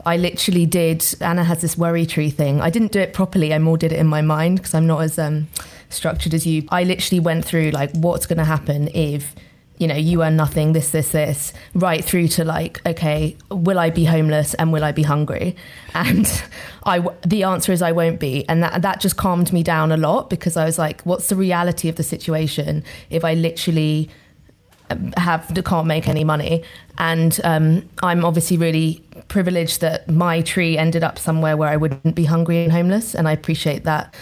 I 0.10 0.18
literally 0.18 0.66
did 0.66 1.06
Anna 1.22 1.44
has 1.44 1.62
this 1.62 1.78
worry 1.78 2.06
tree 2.06 2.30
thing 2.32 2.62
I 2.62 2.70
didn't 2.70 2.92
do 2.92 3.00
it 3.00 3.14
properly 3.14 3.54
I 3.54 3.60
more 3.60 3.78
did 3.78 3.92
it 3.92 4.00
in 4.00 4.08
my 4.08 4.22
mind 4.22 4.58
because 4.58 4.74
I'm 4.74 4.88
not 4.88 5.04
as 5.04 5.20
um, 5.20 5.48
structured 5.90 6.34
as 6.34 6.46
you 6.48 6.68
I 6.70 6.84
literally 6.84 7.20
went 7.20 7.46
through 7.46 7.72
like 7.72 7.92
what's 7.94 8.26
going 8.26 8.40
to 8.40 8.46
happen 8.46 8.90
if 8.90 9.36
you 9.80 9.88
know, 9.88 9.96
you 9.96 10.22
earn 10.24 10.36
nothing, 10.36 10.74
this, 10.74 10.92
this, 10.92 11.12
this, 11.12 11.54
right 11.74 12.04
through 12.04 12.28
to 12.28 12.44
like, 12.44 12.86
okay, 12.86 13.38
will 13.50 13.80
I 13.80 13.90
be 13.90 14.04
homeless 14.04 14.54
and 14.56 14.74
will 14.74 14.84
I 14.84 14.92
be 14.92 15.04
hungry? 15.04 15.56
And 15.94 16.44
I, 16.84 17.00
the 17.26 17.44
answer 17.44 17.72
is 17.72 17.82
I 17.82 17.94
won't 17.94 18.20
be. 18.20 18.48
And 18.50 18.62
that, 18.62 18.82
that 18.82 19.00
just 19.00 19.16
calmed 19.16 19.54
me 19.54 19.64
down 19.64 19.92
a 19.92 19.98
lot 19.98 20.30
because 20.30 20.58
I 20.58 20.66
was 20.66 20.78
like, 20.78 21.02
what's 21.04 21.30
the 21.30 21.36
reality 21.36 21.88
of 21.88 21.96
the 21.96 22.04
situation 22.04 22.84
if 23.10 23.24
I 23.24 23.34
literally 23.34 24.10
have 25.18 25.52
can't 25.66 25.88
make 25.88 26.08
any 26.08 26.24
money? 26.24 26.64
And 26.98 27.40
um, 27.44 27.88
I'm 28.04 28.26
obviously 28.26 28.58
really 28.58 29.02
privileged 29.28 29.82
that 29.82 30.10
my 30.10 30.42
tree 30.42 30.78
ended 30.78 31.04
up 31.04 31.18
somewhere 31.20 31.56
where 31.56 31.70
I 31.70 31.78
wouldn't 31.78 32.16
be 32.16 32.26
hungry 32.26 32.64
and 32.64 32.72
homeless. 32.72 33.16
And 33.16 33.28
I 33.28 33.32
appreciate 33.32 33.84
that 33.84 34.14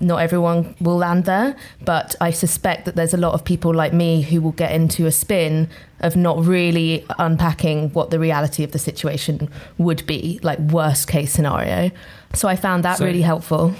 not 0.00 0.18
everyone 0.18 0.74
will 0.80 0.96
land 0.96 1.24
there, 1.24 1.56
but 1.84 2.14
I 2.20 2.30
suspect 2.30 2.84
that 2.84 2.96
there's 2.96 3.14
a 3.14 3.16
lot 3.16 3.32
of 3.32 3.44
people 3.44 3.74
like 3.74 3.92
me 3.92 4.22
who 4.22 4.40
will 4.40 4.52
get 4.52 4.72
into 4.72 5.06
a 5.06 5.12
spin 5.12 5.68
of 6.00 6.16
not 6.16 6.44
really 6.44 7.06
unpacking 7.18 7.90
what 7.90 8.10
the 8.10 8.18
reality 8.18 8.62
of 8.62 8.72
the 8.72 8.78
situation 8.78 9.48
would 9.78 10.06
be, 10.06 10.38
like 10.42 10.58
worst 10.58 11.08
case 11.08 11.32
scenario. 11.32 11.90
So 12.34 12.48
I 12.48 12.56
found 12.56 12.84
that 12.84 12.98
so, 12.98 13.06
really 13.06 13.22
helpful. 13.22 13.74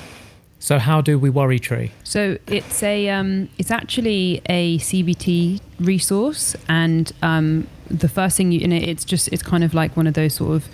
So 0.59 0.79
how 0.79 1.01
do 1.01 1.19
we 1.19 1.31
worry 1.31 1.59
tree? 1.59 1.93
So 2.03 2.39
it's 2.47 2.83
a 2.83 3.09
um, 3.11 3.49
it's 3.59 3.71
actually 3.71 4.41
a 4.47 4.79
CBT 4.79 5.61
resource, 5.81 6.57
and 6.69 7.13
um, 7.23 7.67
the 7.91 8.09
first 8.09 8.37
thing 8.37 8.53
you 8.53 8.61
it's 8.73 9.05
just 9.05 9.29
it's 9.29 9.43
kind 9.43 9.63
of 9.63 9.75
like 9.75 9.97
one 9.97 10.07
of 10.07 10.15
those 10.15 10.35
sort 10.35 10.57
of 10.57 10.69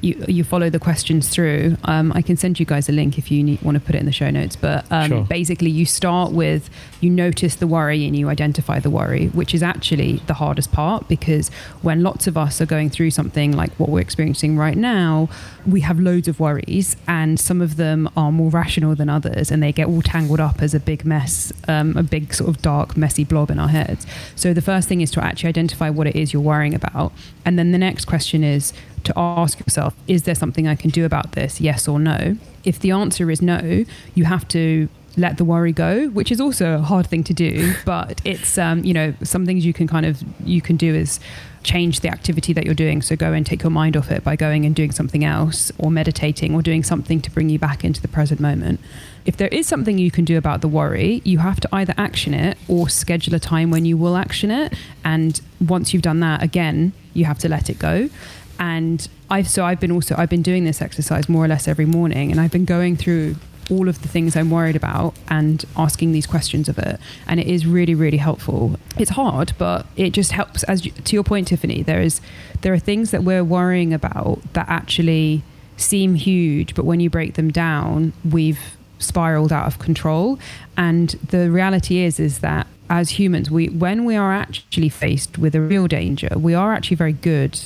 you, 0.00 0.22
you 0.28 0.44
follow 0.44 0.70
the 0.70 0.78
questions 0.78 1.28
through. 1.28 1.76
Um, 1.84 2.12
I 2.14 2.22
can 2.22 2.36
send 2.36 2.58
you 2.60 2.66
guys 2.66 2.88
a 2.88 2.92
link 2.92 3.16
if 3.18 3.30
you 3.30 3.42
need, 3.42 3.62
want 3.62 3.76
to 3.76 3.80
put 3.80 3.94
it 3.94 3.98
in 3.98 4.06
the 4.06 4.12
show 4.12 4.30
notes. 4.30 4.56
But 4.56 4.90
um, 4.90 5.08
sure. 5.08 5.24
basically, 5.24 5.70
you 5.70 5.86
start 5.86 6.32
with 6.32 6.68
you 7.00 7.10
notice 7.10 7.56
the 7.56 7.66
worry 7.66 8.06
and 8.06 8.16
you 8.16 8.28
identify 8.28 8.80
the 8.80 8.90
worry, 8.90 9.28
which 9.28 9.54
is 9.54 9.62
actually 9.62 10.16
the 10.26 10.34
hardest 10.34 10.72
part 10.72 11.08
because 11.08 11.48
when 11.82 12.02
lots 12.02 12.26
of 12.26 12.36
us 12.36 12.60
are 12.60 12.66
going 12.66 12.90
through 12.90 13.10
something 13.10 13.52
like 13.52 13.70
what 13.72 13.88
we're 13.88 14.00
experiencing 14.00 14.56
right 14.56 14.76
now, 14.76 15.28
we 15.66 15.80
have 15.80 15.98
loads 15.98 16.28
of 16.28 16.40
worries, 16.40 16.96
and 17.08 17.38
some 17.38 17.62
of 17.62 17.76
them 17.76 18.08
are 18.16 18.32
more 18.32 18.50
rational 18.50 18.94
than 18.94 19.08
others, 19.08 19.50
and 19.50 19.62
they 19.62 19.72
get 19.72 19.86
all 19.86 20.02
tangled 20.02 20.40
up 20.40 20.60
as 20.60 20.74
a 20.74 20.80
big 20.80 21.04
mess, 21.04 21.52
um, 21.68 21.96
a 21.96 22.02
big 22.02 22.34
sort 22.34 22.50
of 22.50 22.60
dark, 22.60 22.96
messy 22.96 23.24
blob 23.24 23.50
in 23.50 23.58
our 23.58 23.68
heads. 23.68 24.06
So 24.36 24.52
the 24.52 24.62
first 24.62 24.88
thing 24.88 25.00
is 25.00 25.10
to 25.12 25.24
actually 25.24 25.48
identify 25.48 25.88
what 25.90 26.06
it 26.06 26.16
is 26.16 26.32
you're 26.32 26.42
worrying 26.42 26.74
about, 26.74 27.12
and 27.44 27.58
then 27.58 27.72
the 27.72 27.78
next 27.78 28.04
question 28.04 28.44
is 28.44 28.72
to 29.04 29.12
ask 29.16 29.58
yourself, 29.60 29.94
is 30.06 30.24
there 30.24 30.34
something 30.34 30.66
I 30.66 30.74
can 30.74 30.90
do 30.90 31.04
about 31.04 31.32
this? 31.32 31.60
Yes 31.60 31.88
or 31.88 31.98
no? 31.98 32.36
If 32.64 32.78
the 32.78 32.90
answer 32.90 33.30
is 33.30 33.40
no, 33.42 33.84
you 34.14 34.24
have 34.24 34.46
to 34.48 34.88
let 35.16 35.38
the 35.38 35.44
worry 35.44 35.72
go, 35.72 36.08
which 36.08 36.32
is 36.32 36.40
also 36.40 36.74
a 36.74 36.78
hard 36.78 37.06
thing 37.06 37.24
to 37.24 37.34
do. 37.34 37.74
But 37.84 38.20
it's 38.24 38.58
um, 38.58 38.84
you 38.84 38.94
know 38.94 39.14
some 39.22 39.46
things 39.46 39.64
you 39.66 39.72
can 39.72 39.86
kind 39.86 40.06
of 40.06 40.22
you 40.44 40.60
can 40.60 40.76
do 40.76 40.94
is 40.94 41.20
change 41.62 42.00
the 42.00 42.08
activity 42.08 42.52
that 42.52 42.64
you're 42.64 42.74
doing. 42.74 43.02
So 43.02 43.16
go 43.16 43.32
and 43.32 43.44
take 43.44 43.62
your 43.62 43.70
mind 43.70 43.96
off 43.96 44.10
it 44.10 44.22
by 44.22 44.36
going 44.36 44.66
and 44.66 44.74
doing 44.74 44.92
something 44.92 45.24
else, 45.24 45.72
or 45.78 45.90
meditating, 45.90 46.54
or 46.54 46.62
doing 46.62 46.82
something 46.82 47.20
to 47.22 47.30
bring 47.30 47.48
you 47.48 47.58
back 47.58 47.84
into 47.84 48.00
the 48.00 48.08
present 48.08 48.40
moment. 48.40 48.80
If 49.24 49.36
there 49.36 49.48
is 49.48 49.66
something 49.66 49.98
you 49.98 50.10
can 50.10 50.24
do 50.24 50.36
about 50.36 50.60
the 50.60 50.68
worry, 50.68 51.22
you 51.24 51.38
have 51.38 51.60
to 51.60 51.68
either 51.72 51.94
action 51.96 52.34
it 52.34 52.58
or 52.68 52.88
schedule 52.88 53.34
a 53.34 53.40
time 53.40 53.70
when 53.70 53.84
you 53.84 53.96
will 53.96 54.16
action 54.16 54.50
it. 54.50 54.74
And 55.04 55.40
once 55.60 55.94
you've 55.94 56.02
done 56.02 56.20
that, 56.20 56.42
again, 56.42 56.92
you 57.14 57.24
have 57.24 57.38
to 57.38 57.48
let 57.48 57.70
it 57.70 57.78
go 57.78 58.10
and 58.58 59.06
I've 59.30 59.48
so 59.48 59.64
I've 59.64 59.80
been 59.80 59.90
also 59.90 60.14
I've 60.16 60.30
been 60.30 60.42
doing 60.42 60.64
this 60.64 60.80
exercise 60.80 61.28
more 61.28 61.44
or 61.44 61.48
less 61.48 61.68
every 61.68 61.86
morning, 61.86 62.30
and 62.30 62.40
I've 62.40 62.52
been 62.52 62.64
going 62.64 62.96
through 62.96 63.36
all 63.70 63.88
of 63.88 64.02
the 64.02 64.08
things 64.08 64.36
I'm 64.36 64.50
worried 64.50 64.76
about 64.76 65.14
and 65.28 65.64
asking 65.76 66.12
these 66.12 66.26
questions 66.26 66.68
of 66.68 66.78
it, 66.78 67.00
and 67.26 67.40
it 67.40 67.46
is 67.46 67.66
really 67.66 67.94
really 67.94 68.18
helpful. 68.18 68.76
It's 68.98 69.10
hard, 69.10 69.52
but 69.58 69.86
it 69.96 70.10
just 70.10 70.32
helps. 70.32 70.62
As 70.64 70.84
you, 70.84 70.92
to 70.92 71.16
your 71.16 71.24
point, 71.24 71.48
Tiffany, 71.48 71.82
there 71.82 72.00
is 72.00 72.20
there 72.62 72.72
are 72.72 72.78
things 72.78 73.10
that 73.10 73.24
we're 73.24 73.44
worrying 73.44 73.92
about 73.92 74.40
that 74.52 74.68
actually 74.68 75.42
seem 75.76 76.14
huge, 76.14 76.74
but 76.74 76.84
when 76.84 77.00
you 77.00 77.10
break 77.10 77.34
them 77.34 77.50
down, 77.50 78.12
we've 78.30 78.76
spiraled 78.98 79.52
out 79.52 79.66
of 79.66 79.78
control. 79.78 80.38
And 80.76 81.10
the 81.30 81.50
reality 81.50 81.98
is 81.98 82.20
is 82.20 82.40
that 82.40 82.66
as 82.90 83.10
humans, 83.10 83.50
we 83.50 83.68
when 83.68 84.04
we 84.04 84.16
are 84.16 84.32
actually 84.32 84.88
faced 84.88 85.38
with 85.38 85.54
a 85.54 85.60
real 85.60 85.86
danger, 85.86 86.28
we 86.36 86.54
are 86.54 86.74
actually 86.74 86.96
very 86.96 87.12
good 87.12 87.58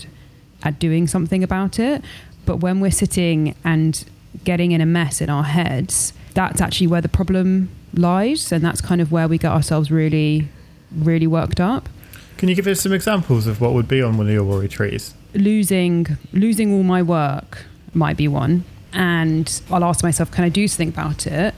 at 0.62 0.78
doing 0.78 1.06
something 1.06 1.42
about 1.42 1.78
it. 1.78 2.02
But 2.44 2.56
when 2.58 2.80
we're 2.80 2.90
sitting 2.90 3.54
and 3.64 4.04
getting 4.44 4.72
in 4.72 4.80
a 4.80 4.86
mess 4.86 5.20
in 5.20 5.30
our 5.30 5.44
heads, 5.44 6.12
that's 6.34 6.60
actually 6.60 6.86
where 6.86 7.00
the 7.00 7.08
problem 7.08 7.70
lies. 7.94 8.52
And 8.52 8.64
that's 8.64 8.80
kind 8.80 9.00
of 9.00 9.12
where 9.12 9.28
we 9.28 9.38
get 9.38 9.52
ourselves 9.52 9.90
really, 9.90 10.48
really 10.96 11.26
worked 11.26 11.60
up. 11.60 11.88
Can 12.36 12.48
you 12.48 12.54
give 12.54 12.66
us 12.66 12.80
some 12.80 12.92
examples 12.92 13.46
of 13.46 13.60
what 13.60 13.72
would 13.72 13.88
be 13.88 14.00
on 14.00 14.16
one 14.16 14.28
of 14.28 14.32
your 14.32 14.44
worry 14.44 14.68
trees? 14.68 15.14
Losing, 15.34 16.06
losing 16.32 16.72
all 16.72 16.84
my 16.84 17.02
work 17.02 17.66
might 17.94 18.16
be 18.16 18.28
one. 18.28 18.64
And 18.92 19.60
I'll 19.70 19.84
ask 19.84 20.02
myself, 20.02 20.30
can 20.30 20.44
I 20.44 20.48
do 20.48 20.66
something 20.68 20.88
about 20.88 21.26
it? 21.26 21.54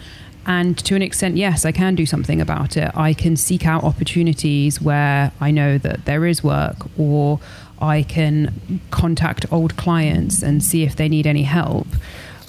And 0.47 0.79
to 0.79 0.97
an 0.97 1.03
extent, 1.03 1.37
yes, 1.37 1.67
I 1.67 1.71
can 1.71 1.95
do 1.95 2.07
something 2.07 2.41
about 2.41 2.77
it. 2.77 2.91
I 2.97 3.13
can 3.13 3.37
seek 3.37 3.67
out 3.67 3.85
opportunities 3.85 4.81
where 4.81 5.33
I 5.41 5.51
know 5.51 5.77
that 5.79 6.07
there 6.07 6.25
is 6.25 6.43
work, 6.43 6.77
or 6.99 7.39
I 7.81 8.03
can 8.03 8.81
contact 8.91 9.51
old 9.53 9.77
clients 9.77 10.43
and 10.43 10.63
see 10.63 10.83
if 10.83 10.97
they 10.97 11.09
need 11.09 11.27
any 11.27 11.43
help. 11.43 11.87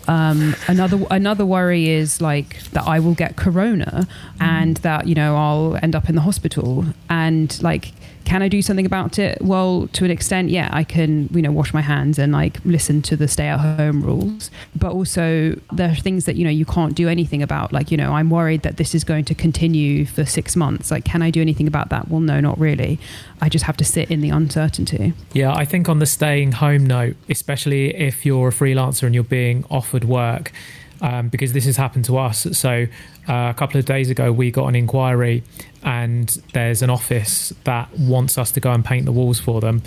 Um, 0.08 0.56
another 0.68 1.06
another 1.12 1.46
worry 1.46 1.90
is 1.90 2.22
like 2.22 2.62
that 2.72 2.88
I 2.88 3.00
will 3.00 3.14
get 3.14 3.36
corona 3.36 4.08
and 4.40 4.78
that 4.78 5.08
you 5.08 5.16
know 5.16 5.36
I'll 5.36 5.78
end 5.82 5.96
up 5.96 6.10
in 6.10 6.16
the 6.16 6.22
hospital 6.22 6.86
and 7.10 7.62
like 7.62 7.94
can 8.32 8.42
I 8.42 8.48
do 8.48 8.62
something 8.62 8.86
about 8.86 9.20
it? 9.20 9.42
Well, 9.42 9.90
to 9.92 10.06
an 10.06 10.10
extent, 10.10 10.52
yeah, 10.52 10.70
I 10.72 10.86
can, 10.86 11.28
you 11.34 11.42
know, 11.42 11.52
wash 11.52 11.74
my 11.74 11.82
hands 11.82 12.18
and 12.18 12.32
like 12.32 12.64
listen 12.64 13.02
to 13.02 13.18
the 13.18 13.28
stay 13.28 13.48
at 13.48 13.60
home 13.60 14.02
rules. 14.02 14.50
But 14.74 14.94
also, 14.94 15.60
there 15.74 15.92
are 15.92 15.96
things 15.96 16.24
that, 16.24 16.38
you 16.38 16.46
know, 16.46 16.50
you 16.50 16.64
can't 16.64 16.96
do 16.96 17.10
anything 17.10 17.44
about. 17.44 17.74
Like, 17.74 17.92
you 17.92 17.98
know, 17.98 18.14
I'm 18.14 18.30
worried 18.30 18.62
that 18.62 18.78
this 18.78 18.96
is 18.96 19.04
going 19.04 19.26
to 19.26 19.36
continue 19.36 20.06
for 20.06 20.24
six 20.24 20.56
months. 20.56 20.92
Like, 20.92 21.04
can 21.04 21.22
I 21.22 21.30
do 21.30 21.42
anything 21.42 21.68
about 21.68 21.90
that? 21.90 22.08
Well, 22.08 22.22
no, 22.22 22.40
not 22.40 22.58
really. 22.58 23.00
I 23.42 23.50
just 23.50 23.66
have 23.66 23.76
to 23.76 23.84
sit 23.84 24.10
in 24.10 24.22
the 24.22 24.30
uncertainty. 24.30 25.12
Yeah, 25.34 25.54
I 25.54 25.66
think 25.66 25.90
on 25.90 26.00
the 26.00 26.06
staying 26.06 26.54
home 26.54 26.86
note, 26.86 27.18
especially 27.28 27.94
if 27.94 28.26
you're 28.26 28.48
a 28.48 28.54
freelancer 28.54 29.04
and 29.04 29.14
you're 29.14 29.26
being 29.26 29.66
offered 29.70 30.06
work, 30.06 30.54
um, 31.02 31.30
because 31.30 31.54
this 31.54 31.66
has 31.66 31.78
happened 31.78 32.06
to 32.06 32.18
us. 32.18 32.48
So 32.58 32.88
uh, 33.28 33.34
a 33.50 33.56
couple 33.56 33.80
of 33.80 33.86
days 33.86 34.10
ago, 34.10 34.32
we 34.32 34.52
got 34.52 34.68
an 34.68 34.76
inquiry, 34.76 35.44
and 35.84 36.30
there's 36.54 36.82
an 36.82 36.90
office 36.90 37.54
that 37.64 37.90
wants 37.98 38.38
us 38.38 38.52
to 38.54 38.60
go 38.60 38.72
and 38.72 38.86
paint 38.86 39.06
the 39.06 39.12
walls 39.12 39.40
for 39.40 39.62
them. 39.62 39.82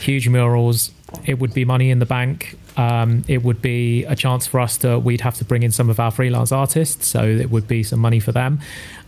Huge 0.00 0.28
murals. 0.28 0.90
It 1.24 1.38
would 1.38 1.54
be 1.54 1.64
money 1.64 1.90
in 1.90 1.98
the 1.98 2.06
bank. 2.06 2.56
Um, 2.78 3.24
it 3.26 3.42
would 3.42 3.60
be 3.60 4.04
a 4.04 4.14
chance 4.14 4.46
for 4.46 4.60
us 4.60 4.78
to. 4.78 5.00
We'd 5.00 5.20
have 5.22 5.34
to 5.38 5.44
bring 5.44 5.64
in 5.64 5.72
some 5.72 5.90
of 5.90 5.98
our 5.98 6.12
freelance 6.12 6.52
artists, 6.52 7.08
so 7.08 7.24
it 7.24 7.50
would 7.50 7.66
be 7.66 7.82
some 7.82 7.98
money 7.98 8.20
for 8.20 8.30
them. 8.30 8.60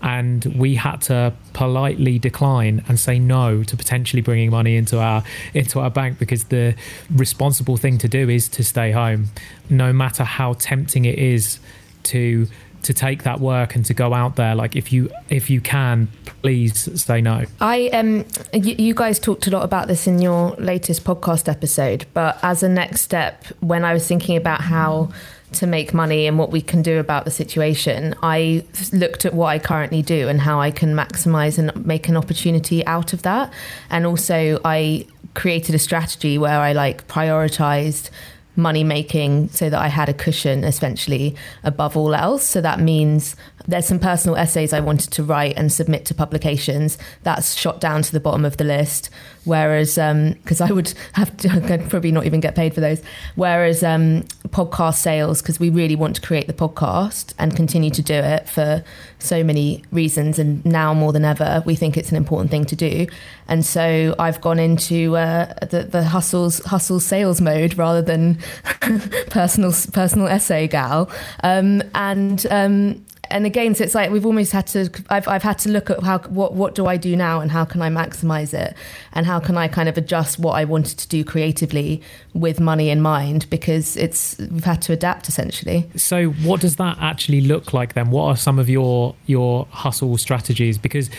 And 0.03 0.45
we 0.57 0.75
had 0.75 1.03
to 1.03 1.33
politely 1.53 2.19
decline 2.19 2.85
and 2.89 2.99
say 2.99 3.21
no 3.21 3.63
to 3.63 3.77
potentially 3.77 4.23
bringing 4.23 4.51
money 4.51 4.77
into 4.77 4.99
our 4.99 5.23
into 5.55 5.79
our 5.79 5.91
bank 5.91 6.19
because 6.19 6.45
the 6.45 6.75
responsible 7.15 7.77
thing 7.77 7.97
to 7.99 8.09
do 8.09 8.29
is 8.29 8.49
to 8.49 8.65
stay 8.65 8.91
home, 8.91 9.29
no 9.69 9.93
matter 9.93 10.25
how 10.25 10.55
tempting 10.55 11.05
it 11.05 11.19
is 11.19 11.61
to 12.03 12.49
to 12.83 12.95
take 12.95 13.25
that 13.25 13.41
work 13.41 13.75
and 13.75 13.85
to 13.85 13.95
go 13.95 14.15
out 14.15 14.37
there 14.37 14.55
like 14.55 14.77
if 14.77 14.93
you 14.93 15.11
if 15.29 15.51
you 15.51 15.61
can 15.61 16.09
please 16.43 17.01
say 17.01 17.21
no. 17.21 17.45
I 17.61 17.89
um 17.89 18.25
you, 18.53 18.75
you, 18.79 18.95
guys 18.95 19.19
talked 19.19 19.47
a 19.47 19.51
lot 19.51 19.65
about 19.65 19.89
this 19.89 20.07
in 20.07 20.21
your 20.21 20.51
latest 20.53 21.05
podcast 21.05 21.49
episode 21.49 22.07
but 22.15 22.39
as 22.43 22.63
a 22.63 22.69
next 22.69 23.03
step 23.03 23.45
when 23.61 23.85
i 23.85 23.93
was 23.93 24.07
thinking 24.07 24.37
about 24.37 24.61
how 24.61 25.11
to 25.53 25.67
make 25.67 25.93
money 25.93 26.27
and 26.27 26.39
what 26.39 26.51
we 26.51 26.61
can 26.61 26.81
do 26.81 26.99
about 26.99 27.25
the 27.25 27.31
situation 27.31 28.15
i 28.23 28.65
looked 28.93 29.25
at 29.25 29.35
what 29.35 29.47
i 29.47 29.59
currently 29.59 30.03
do 30.03 30.29
and 30.29 30.41
how 30.41 30.61
i 30.61 30.71
can 30.71 30.95
maximize 30.95 31.59
and 31.59 31.85
make 31.85 32.09
an 32.09 32.17
opportunity 32.17 32.85
out 32.87 33.13
of 33.13 33.23
that. 33.23 33.53
And 33.91 34.07
also 34.07 34.61
i 34.65 35.07
created 35.35 35.75
a 35.75 35.79
strategy 35.79 36.39
where 36.39 36.61
i 36.61 36.73
like 36.73 37.07
prioritized 37.09 38.11
money 38.57 38.85
making 38.85 39.49
so 39.49 39.71
that 39.71 39.81
I 39.81 39.89
had 39.89 40.09
a 40.09 40.15
cushion 40.15 40.65
essentially 40.65 41.37
above 41.65 41.97
all 41.97 42.15
else. 42.15 42.45
So 42.45 42.61
that 42.61 42.81
means 42.81 43.37
there's 43.71 43.87
some 43.87 43.99
personal 43.99 44.37
essays 44.37 44.73
I 44.73 44.81
wanted 44.81 45.13
to 45.13 45.23
write 45.23 45.57
and 45.57 45.73
submit 45.73 46.05
to 46.07 46.15
publications. 46.15 46.99
That's 47.23 47.55
shot 47.55 47.81
down 47.81 48.03
to 48.03 48.13
the 48.13 48.21
bottom 48.21 48.45
of 48.45 48.57
the 48.57 48.65
list. 48.65 49.11
Whereas, 49.45 49.95
because 49.95 50.61
um, 50.61 50.69
I 50.69 50.73
would 50.73 50.93
have 51.15 51.35
to 51.39 51.51
I'd 51.73 51.89
probably 51.89 52.13
not 52.13 52.27
even 52.27 52.41
get 52.41 52.55
paid 52.55 52.75
for 52.75 52.81
those. 52.81 53.01
Whereas 53.37 53.83
um, 53.83 54.23
podcast 54.49 54.97
sales, 54.97 55.41
because 55.41 55.59
we 55.59 55.71
really 55.71 55.97
want 55.97 56.17
to 56.17 56.23
create 56.23 56.47
the 56.47 56.53
podcast 56.53 57.33
and 57.39 57.57
continue 57.57 57.91
to 57.91 58.03
do 58.03 58.15
it 58.15 58.49
for 58.49 58.85
so 59.19 59.43
many 59.43 59.83
reasons. 59.93 60.39
And 60.39 60.65
now 60.65 60.93
more 60.93 61.13
than 61.13 61.25
ever, 61.25 61.63
we 61.65 61.75
think 61.75 61.97
it's 61.97 62.11
an 62.11 62.17
important 62.17 62.51
thing 62.51 62.65
to 62.67 62.77
do. 62.77 63.07
And 63.49 63.65
so 63.65 64.15
I've 64.19 64.41
gone 64.41 64.59
into 64.59 65.17
uh, 65.17 65.55
the, 65.67 65.85
the 65.85 66.05
hustles, 66.05 66.59
hustle 66.65 67.01
sales 67.01 67.41
mode 67.41 67.77
rather 67.79 68.03
than 68.03 68.39
personal, 69.31 69.73
personal 69.93 70.29
essay 70.29 70.69
gal. 70.69 71.11
Um, 71.43 71.83
and, 71.95 72.47
um, 72.51 73.05
and 73.31 73.47
again, 73.47 73.75
so 73.75 73.85
it's 73.85 73.95
like 73.95 74.11
we've 74.11 74.27
almost 74.27 74.53
had 74.53 74.67
to. 74.69 74.91
I've 75.09 75.27
I've 75.29 75.43
had 75.43 75.59
to 75.61 75.69
look 75.69 75.91
at 75.91 76.03
how 76.03 76.19
what 76.21 76.55
what 76.55 76.75
do 76.75 76.87
I 76.87 76.97
do 76.97 77.17
now, 77.17 77.41
and 77.41 77.51
how 77.51 77.65
can 77.65 77.83
I 77.83 77.89
maximize 77.89 78.53
it, 78.53 78.75
and 79.13 79.27
how 79.27 79.41
can 79.41 79.57
I 79.57 79.69
kind 79.69 79.89
of 79.89 79.97
adjust 79.97 80.39
what 80.39 80.53
I 80.53 80.65
wanted 80.65 80.99
to 80.99 81.09
do 81.09 81.25
creatively 81.25 82.03
with 82.35 82.61
money 82.61 82.91
in 82.91 83.01
mind, 83.01 83.49
because 83.51 83.97
it's 83.97 84.39
we've 84.39 84.65
had 84.65 84.83
to 84.83 84.93
adapt 84.93 85.29
essentially. 85.29 85.89
So, 85.97 86.31
what 86.31 86.61
does 86.61 86.77
that 86.77 86.99
actually 87.01 87.41
look 87.41 87.73
like 87.73 87.95
then? 87.95 88.11
What 88.11 88.25
are 88.25 88.37
some 88.37 88.59
of 88.59 88.69
your 88.69 89.15
your 89.27 89.67
hustle 89.71 90.17
strategies? 90.19 90.79
Because 90.79 91.11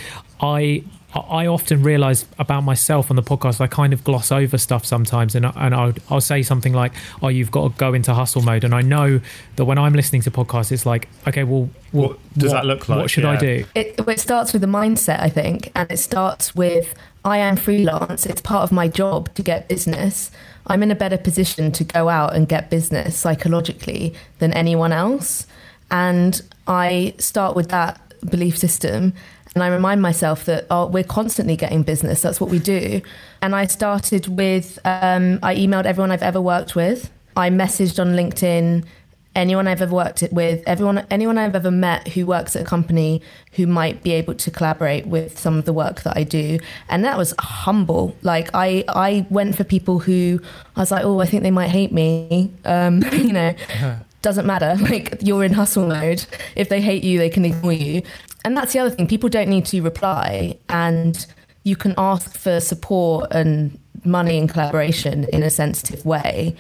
I 0.42 0.84
I 1.14 1.48
often 1.48 1.84
realize 1.84 2.26
about 2.40 2.62
myself 2.62 3.10
on 3.10 3.18
the 3.18 3.24
podcast, 3.24 3.60
I 3.60 3.68
kind 3.68 3.92
of 3.92 4.04
gloss 4.04 4.32
over 4.32 4.58
stuff 4.58 4.86
sometimes, 4.86 5.36
and 5.36 5.46
and 5.46 5.76
I'll, 5.76 5.94
I'll 6.10 6.22
say 6.22 6.42
something 6.42 6.74
like, 6.74 6.94
"Oh, 7.22 7.28
you've 7.28 7.52
got 7.52 7.72
to 7.72 7.78
go 7.78 7.94
into 7.94 8.14
hustle 8.14 8.42
mode," 8.42 8.64
and 8.64 8.74
I 8.74 8.82
know 8.82 9.20
that 9.58 9.66
when 9.66 9.78
I'm 9.78 9.94
listening 9.94 10.22
to 10.24 10.32
podcasts, 10.32 10.72
it's 10.72 10.86
like, 10.86 11.10
okay, 11.28 11.44
well, 11.44 11.70
what, 11.92 12.12
what 12.12 12.20
does 12.38 12.52
that 12.52 12.66
look 12.66 12.88
like? 12.88 13.00
What 13.00 13.10
should 13.10 13.24
yeah. 13.24 13.32
I 13.32 13.38
do? 13.38 13.66
It, 13.76 14.00
it 14.08 14.20
starts 14.20 14.54
with 14.54 14.62
the 14.62 14.68
mindset, 14.68 15.20
I 15.20 15.30
think, 15.30 15.72
and 15.76 15.92
it 15.92 15.98
starts 15.98 16.56
with 16.56 16.96
I 17.26 17.38
am 17.38 17.58
freelance. 17.58 18.26
It's 18.26 18.42
part 18.42 18.64
of 18.64 18.72
my 18.72 18.88
job 18.88 19.34
to 19.36 19.44
get 19.44 19.68
business. 19.68 20.32
I'm 20.68 20.82
in 20.82 20.92
a 20.92 20.96
better 20.96 21.18
position 21.18 21.72
to 21.74 21.84
go 21.84 22.08
out 22.08 22.36
and 22.36 22.48
get 22.48 22.70
business 22.70 23.18
psychologically 23.18 24.14
than 24.40 24.54
anyone 24.54 24.94
else, 24.94 25.46
and 25.90 26.42
I 26.68 27.16
start 27.18 27.56
with 27.56 27.70
that 27.70 28.00
belief 28.30 28.58
system 28.58 29.14
and 29.54 29.64
I 29.64 29.68
remind 29.68 30.02
myself 30.02 30.46
that 30.46 30.66
oh, 30.70 30.88
we're 30.88 31.04
constantly 31.04 31.58
getting 31.58 31.84
business. 31.84 32.22
That's 32.22 32.40
what 32.40 32.50
we 32.50 32.60
do. 32.60 33.02
And 33.42 33.56
I 33.56 33.66
started 33.66 34.28
with 34.28 34.80
um, 34.86 35.40
I 35.44 35.56
emailed 35.56 35.86
everyone 35.86 36.12
I've 36.12 36.24
ever 36.24 36.40
worked 36.40 36.76
with. 36.76 37.12
I 37.36 37.50
messaged 37.50 38.00
on 38.00 38.14
LinkedIn 38.14 38.86
anyone 39.36 39.68
I've 39.68 39.82
ever 39.82 39.96
worked 39.96 40.24
with, 40.32 40.62
everyone, 40.68 41.06
anyone 41.10 41.38
I've 41.38 41.56
ever 41.56 41.72
met 41.72 42.10
who 42.10 42.26
works 42.26 42.56
at 42.56 42.64
a 42.64 42.66
company 42.66 43.22
who 43.54 43.66
might 43.66 44.04
be 44.04 44.12
able 44.12 44.34
to 44.36 44.52
collaborate 44.52 45.08
with 45.08 45.40
some 45.40 45.58
of 45.58 45.66
the 45.66 45.74
work 45.74 46.02
that 46.04 46.18
I 46.18 46.24
do. 46.24 46.60
And 46.90 47.06
that 47.06 47.18
was 47.18 47.34
humble. 47.40 48.16
Like 48.24 48.50
I, 48.54 48.84
I 48.90 49.26
went 49.30 49.56
for 49.56 49.64
people 49.64 50.00
who 50.00 50.42
I 50.76 50.82
was 50.82 50.92
like, 50.92 51.06
oh, 51.06 51.20
I 51.20 51.26
think 51.26 51.44
they 51.44 51.52
might 51.52 51.70
hate 51.70 51.92
me. 51.92 52.52
Um, 52.66 53.02
you 53.14 53.34
know. 53.34 53.54
doesn't 54.22 54.46
matter. 54.46 54.76
Like 54.82 55.18
you're 55.22 55.44
in 55.44 55.54
hustle 55.54 55.88
mode. 55.88 56.26
If 56.56 56.70
they 56.70 56.82
hate 56.82 57.04
you, 57.04 57.18
they 57.18 57.30
can 57.30 57.46
ignore 57.46 57.74
you 57.74 58.04
and 58.44 58.58
that's 58.58 58.74
the 58.74 58.80
other 58.80 58.90
thing. 58.90 59.08
People 59.08 59.30
don't 59.30 59.50
need 59.50 59.66
to 59.68 59.82
reply, 59.82 60.58
and 60.70 61.26
you 61.64 61.76
can 61.76 61.94
ask 61.98 62.38
for 62.38 62.60
support 62.60 63.32
and 63.32 63.78
money 64.04 64.38
and 64.38 64.50
collaboration 64.50 65.26
in 65.32 65.44
a 65.44 65.50
sensitive 65.50 66.06
way. 66.06 66.56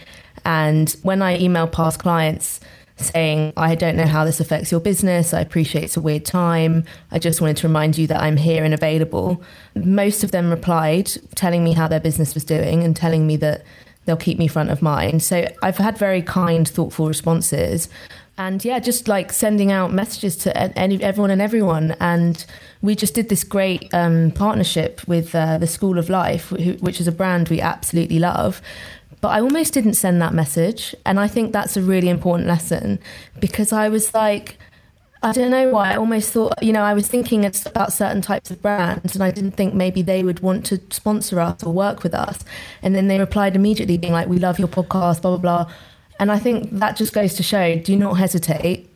And 0.45 0.95
when 1.01 1.21
I 1.21 1.39
email 1.39 1.67
past 1.67 1.99
clients 1.99 2.59
saying, 2.97 3.53
I 3.57 3.73
don't 3.73 3.95
know 3.95 4.05
how 4.05 4.25
this 4.25 4.39
affects 4.39 4.71
your 4.71 4.79
business, 4.79 5.33
I 5.33 5.41
appreciate 5.41 5.85
it's 5.85 5.97
a 5.97 6.01
weird 6.01 6.23
time, 6.23 6.83
I 7.09 7.17
just 7.17 7.41
wanted 7.41 7.57
to 7.57 7.67
remind 7.67 7.97
you 7.97 8.05
that 8.07 8.21
I'm 8.21 8.37
here 8.37 8.63
and 8.63 8.75
available, 8.75 9.41
most 9.73 10.23
of 10.23 10.29
them 10.29 10.51
replied 10.51 11.11
telling 11.33 11.63
me 11.63 11.73
how 11.73 11.87
their 11.87 11.99
business 11.99 12.35
was 12.35 12.45
doing 12.45 12.83
and 12.83 12.95
telling 12.95 13.25
me 13.25 13.37
that 13.37 13.63
they'll 14.05 14.17
keep 14.17 14.37
me 14.37 14.47
front 14.47 14.69
of 14.69 14.81
mind. 14.81 15.23
So 15.23 15.47
I've 15.61 15.77
had 15.77 15.97
very 15.97 16.21
kind, 16.21 16.67
thoughtful 16.67 17.07
responses 17.07 17.87
and 18.41 18.65
yeah, 18.65 18.79
just 18.79 19.07
like 19.07 19.31
sending 19.31 19.71
out 19.71 19.93
messages 19.93 20.35
to 20.37 20.57
any, 20.77 21.01
everyone 21.03 21.29
and 21.29 21.41
everyone. 21.41 21.95
And 21.99 22.43
we 22.81 22.95
just 22.95 23.13
did 23.13 23.29
this 23.29 23.43
great 23.43 23.93
um, 23.93 24.31
partnership 24.31 25.07
with 25.07 25.35
uh, 25.35 25.59
the 25.59 25.67
School 25.67 25.99
of 25.99 26.09
Life, 26.09 26.51
which 26.51 26.99
is 26.99 27.07
a 27.07 27.11
brand 27.11 27.49
we 27.49 27.61
absolutely 27.61 28.17
love. 28.17 28.61
But 29.19 29.29
I 29.29 29.41
almost 29.41 29.73
didn't 29.73 29.93
send 29.93 30.19
that 30.23 30.33
message, 30.33 30.95
and 31.05 31.19
I 31.19 31.27
think 31.27 31.53
that's 31.53 31.77
a 31.77 31.81
really 31.81 32.09
important 32.09 32.47
lesson 32.47 32.99
because 33.39 33.71
I 33.71 33.89
was 33.89 34.13
like. 34.13 34.57
I 35.23 35.31
don't 35.33 35.51
know 35.51 35.69
why. 35.69 35.93
I 35.93 35.97
almost 35.97 36.31
thought, 36.31 36.61
you 36.63 36.73
know, 36.73 36.81
I 36.81 36.93
was 36.93 37.07
thinking 37.07 37.45
about 37.45 37.93
certain 37.93 38.21
types 38.21 38.49
of 38.49 38.61
brands 38.61 39.13
and 39.13 39.23
I 39.23 39.29
didn't 39.29 39.51
think 39.51 39.73
maybe 39.73 40.01
they 40.01 40.23
would 40.23 40.39
want 40.39 40.65
to 40.67 40.81
sponsor 40.89 41.39
us 41.39 41.61
or 41.63 41.71
work 41.71 42.01
with 42.01 42.15
us. 42.15 42.43
And 42.81 42.95
then 42.95 43.07
they 43.07 43.19
replied 43.19 43.55
immediately, 43.55 43.97
being 43.97 44.13
like, 44.13 44.27
we 44.27 44.37
love 44.37 44.57
your 44.57 44.67
podcast, 44.67 45.21
blah, 45.21 45.37
blah, 45.37 45.37
blah. 45.37 45.73
And 46.19 46.31
I 46.31 46.39
think 46.39 46.71
that 46.71 46.95
just 46.95 47.13
goes 47.13 47.35
to 47.35 47.43
show 47.43 47.75
do 47.77 47.95
not 47.95 48.13
hesitate. 48.13 48.87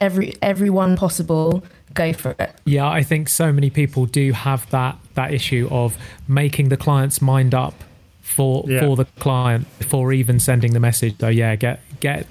Every 0.00 0.36
everyone 0.42 0.96
possible, 0.96 1.64
go 1.94 2.12
for 2.12 2.36
it. 2.38 2.52
Yeah, 2.64 2.88
I 2.88 3.02
think 3.02 3.28
so 3.28 3.52
many 3.52 3.70
people 3.70 4.06
do 4.06 4.32
have 4.32 4.68
that 4.70 4.96
that 5.14 5.32
issue 5.32 5.66
of 5.70 5.96
making 6.28 6.68
the 6.68 6.76
client's 6.76 7.20
mind 7.20 7.54
up 7.54 7.74
for 8.20 8.64
yeah. 8.68 8.80
for 8.80 8.94
the 8.94 9.06
client 9.18 9.66
before 9.78 10.12
even 10.12 10.38
sending 10.38 10.72
the 10.72 10.80
message. 10.80 11.16
So 11.18 11.28
yeah, 11.28 11.56
get 11.56 11.80
get. 12.00 12.26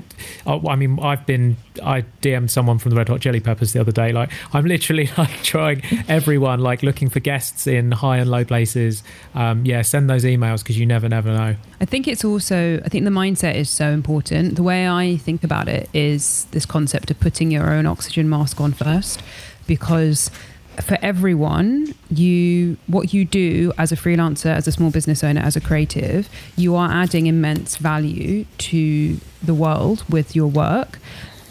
Oh, 0.46 0.68
I 0.68 0.76
mean, 0.76 1.00
I've 1.00 1.26
been 1.26 1.58
I 1.84 2.04
DM'd 2.22 2.52
someone 2.52 2.78
from 2.78 2.92
the 2.92 2.98
Red 2.98 3.10
Hot 3.10 3.22
Chili 3.22 3.40
Peppers 3.40 3.74
the 3.74 3.80
other 3.80 3.92
day. 3.92 4.12
Like 4.12 4.32
I'm 4.54 4.66
literally 4.66 5.10
like 5.18 5.44
trying 5.44 5.82
everyone 6.08 6.60
like 6.60 6.84
looking 6.84 7.10
for 7.10 7.20
guests 7.20 7.68
in 7.68 7.92
high 7.92 8.18
and 8.18 8.30
low 8.30 8.44
places. 8.46 9.04
Um, 9.36 9.66
yeah, 9.66 9.82
send 9.82 10.10
those 10.10 10.24
emails 10.24 10.64
because 10.64 10.78
you 10.78 10.86
never 10.86 11.08
never 11.10 11.30
know. 11.30 11.56
I 11.80 11.86
think 11.86 12.08
it's 12.08 12.26
also 12.26 12.82
I 12.84 12.90
think 12.90 13.06
the 13.06 13.12
mindset 13.12 13.56
is 13.56 13.70
so 13.70 13.90
important. 13.90 14.56
The 14.56 14.64
way 14.64 14.88
I 14.88 15.18
think 15.18 15.44
about 15.44 15.68
it 15.68 15.90
is 15.94 16.46
this 16.52 16.66
concept 16.66 17.12
of 17.12 17.20
putting 17.20 17.52
your 17.52 17.70
own 17.72 17.86
oxygen 17.86 18.30
mask 18.30 18.60
on 18.60 18.74
first 18.74 19.22
because 19.68 20.32
for 20.82 20.98
everyone, 21.02 21.94
you 22.10 22.78
what 22.88 23.14
you 23.14 23.26
do 23.26 23.74
as 23.78 23.92
a 23.92 23.96
freelancer, 23.96 24.54
as 24.54 24.68
a 24.68 24.72
small 24.72 24.92
business 24.92 25.24
owner, 25.24 25.42
as 25.42 25.56
a 25.56 25.62
creative, 25.62 26.30
you 26.56 26.76
are 26.76 26.90
adding 26.92 27.28
immense 27.28 27.78
value 27.78 28.46
to 28.58 29.20
the 29.44 29.54
world 29.54 30.04
with 30.10 30.36
your 30.36 30.48
work. 30.48 31.00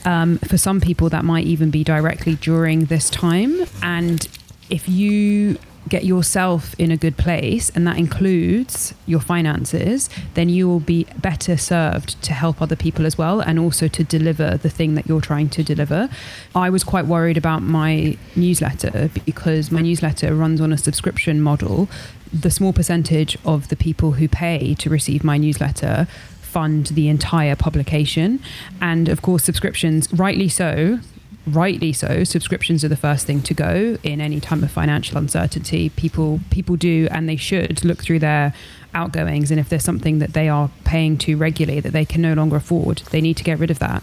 Um, 0.04 0.38
for 0.38 0.56
some 0.56 0.80
people, 0.80 1.08
that 1.08 1.24
might 1.24 1.46
even 1.46 1.70
be 1.70 1.82
directly 1.82 2.36
during 2.36 2.84
this 2.84 3.10
time. 3.10 3.66
And 3.82 4.28
if 4.70 4.88
you 4.88 5.58
get 5.88 6.04
yourself 6.04 6.74
in 6.78 6.90
a 6.90 6.96
good 6.96 7.16
place, 7.16 7.70
and 7.70 7.86
that 7.86 7.98
includes 7.98 8.94
your 9.06 9.20
finances, 9.20 10.10
then 10.34 10.48
you 10.48 10.66
will 10.68 10.80
be 10.80 11.06
better 11.18 11.56
served 11.56 12.20
to 12.22 12.32
help 12.32 12.60
other 12.60 12.76
people 12.76 13.06
as 13.06 13.16
well, 13.16 13.40
and 13.40 13.58
also 13.58 13.88
to 13.88 14.04
deliver 14.04 14.56
the 14.56 14.70
thing 14.70 14.94
that 14.94 15.06
you're 15.06 15.20
trying 15.20 15.48
to 15.50 15.62
deliver. 15.62 16.08
I 16.54 16.70
was 16.70 16.84
quite 16.84 17.06
worried 17.06 17.36
about 17.36 17.62
my 17.62 18.16
newsletter 18.34 19.10
because 19.24 19.70
my 19.70 19.80
newsletter 19.80 20.34
runs 20.34 20.60
on 20.60 20.72
a 20.72 20.78
subscription 20.78 21.40
model. 21.40 21.88
The 22.32 22.50
small 22.50 22.72
percentage 22.72 23.38
of 23.44 23.68
the 23.68 23.76
people 23.76 24.12
who 24.12 24.28
pay 24.28 24.74
to 24.74 24.90
receive 24.90 25.22
my 25.22 25.38
newsletter 25.38 26.06
fund 26.40 26.86
the 26.86 27.08
entire 27.08 27.54
publication. 27.54 28.40
And 28.80 29.08
of 29.08 29.22
course, 29.22 29.44
subscriptions, 29.44 30.12
rightly 30.12 30.48
so, 30.48 31.00
rightly 31.46 31.92
so 31.92 32.24
subscriptions 32.24 32.84
are 32.84 32.88
the 32.88 32.96
first 32.96 33.26
thing 33.26 33.40
to 33.42 33.54
go 33.54 33.96
in 34.02 34.20
any 34.20 34.40
time 34.40 34.62
of 34.64 34.70
financial 34.70 35.16
uncertainty. 35.16 35.90
People 35.90 36.40
people 36.50 36.76
do 36.76 37.08
and 37.10 37.28
they 37.28 37.36
should 37.36 37.84
look 37.84 38.02
through 38.02 38.18
their 38.18 38.52
outgoings 38.94 39.50
and 39.50 39.60
if 39.60 39.68
there's 39.68 39.84
something 39.84 40.18
that 40.18 40.32
they 40.32 40.48
are 40.48 40.70
paying 40.84 41.18
to 41.18 41.36
regularly 41.36 41.80
that 41.80 41.92
they 41.92 42.04
can 42.04 42.22
no 42.22 42.32
longer 42.32 42.56
afford 42.56 42.98
they 43.10 43.20
need 43.20 43.36
to 43.36 43.44
get 43.44 43.58
rid 43.58 43.70
of 43.70 43.78
that 43.78 44.02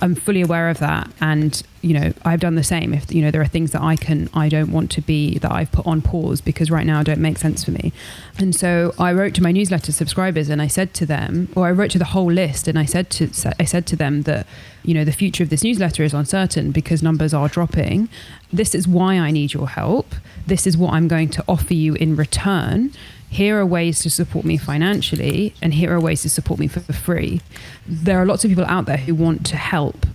I'm 0.00 0.14
fully 0.14 0.42
aware 0.42 0.68
of 0.68 0.78
that, 0.78 1.10
and 1.20 1.60
you 1.82 1.98
know 1.98 2.12
I've 2.24 2.40
done 2.40 2.54
the 2.54 2.64
same. 2.64 2.94
If 2.94 3.12
you 3.12 3.22
know 3.22 3.30
there 3.30 3.40
are 3.40 3.46
things 3.48 3.72
that 3.72 3.82
I 3.82 3.96
can, 3.96 4.28
I 4.32 4.48
don't 4.48 4.70
want 4.70 4.90
to 4.92 5.00
be 5.00 5.38
that 5.38 5.50
I've 5.50 5.72
put 5.72 5.86
on 5.86 6.02
pause 6.02 6.40
because 6.40 6.70
right 6.70 6.86
now 6.86 7.02
don't 7.02 7.20
make 7.20 7.38
sense 7.38 7.64
for 7.64 7.72
me, 7.72 7.92
and 8.38 8.54
so 8.54 8.94
I 8.98 9.12
wrote 9.12 9.34
to 9.34 9.42
my 9.42 9.52
newsletter 9.52 9.92
subscribers 9.92 10.48
and 10.48 10.62
I 10.62 10.66
said 10.66 10.94
to 10.94 11.06
them, 11.06 11.48
or 11.56 11.66
I 11.66 11.72
wrote 11.72 11.90
to 11.92 11.98
the 11.98 12.06
whole 12.06 12.30
list 12.30 12.68
and 12.68 12.78
I 12.78 12.84
said 12.84 13.10
to 13.10 13.54
I 13.58 13.64
said 13.64 13.86
to 13.86 13.96
them 13.96 14.22
that 14.22 14.46
you 14.84 14.94
know 14.94 15.04
the 15.04 15.12
future 15.12 15.42
of 15.42 15.50
this 15.50 15.64
newsletter 15.64 16.04
is 16.04 16.14
uncertain 16.14 16.70
because 16.70 17.02
numbers 17.02 17.34
are 17.34 17.48
dropping. 17.48 18.08
This 18.52 18.74
is 18.74 18.86
why 18.86 19.18
I 19.18 19.30
need 19.30 19.52
your 19.52 19.68
help. 19.68 20.14
This 20.46 20.66
is 20.66 20.76
what 20.76 20.92
I'm 20.94 21.08
going 21.08 21.28
to 21.30 21.44
offer 21.48 21.74
you 21.74 21.94
in 21.94 22.16
return 22.16 22.92
here 23.30 23.58
are 23.58 23.66
ways 23.66 24.00
to 24.00 24.10
support 24.10 24.44
me 24.44 24.56
financially 24.56 25.54
and 25.60 25.74
here 25.74 25.92
are 25.92 26.00
ways 26.00 26.22
to 26.22 26.30
support 26.30 26.58
me 26.58 26.66
for 26.66 26.80
free. 26.80 27.40
There 27.86 28.20
are 28.20 28.26
lots 28.26 28.44
of 28.44 28.50
people 28.50 28.64
out 28.64 28.86
there 28.86 28.96
who 28.96 29.14
want 29.14 29.44
to 29.46 29.56
help 29.56 30.06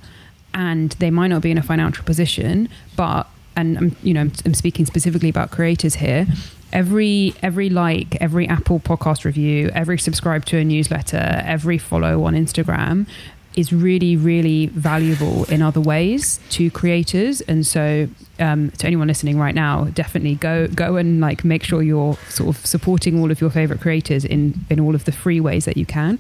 and 0.54 0.92
they 0.94 1.12
might 1.12 1.28
not 1.28 1.42
be 1.42 1.52
in 1.52 1.58
a 1.58 1.64
financial 1.64 2.04
position 2.04 2.70
but 2.96 3.28
and 3.56 3.78
I'm, 3.78 3.96
you 4.02 4.14
know 4.16 4.30
I'm 4.46 4.54
speaking 4.56 4.86
specifically 4.86 5.30
about 5.30 5.52
creators 5.52 5.96
here. 5.96 6.26
Every 6.72 7.36
every 7.44 7.70
like 7.70 8.18
every 8.20 8.48
apple 8.48 8.80
podcast 8.80 9.26
review 9.26 9.70
every 9.76 10.00
subscribe 10.00 10.46
to 10.46 10.58
a 10.58 10.64
newsletter 10.64 11.44
every 11.46 11.78
follow 11.78 12.24
on 12.24 12.34
instagram 12.34 13.08
is 13.56 13.72
really, 13.72 14.16
really 14.16 14.68
valuable 14.68 15.46
in 15.46 15.62
other 15.62 15.80
ways 15.80 16.40
to 16.50 16.72
creators. 16.72 17.42
And 17.42 17.66
so, 17.66 18.08
um, 18.40 18.72
to 18.72 18.88
anyone 18.88 19.08
listening 19.08 19.38
right 19.38 19.54
now, 19.54 19.86
definitely 19.86 20.36
go 20.36 20.68
go 20.68 20.96
and 20.96 21.20
like 21.20 21.46
make 21.46 21.64
sure 21.64 21.84
you're 21.84 22.18
sort 22.30 22.56
of 22.56 22.66
supporting 22.66 23.20
all 23.20 23.32
of 23.32 23.40
your 23.40 23.50
favorite 23.50 23.80
creators 23.80 24.26
in 24.26 24.66
in 24.70 24.80
all 24.80 24.96
of 24.96 25.06
the 25.06 25.12
free 25.12 25.40
ways 25.40 25.66
that 25.66 25.78
you 25.78 25.86
can. 25.86 26.20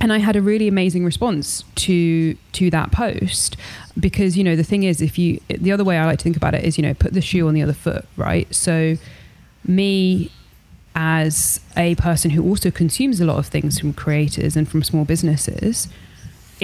And 0.00 0.12
I 0.12 0.18
had 0.18 0.36
a 0.36 0.42
really 0.42 0.68
amazing 0.68 1.04
response 1.04 1.64
to 1.76 2.34
to 2.52 2.70
that 2.70 2.92
post 2.92 3.56
because 3.98 4.36
you 4.36 4.44
know 4.44 4.56
the 4.56 4.64
thing 4.64 4.82
is, 4.82 5.00
if 5.00 5.18
you 5.18 5.40
the 5.48 5.72
other 5.72 5.84
way 5.84 5.98
I 5.98 6.04
like 6.04 6.18
to 6.18 6.22
think 6.24 6.36
about 6.36 6.54
it 6.54 6.64
is 6.64 6.76
you 6.76 6.82
know 6.82 6.94
put 6.94 7.14
the 7.14 7.22
shoe 7.22 7.48
on 7.48 7.54
the 7.54 7.62
other 7.62 7.72
foot, 7.72 8.04
right? 8.16 8.52
So 8.54 8.96
me 9.66 10.30
as 10.94 11.60
a 11.76 11.94
person 11.96 12.30
who 12.30 12.42
also 12.44 12.70
consumes 12.70 13.20
a 13.20 13.24
lot 13.24 13.38
of 13.38 13.46
things 13.46 13.80
from 13.80 13.92
creators 13.92 14.54
and 14.54 14.68
from 14.68 14.82
small 14.82 15.04
businesses 15.04 15.88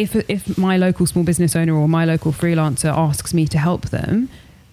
if 0.00 0.16
if 0.30 0.56
my 0.56 0.76
local 0.76 1.06
small 1.06 1.24
business 1.24 1.54
owner 1.54 1.74
or 1.74 1.88
my 1.88 2.04
local 2.04 2.32
freelancer 2.32 2.92
asks 2.92 3.34
me 3.34 3.46
to 3.48 3.58
help 3.58 3.90
them, 3.90 4.28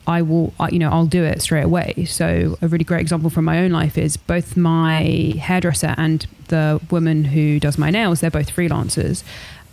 I 0.07 0.21
will, 0.21 0.53
you 0.71 0.79
know, 0.79 0.89
I'll 0.89 1.05
do 1.05 1.23
it 1.23 1.41
straight 1.41 1.65
away. 1.65 2.05
So 2.07 2.57
a 2.61 2.67
really 2.67 2.85
great 2.85 3.01
example 3.01 3.29
from 3.29 3.43
my 3.43 3.59
own 3.59 3.71
life 3.71 3.97
is 3.97 4.15
both 4.15 4.55
my 4.55 5.33
hairdresser 5.37 5.93
and 5.97 6.25
the 6.47 6.79
woman 6.89 7.25
who 7.25 7.59
does 7.59 7.77
my 7.77 7.89
nails. 7.89 8.21
They're 8.21 8.31
both 8.31 8.55
freelancers, 8.55 9.23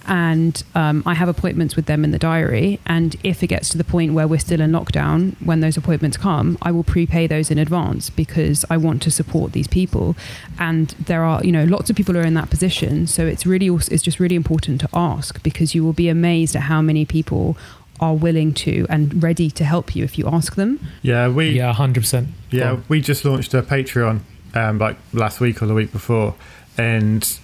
and 0.06 0.62
um, 0.74 1.02
I 1.06 1.14
have 1.14 1.28
appointments 1.28 1.76
with 1.76 1.86
them 1.86 2.04
in 2.04 2.10
the 2.10 2.18
diary. 2.18 2.80
And 2.86 3.16
if 3.22 3.42
it 3.42 3.48
gets 3.48 3.68
to 3.70 3.78
the 3.78 3.84
point 3.84 4.12
where 4.12 4.28
we're 4.28 4.38
still 4.38 4.60
in 4.60 4.72
lockdown, 4.72 5.34
when 5.44 5.60
those 5.60 5.76
appointments 5.76 6.16
come, 6.16 6.58
I 6.62 6.70
will 6.70 6.84
prepay 6.84 7.26
those 7.26 7.50
in 7.50 7.58
advance 7.58 8.10
because 8.10 8.64
I 8.70 8.76
want 8.76 9.02
to 9.02 9.10
support 9.10 9.52
these 9.52 9.68
people. 9.68 10.16
And 10.58 10.88
there 11.00 11.24
are, 11.24 11.42
you 11.44 11.52
know, 11.52 11.64
lots 11.64 11.90
of 11.90 11.96
people 11.96 12.16
are 12.16 12.22
in 12.22 12.34
that 12.34 12.50
position. 12.50 13.06
So 13.06 13.26
it's 13.26 13.46
really, 13.46 13.68
it's 13.68 14.02
just 14.02 14.20
really 14.20 14.36
important 14.36 14.80
to 14.82 14.88
ask 14.92 15.42
because 15.42 15.74
you 15.74 15.84
will 15.84 15.92
be 15.92 16.08
amazed 16.08 16.54
at 16.54 16.62
how 16.62 16.82
many 16.82 17.04
people 17.04 17.56
are 18.00 18.14
willing 18.14 18.52
to 18.52 18.86
and 18.90 19.22
ready 19.22 19.50
to 19.50 19.64
help 19.64 19.94
you 19.94 20.04
if 20.04 20.18
you 20.18 20.26
ask 20.28 20.56
them. 20.56 20.80
Yeah, 21.02 21.28
we 21.28 21.50
yeah, 21.50 21.72
hundred 21.72 22.00
percent. 22.00 22.28
Yeah, 22.50 22.80
we 22.88 23.00
just 23.00 23.24
launched 23.24 23.54
a 23.54 23.62
Patreon 23.62 24.20
um, 24.54 24.78
like 24.78 24.96
last 25.12 25.40
week 25.40 25.62
or 25.62 25.66
the 25.66 25.74
week 25.74 25.92
before, 25.92 26.34
and 26.76 27.38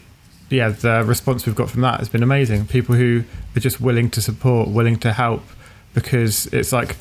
yeah, 0.50 0.70
the 0.70 1.04
response 1.04 1.46
we've 1.46 1.54
got 1.54 1.70
from 1.70 1.80
that 1.82 2.00
has 2.00 2.08
been 2.08 2.22
amazing. 2.22 2.66
People 2.66 2.94
who 2.94 3.24
are 3.56 3.60
just 3.60 3.80
willing 3.80 4.10
to 4.10 4.22
support, 4.22 4.68
willing 4.68 4.98
to 5.00 5.12
help, 5.12 5.42
because 5.94 6.46
it's 6.46 6.72
like 6.72 6.96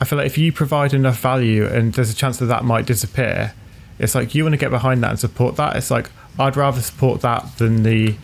I 0.00 0.04
feel 0.04 0.16
like 0.16 0.26
if 0.26 0.38
you 0.38 0.52
provide 0.52 0.94
enough 0.94 1.20
value 1.20 1.66
and 1.66 1.92
there's 1.92 2.10
a 2.10 2.14
chance 2.14 2.38
that 2.38 2.46
that 2.46 2.64
might 2.64 2.86
disappear, 2.86 3.52
it's 3.98 4.14
like 4.14 4.34
you 4.34 4.44
want 4.44 4.54
to 4.54 4.58
get 4.58 4.70
behind 4.70 5.02
that 5.02 5.10
and 5.10 5.18
support 5.20 5.56
that. 5.56 5.76
It's 5.76 5.90
like 5.90 6.10
I'd 6.38 6.56
rather 6.56 6.80
support 6.80 7.20
that 7.20 7.58
than 7.58 7.82
the 7.82 8.14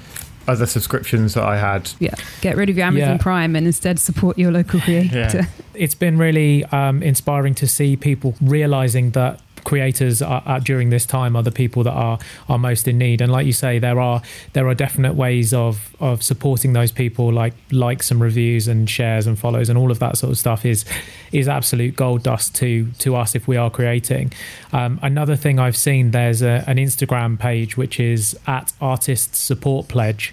other 0.48 0.64
subscriptions 0.64 1.34
that 1.34 1.44
I 1.44 1.58
had. 1.58 1.90
Yeah, 1.98 2.14
get 2.40 2.56
rid 2.56 2.70
of 2.70 2.76
your 2.78 2.86
Amazon 2.86 3.16
yeah. 3.16 3.22
Prime 3.22 3.54
and 3.56 3.66
instead 3.66 3.98
support 3.98 4.38
your 4.38 4.52
local 4.52 4.80
creator. 4.86 5.30
Yeah. 5.34 5.46
It's 5.74 5.94
been 5.94 6.16
really 6.16 6.64
um, 6.66 7.02
inspiring 7.02 7.54
to 7.56 7.66
see 7.66 7.96
people 7.96 8.34
realizing 8.40 9.10
that 9.10 9.40
creators 9.66 10.22
are, 10.22 10.42
are, 10.46 10.60
during 10.60 10.90
this 10.90 11.04
time 11.04 11.34
are 11.34 11.42
the 11.42 11.50
people 11.50 11.82
that 11.82 11.92
are 11.92 12.18
are 12.48 12.56
most 12.56 12.86
in 12.86 12.96
need. 12.96 13.20
And 13.20 13.30
like 13.30 13.46
you 13.46 13.52
say, 13.52 13.78
there 13.78 14.00
are 14.00 14.22
there 14.52 14.66
are 14.68 14.74
definite 14.74 15.14
ways 15.14 15.52
of 15.52 15.94
of 16.00 16.22
supporting 16.22 16.72
those 16.72 16.92
people, 16.92 17.32
like 17.32 17.52
likes 17.72 18.10
and 18.10 18.20
reviews 18.20 18.68
and 18.68 18.88
shares 18.88 19.26
and 19.26 19.38
follows 19.38 19.68
and 19.68 19.76
all 19.76 19.90
of 19.90 19.98
that 19.98 20.16
sort 20.16 20.30
of 20.30 20.38
stuff 20.38 20.64
is 20.64 20.84
is 21.32 21.48
absolute 21.48 21.96
gold 21.96 22.22
dust 22.22 22.54
to 22.54 22.90
to 23.00 23.16
us 23.16 23.34
if 23.34 23.48
we 23.48 23.56
are 23.56 23.68
creating. 23.68 24.32
Um, 24.72 25.00
another 25.02 25.36
thing 25.36 25.58
I've 25.58 25.76
seen 25.76 26.12
there's 26.12 26.42
a, 26.42 26.64
an 26.68 26.76
Instagram 26.76 27.38
page 27.38 27.76
which 27.76 27.98
is 27.98 28.38
at 28.46 28.72
Artist 28.80 29.34
Support 29.34 29.88
Pledge 29.88 30.32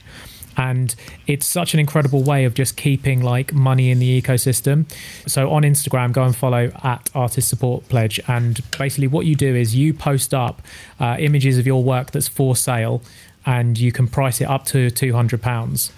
and 0.57 0.95
it's 1.27 1.45
such 1.45 1.73
an 1.73 1.79
incredible 1.79 2.23
way 2.23 2.45
of 2.45 2.53
just 2.53 2.77
keeping 2.77 3.21
like 3.21 3.53
money 3.53 3.91
in 3.91 3.99
the 3.99 4.21
ecosystem. 4.21 4.85
So 5.27 5.51
on 5.51 5.63
instagram 5.63 6.11
go 6.13 6.23
and 6.23 6.35
follow 6.35 6.71
at 6.83 7.09
artist 7.15 7.49
support 7.49 7.87
pledge. 7.89 8.19
And 8.27 8.61
basically 8.77 9.07
what 9.07 9.25
you 9.25 9.35
do 9.35 9.55
is 9.55 9.75
you 9.75 9.93
post 9.93 10.33
up 10.33 10.61
uh, 10.99 11.17
images 11.19 11.57
of 11.57 11.65
your 11.65 11.83
work 11.83 12.11
that's 12.11 12.27
for 12.27 12.55
sale 12.55 13.01
and 13.45 13.77
you 13.77 13.91
can 13.91 14.07
price 14.07 14.41
it 14.41 14.45
up 14.45 14.65
to 14.65 14.89
200 14.89 15.41
pounds. 15.41 15.91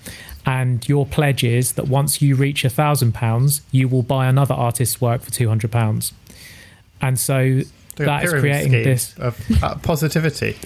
And 0.47 0.87
your 0.87 1.05
pledge 1.05 1.43
is 1.43 1.73
that 1.73 1.87
once 1.87 2.21
you 2.21 2.35
reach 2.35 2.63
a 2.63 2.69
thousand 2.69 3.13
pounds 3.13 3.61
you 3.71 3.87
will 3.87 4.03
buy 4.03 4.27
another 4.27 4.53
artist's 4.53 5.01
work 5.01 5.21
for 5.21 5.31
200 5.31 5.71
pounds. 5.71 6.13
And 7.01 7.19
so 7.19 7.61
that 7.97 8.23
is 8.23 8.33
creating 8.33 8.71
this 8.71 9.17
of 9.17 9.39
uh, 9.63 9.75
positivity 9.75 10.57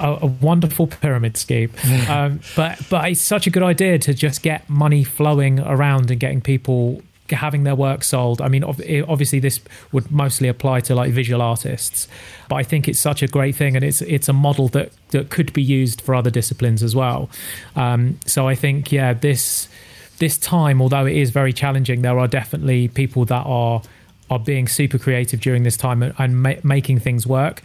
a, 0.00 0.18
a 0.22 0.26
wonderful 0.26 0.86
pyramid 0.86 1.36
scheme. 1.36 1.70
um, 2.08 2.40
but 2.54 2.80
but 2.90 3.10
it's 3.10 3.20
such 3.20 3.46
a 3.46 3.50
good 3.50 3.62
idea 3.62 3.98
to 4.00 4.14
just 4.14 4.42
get 4.42 4.68
money 4.68 5.04
flowing 5.04 5.60
around 5.60 6.10
and 6.10 6.20
getting 6.20 6.40
people 6.40 7.02
having 7.30 7.64
their 7.64 7.74
work 7.74 8.04
sold. 8.04 8.40
I 8.40 8.48
mean, 8.48 8.62
obviously 8.62 9.40
this 9.40 9.60
would 9.92 10.10
mostly 10.10 10.48
apply 10.48 10.80
to 10.80 10.94
like 10.94 11.12
visual 11.12 11.42
artists, 11.42 12.06
but 12.48 12.56
I 12.56 12.62
think 12.62 12.88
it's 12.88 13.00
such 13.00 13.22
a 13.22 13.26
great 13.26 13.56
thing, 13.56 13.76
and 13.76 13.84
it's 13.84 14.02
it's 14.02 14.28
a 14.28 14.32
model 14.32 14.68
that 14.68 14.92
that 15.10 15.30
could 15.30 15.52
be 15.52 15.62
used 15.62 16.00
for 16.00 16.14
other 16.14 16.30
disciplines 16.30 16.82
as 16.82 16.94
well. 16.94 17.28
Um, 17.74 18.18
so 18.26 18.46
I 18.48 18.54
think 18.54 18.92
yeah, 18.92 19.12
this 19.12 19.68
this 20.18 20.38
time, 20.38 20.80
although 20.80 21.06
it 21.06 21.16
is 21.16 21.30
very 21.30 21.52
challenging, 21.52 22.02
there 22.02 22.18
are 22.18 22.28
definitely 22.28 22.88
people 22.88 23.24
that 23.26 23.44
are 23.46 23.82
are 24.30 24.38
being 24.38 24.66
super 24.66 24.98
creative 24.98 25.40
during 25.40 25.62
this 25.62 25.76
time 25.76 26.02
and, 26.02 26.14
and 26.18 26.42
ma- 26.42 26.60
making 26.62 26.98
things 26.98 27.26
work. 27.26 27.62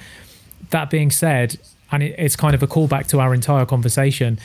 That 0.69 0.89
being 0.89 1.09
said, 1.09 1.57
and 1.91 2.03
it, 2.03 2.15
it's 2.17 2.35
kind 2.35 2.55
of 2.55 2.63
a 2.63 2.67
callback 2.67 3.07
to 3.07 3.19
our 3.19 3.33
entire 3.33 3.65
conversation. 3.65 4.39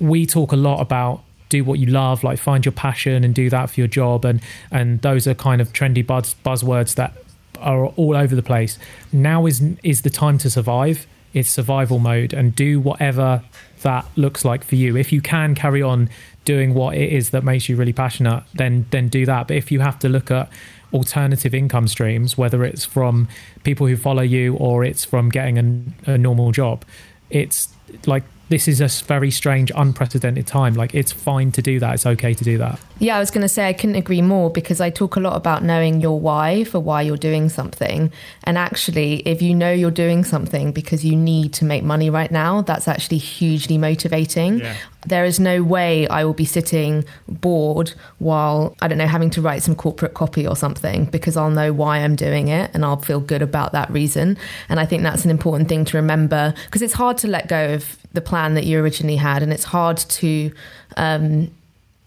We 0.00 0.26
talk 0.26 0.52
a 0.52 0.56
lot 0.56 0.80
about 0.80 1.22
do 1.48 1.64
what 1.64 1.78
you 1.78 1.86
love, 1.86 2.24
like 2.24 2.38
find 2.38 2.64
your 2.64 2.72
passion 2.72 3.24
and 3.24 3.34
do 3.34 3.50
that 3.50 3.70
for 3.70 3.80
your 3.80 3.88
job, 3.88 4.24
and 4.24 4.40
and 4.70 5.00
those 5.02 5.26
are 5.26 5.34
kind 5.34 5.60
of 5.60 5.72
trendy 5.72 6.04
buzz 6.04 6.34
buzzwords 6.44 6.94
that 6.94 7.12
are 7.60 7.86
all 7.86 8.16
over 8.16 8.34
the 8.34 8.42
place. 8.42 8.78
Now 9.12 9.46
is 9.46 9.62
is 9.82 10.02
the 10.02 10.10
time 10.10 10.38
to 10.38 10.50
survive. 10.50 11.06
It's 11.34 11.48
survival 11.48 11.98
mode, 11.98 12.32
and 12.32 12.54
do 12.54 12.80
whatever 12.80 13.42
that 13.82 14.06
looks 14.16 14.44
like 14.44 14.64
for 14.64 14.76
you. 14.76 14.96
If 14.96 15.12
you 15.12 15.20
can 15.20 15.54
carry 15.54 15.82
on 15.82 16.08
doing 16.44 16.74
what 16.74 16.96
it 16.96 17.12
is 17.12 17.30
that 17.30 17.44
makes 17.44 17.68
you 17.68 17.76
really 17.76 17.92
passionate, 17.92 18.44
then 18.54 18.86
then 18.90 19.08
do 19.08 19.26
that. 19.26 19.48
But 19.48 19.56
if 19.56 19.70
you 19.70 19.80
have 19.80 19.98
to 20.00 20.08
look 20.08 20.30
at 20.30 20.48
alternative 20.92 21.54
income 21.54 21.88
streams, 21.88 22.36
whether 22.36 22.64
it's 22.64 22.84
from 22.84 23.28
people 23.64 23.86
who 23.86 23.96
follow 23.96 24.22
you 24.22 24.54
or 24.56 24.84
it's 24.84 25.04
from 25.04 25.28
getting 25.28 25.94
a, 26.06 26.12
a 26.12 26.18
normal 26.18 26.52
job. 26.52 26.84
It's 27.30 27.68
like 28.06 28.24
this 28.52 28.68
is 28.68 28.82
a 28.82 29.06
very 29.06 29.30
strange, 29.30 29.72
unprecedented 29.74 30.46
time. 30.46 30.74
Like 30.74 30.94
it's 30.94 31.10
fine 31.10 31.52
to 31.52 31.62
do 31.62 31.80
that. 31.80 31.94
It's 31.94 32.04
okay 32.04 32.34
to 32.34 32.44
do 32.44 32.58
that. 32.58 32.78
Yeah, 32.98 33.16
I 33.16 33.18
was 33.18 33.30
going 33.30 33.40
to 33.40 33.48
say 33.48 33.66
I 33.66 33.72
couldn't 33.72 33.96
agree 33.96 34.20
more 34.20 34.50
because 34.50 34.78
I 34.78 34.90
talk 34.90 35.16
a 35.16 35.20
lot 35.20 35.36
about 35.36 35.64
knowing 35.64 36.02
your 36.02 36.20
why 36.20 36.64
for 36.64 36.78
why 36.78 37.00
you're 37.00 37.16
doing 37.16 37.48
something. 37.48 38.12
And 38.44 38.58
actually, 38.58 39.20
if 39.26 39.40
you 39.40 39.54
know 39.54 39.72
you're 39.72 39.90
doing 39.90 40.22
something 40.22 40.70
because 40.70 41.02
you 41.02 41.16
need 41.16 41.54
to 41.54 41.64
make 41.64 41.82
money 41.82 42.10
right 42.10 42.30
now, 42.30 42.60
that's 42.60 42.88
actually 42.88 43.16
hugely 43.16 43.78
motivating. 43.78 44.58
Yeah. 44.58 44.76
There 45.06 45.24
is 45.24 45.40
no 45.40 45.62
way 45.62 46.06
I 46.08 46.22
will 46.24 46.34
be 46.34 46.44
sitting 46.44 47.06
bored 47.26 47.94
while, 48.18 48.76
I 48.82 48.86
don't 48.86 48.98
know, 48.98 49.06
having 49.06 49.30
to 49.30 49.40
write 49.40 49.62
some 49.62 49.74
corporate 49.74 50.12
copy 50.12 50.46
or 50.46 50.56
something 50.56 51.06
because 51.06 51.38
I'll 51.38 51.50
know 51.50 51.72
why 51.72 52.00
I'm 52.00 52.16
doing 52.16 52.48
it 52.48 52.70
and 52.74 52.84
I'll 52.84 53.00
feel 53.00 53.18
good 53.18 53.40
about 53.40 53.72
that 53.72 53.90
reason. 53.90 54.36
And 54.68 54.78
I 54.78 54.84
think 54.84 55.02
that's 55.02 55.24
an 55.24 55.30
important 55.30 55.70
thing 55.70 55.86
to 55.86 55.96
remember 55.96 56.52
because 56.66 56.82
it's 56.82 56.94
hard 56.94 57.16
to 57.18 57.28
let 57.28 57.48
go 57.48 57.72
of 57.72 57.96
the 58.12 58.20
plan 58.20 58.54
that 58.54 58.64
you 58.64 58.80
originally 58.80 59.16
had 59.16 59.42
and 59.42 59.52
it's 59.52 59.64
hard 59.64 59.96
to. 59.96 60.52
Um, 60.96 61.50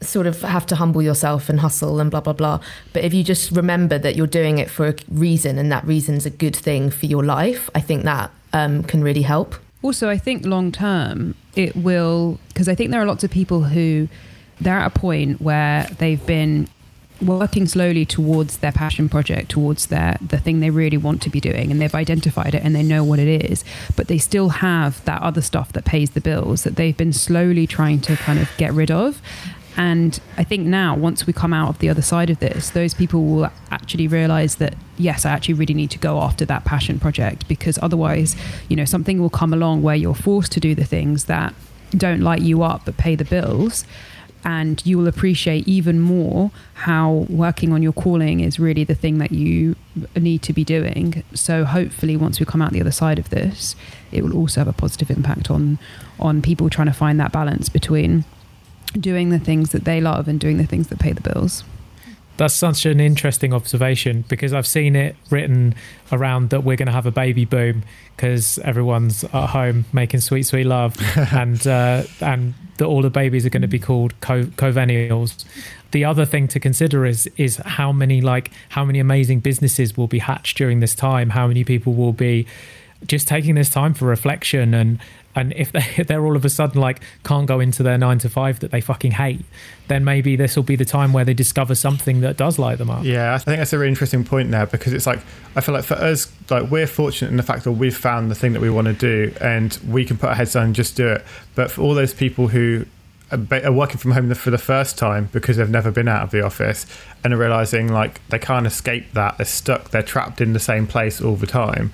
sort 0.01 0.27
of 0.27 0.41
have 0.41 0.67
to 0.67 0.75
humble 0.75 1.01
yourself 1.01 1.49
and 1.49 1.61
hustle 1.61 1.99
and 1.99 2.11
blah 2.11 2.19
blah 2.19 2.33
blah 2.33 2.59
but 2.93 3.03
if 3.03 3.11
you 3.13 3.23
just 3.23 3.49
remember 3.49 3.97
that 3.97 4.15
you're 4.15 4.27
doing 4.27 4.59
it 4.59 4.69
for 4.69 4.87
a 4.89 4.95
reason 5.09 5.57
and 5.57 5.71
that 5.71 5.83
reason's 5.85 6.27
a 6.27 6.29
good 6.29 6.55
thing 6.55 6.91
for 6.91 7.07
your 7.07 7.23
life 7.23 7.71
i 7.73 7.79
think 7.79 8.03
that 8.03 8.29
um, 8.53 8.83
can 8.83 9.01
really 9.01 9.23
help 9.23 9.55
Also, 9.85 10.09
I 10.09 10.17
think 10.17 10.47
long 10.47 10.71
term 10.71 11.35
it 11.55 11.75
will 11.75 12.39
because 12.47 12.67
I 12.67 12.73
think 12.73 12.89
there 12.89 12.99
are 12.99 13.05
lots 13.05 13.23
of 13.23 13.29
people 13.29 13.61
who 13.61 14.07
they're 14.59 14.79
at 14.79 14.87
a 14.87 14.99
point 14.99 15.39
where 15.39 15.87
they've 15.99 16.25
been 16.25 16.67
working 17.21 17.67
slowly 17.67 18.05
towards 18.05 18.57
their 18.57 18.71
passion 18.71 19.09
project, 19.09 19.49
towards 19.49 19.87
their 19.87 20.17
the 20.21 20.37
thing 20.37 20.59
they 20.59 20.69
really 20.69 20.97
want 20.97 21.21
to 21.23 21.29
be 21.29 21.39
doing, 21.39 21.71
and 21.71 21.81
they've 21.81 21.95
identified 21.95 22.53
it 22.53 22.63
and 22.63 22.75
they 22.75 22.83
know 22.83 23.03
what 23.03 23.19
it 23.19 23.27
is, 23.49 23.63
but 23.95 24.07
they 24.07 24.17
still 24.17 24.49
have 24.49 25.03
that 25.05 25.21
other 25.21 25.41
stuff 25.41 25.71
that 25.73 25.85
pays 25.85 26.11
the 26.11 26.21
bills 26.21 26.63
that 26.63 26.75
they've 26.75 26.97
been 26.97 27.13
slowly 27.13 27.65
trying 27.65 27.99
to 28.01 28.15
kind 28.17 28.39
of 28.39 28.49
get 28.57 28.73
rid 28.73 28.91
of. 28.91 29.21
And 29.77 30.17
I 30.37 30.43
think 30.43 30.65
now, 30.65 30.95
once 30.95 31.27
we 31.27 31.33
come 31.33 31.51
out 31.51 31.69
of 31.69 31.79
the 31.79 31.89
other 31.89 32.01
side 32.01 32.29
of 32.29 32.39
this, 32.39 32.69
those 32.69 32.93
people 32.93 33.25
will 33.25 33.51
actually 33.71 34.07
realize 34.07 34.55
that, 34.55 34.75
yes, 34.97 35.25
I 35.25 35.31
actually 35.31 35.55
really 35.55 35.73
need 35.73 35.91
to 35.91 35.99
go 35.99 36.21
after 36.21 36.45
that 36.45 36.63
passion 36.63 36.97
project 36.97 37.47
because 37.49 37.77
otherwise, 37.81 38.37
you 38.69 38.77
know, 38.77 38.85
something 38.85 39.19
will 39.19 39.29
come 39.29 39.53
along 39.53 39.81
where 39.81 39.95
you're 39.95 40.15
forced 40.15 40.53
to 40.53 40.61
do 40.61 40.75
the 40.75 40.85
things 40.85 41.25
that 41.25 41.53
don't 41.91 42.21
light 42.21 42.41
you 42.41 42.63
up 42.63 42.83
but 42.85 42.97
pay 42.97 43.15
the 43.15 43.25
bills. 43.25 43.85
And 44.45 44.85
you 44.85 44.99
will 44.99 45.07
appreciate 45.07 45.67
even 45.67 45.99
more 45.99 46.51
how 46.75 47.25
working 47.29 47.73
on 47.73 47.81
your 47.81 47.93
calling 47.93 48.41
is 48.41 48.59
really 48.59 48.83
the 48.83 48.93
thing 48.93 49.17
that 49.17 49.31
you 49.31 49.75
need 50.15 50.43
to 50.43 50.53
be 50.53 50.63
doing. 50.63 51.23
So 51.33 51.65
hopefully, 51.65 52.15
once 52.15 52.39
we 52.39 52.45
come 52.45 52.61
out 52.61 52.71
the 52.71 52.79
other 52.79 52.91
side 52.91 53.17
of 53.17 53.31
this, 53.31 53.75
it 54.11 54.23
will 54.23 54.35
also 54.35 54.61
have 54.61 54.67
a 54.67 54.73
positive 54.73 55.09
impact 55.09 55.49
on 55.49 55.79
on 56.19 56.43
people 56.43 56.69
trying 56.69 56.87
to 56.87 56.93
find 56.93 57.19
that 57.19 57.31
balance 57.31 57.69
between 57.69 58.23
doing 58.99 59.29
the 59.29 59.39
things 59.39 59.71
that 59.71 59.83
they 59.83 59.99
love 59.99 60.27
and 60.27 60.39
doing 60.39 60.57
the 60.57 60.65
things 60.65 60.87
that 60.87 60.99
pay 60.99 61.11
the 61.11 61.21
bills. 61.21 61.63
That's 62.37 62.53
such 62.53 62.85
an 62.85 62.99
interesting 62.99 63.53
observation 63.53 64.25
because 64.27 64.51
I've 64.53 64.67
seen 64.67 64.95
it 64.95 65.15
written 65.29 65.73
around 66.11 66.49
that 66.49 66.63
we're 66.63 66.75
going 66.75 66.87
to 66.87 66.91
have 66.91 67.05
a 67.05 67.11
baby 67.11 67.45
boom 67.45 67.83
because 68.15 68.59
everyone's 68.59 69.23
at 69.23 69.49
home 69.49 69.85
making 69.93 70.19
sweet, 70.19 70.43
sweet 70.43 70.65
love, 70.65 70.95
and 71.33 71.65
uh, 71.65 72.03
and 72.19 72.53
that 72.77 72.85
all 72.85 73.01
the 73.01 73.09
babies 73.09 73.45
are 73.45 73.49
going 73.49 73.61
to 73.61 73.67
be 73.67 73.79
called 73.79 74.19
co- 74.19 74.45
covennials. 74.45 75.45
The 75.91 76.03
other 76.03 76.25
thing 76.25 76.47
to 76.49 76.59
consider 76.59 77.05
is 77.05 77.29
is 77.37 77.57
how 77.57 77.91
many 77.91 78.19
like 78.19 78.51
how 78.69 78.83
many 78.83 78.99
amazing 78.99 79.39
businesses 79.39 79.95
will 79.95 80.07
be 80.07 80.19
hatched 80.19 80.57
during 80.57 80.81
this 80.81 80.93
time. 80.93 81.29
How 81.29 81.47
many 81.47 81.63
people 81.63 81.93
will 81.93 82.13
be 82.13 82.47
just 83.05 83.27
taking 83.27 83.55
this 83.55 83.69
time 83.69 83.93
for 83.93 84.05
reflection 84.05 84.73
and 84.73 84.99
and 85.35 85.53
if 85.55 85.71
they 85.71 85.79
if 85.97 86.07
they're 86.07 86.25
all 86.25 86.35
of 86.35 86.45
a 86.45 86.49
sudden 86.49 86.79
like 86.79 87.01
can't 87.23 87.47
go 87.47 87.59
into 87.59 87.83
their 87.83 87.97
nine 87.97 88.19
to 88.19 88.29
five 88.29 88.59
that 88.59 88.71
they 88.71 88.81
fucking 88.81 89.11
hate, 89.11 89.45
then 89.87 90.03
maybe 90.03 90.35
this 90.35 90.55
will 90.55 90.63
be 90.63 90.75
the 90.75 90.85
time 90.85 91.13
where 91.13 91.25
they 91.25 91.33
discover 91.33 91.75
something 91.75 92.21
that 92.21 92.37
does 92.37 92.57
light 92.57 92.77
them 92.77 92.89
up. 92.89 93.03
Yeah, 93.03 93.33
I 93.33 93.37
think 93.37 93.57
that's 93.57 93.73
a 93.73 93.77
really 93.77 93.89
interesting 93.89 94.23
point 94.23 94.51
there 94.51 94.65
because 94.65 94.93
it's 94.93 95.07
like 95.07 95.19
I 95.55 95.61
feel 95.61 95.75
like 95.75 95.85
for 95.85 95.95
us, 95.95 96.31
like 96.49 96.69
we're 96.69 96.87
fortunate 96.87 97.29
in 97.29 97.37
the 97.37 97.43
fact 97.43 97.63
that 97.65 97.73
we've 97.73 97.95
found 97.95 98.31
the 98.31 98.35
thing 98.35 98.53
that 98.53 98.61
we 98.61 98.69
want 98.69 98.87
to 98.87 98.93
do 98.93 99.33
and 99.41 99.77
we 99.87 100.05
can 100.05 100.17
put 100.17 100.29
our 100.29 100.35
heads 100.35 100.53
down 100.53 100.65
and 100.65 100.75
just 100.75 100.95
do 100.95 101.07
it. 101.07 101.25
But 101.55 101.71
for 101.71 101.81
all 101.81 101.93
those 101.93 102.13
people 102.13 102.47
who 102.47 102.85
are 103.31 103.71
working 103.71 103.97
from 103.97 104.11
home 104.11 104.33
for 104.35 104.51
the 104.51 104.57
first 104.57 104.97
time 104.97 105.29
because 105.31 105.57
they've 105.57 105.69
never 105.69 105.91
been 105.91 106.07
out 106.07 106.23
of 106.23 106.31
the 106.31 106.43
office 106.43 106.85
and 107.23 107.33
are 107.33 107.37
realizing 107.37 107.91
like 107.91 108.25
they 108.27 108.37
can't 108.37 108.67
escape 108.67 109.11
that, 109.13 109.37
they're 109.37 109.45
stuck, 109.45 109.89
they're 109.89 110.03
trapped 110.03 110.41
in 110.41 110.53
the 110.53 110.59
same 110.59 110.85
place 110.85 111.21
all 111.21 111.35
the 111.35 111.47
time. 111.47 111.91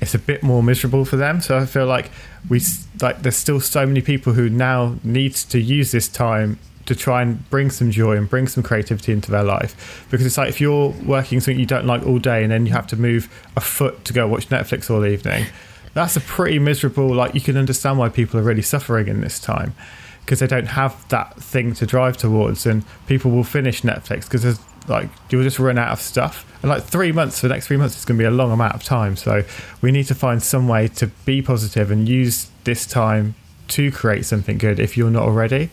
It's 0.00 0.14
a 0.14 0.18
bit 0.18 0.42
more 0.42 0.62
miserable 0.62 1.04
for 1.04 1.16
them. 1.16 1.40
So 1.40 1.56
I 1.56 1.64
feel 1.64 1.86
like 1.86 2.10
we 2.48 2.60
like 3.00 3.22
there's 3.22 3.36
still 3.36 3.60
so 3.60 3.86
many 3.86 4.02
people 4.02 4.34
who 4.34 4.50
now 4.50 4.96
needs 5.02 5.44
to 5.46 5.58
use 5.58 5.90
this 5.90 6.08
time 6.08 6.58
to 6.86 6.94
try 6.94 7.22
and 7.22 7.48
bring 7.48 7.70
some 7.70 7.90
joy 7.90 8.16
and 8.16 8.28
bring 8.28 8.46
some 8.46 8.62
creativity 8.62 9.12
into 9.12 9.30
their 9.30 9.42
life 9.42 10.06
because 10.10 10.26
it's 10.26 10.36
like 10.36 10.50
if 10.50 10.60
you're 10.60 10.90
working 11.06 11.40
something 11.40 11.58
you 11.58 11.64
don't 11.64 11.86
like 11.86 12.04
all 12.06 12.18
day 12.18 12.42
and 12.42 12.52
then 12.52 12.66
you 12.66 12.72
have 12.72 12.86
to 12.86 12.96
move 12.96 13.28
a 13.56 13.60
foot 13.60 14.04
to 14.04 14.12
go 14.12 14.28
watch 14.28 14.50
Netflix 14.50 14.90
all 14.90 15.06
evening 15.06 15.46
that's 15.94 16.14
a 16.14 16.20
pretty 16.20 16.58
miserable 16.58 17.14
like 17.14 17.34
you 17.34 17.40
can 17.40 17.56
understand 17.56 17.98
why 17.98 18.10
people 18.10 18.38
are 18.38 18.42
really 18.42 18.60
suffering 18.60 19.08
in 19.08 19.22
this 19.22 19.40
time 19.40 19.74
because 20.24 20.40
they 20.40 20.46
don't 20.46 20.66
have 20.66 21.06
that 21.08 21.36
thing 21.36 21.74
to 21.74 21.86
drive 21.86 22.16
towards 22.16 22.64
and 22.66 22.84
people 23.06 23.30
will 23.30 23.44
finish 23.44 23.82
Netflix 23.82 24.24
because 24.24 24.42
there's 24.42 24.58
like 24.88 25.08
you'll 25.30 25.42
just 25.42 25.58
run 25.58 25.78
out 25.78 25.92
of 25.92 26.00
stuff. 26.00 26.50
And 26.62 26.70
like 26.70 26.82
three 26.82 27.12
months 27.12 27.40
for 27.40 27.48
the 27.48 27.54
next 27.54 27.66
three 27.66 27.76
months 27.76 27.96
is 27.96 28.04
going 28.04 28.18
to 28.18 28.22
be 28.22 28.26
a 28.26 28.30
long 28.30 28.52
amount 28.52 28.74
of 28.74 28.82
time. 28.82 29.16
So 29.16 29.44
we 29.80 29.92
need 29.92 30.04
to 30.04 30.14
find 30.14 30.42
some 30.42 30.68
way 30.68 30.88
to 30.88 31.08
be 31.24 31.42
positive 31.42 31.90
and 31.90 32.08
use 32.08 32.50
this 32.64 32.86
time 32.86 33.34
to 33.68 33.90
create 33.90 34.24
something 34.24 34.58
good 34.58 34.78
if 34.78 34.96
you're 34.96 35.10
not 35.10 35.22
already. 35.22 35.70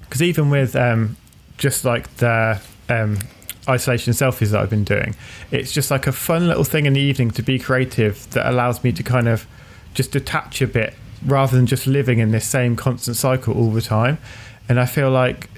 Because 0.00 0.22
even 0.22 0.50
with 0.50 0.76
um, 0.76 1.16
just 1.58 1.84
like 1.84 2.14
the 2.16 2.60
um, 2.88 3.18
isolation 3.68 4.12
selfies 4.12 4.50
that 4.50 4.60
I've 4.60 4.70
been 4.70 4.84
doing, 4.84 5.14
it's 5.50 5.72
just 5.72 5.90
like 5.90 6.06
a 6.06 6.12
fun 6.12 6.48
little 6.48 6.64
thing 6.64 6.86
in 6.86 6.94
the 6.94 7.00
evening 7.00 7.30
to 7.32 7.42
be 7.42 7.58
creative 7.58 8.28
that 8.30 8.48
allows 8.50 8.82
me 8.82 8.92
to 8.92 9.02
kind 9.02 9.28
of 9.28 9.46
just 9.94 10.12
detach 10.12 10.62
a 10.62 10.66
bit 10.66 10.94
rather 11.24 11.56
than 11.56 11.66
just 11.66 11.86
living 11.86 12.18
in 12.18 12.30
this 12.30 12.46
same 12.46 12.76
constant 12.76 13.16
cycle 13.16 13.54
all 13.54 13.70
the 13.70 13.82
time. 13.82 14.18
And 14.68 14.78
I 14.80 14.86
feel 14.86 15.10
like, 15.10 15.48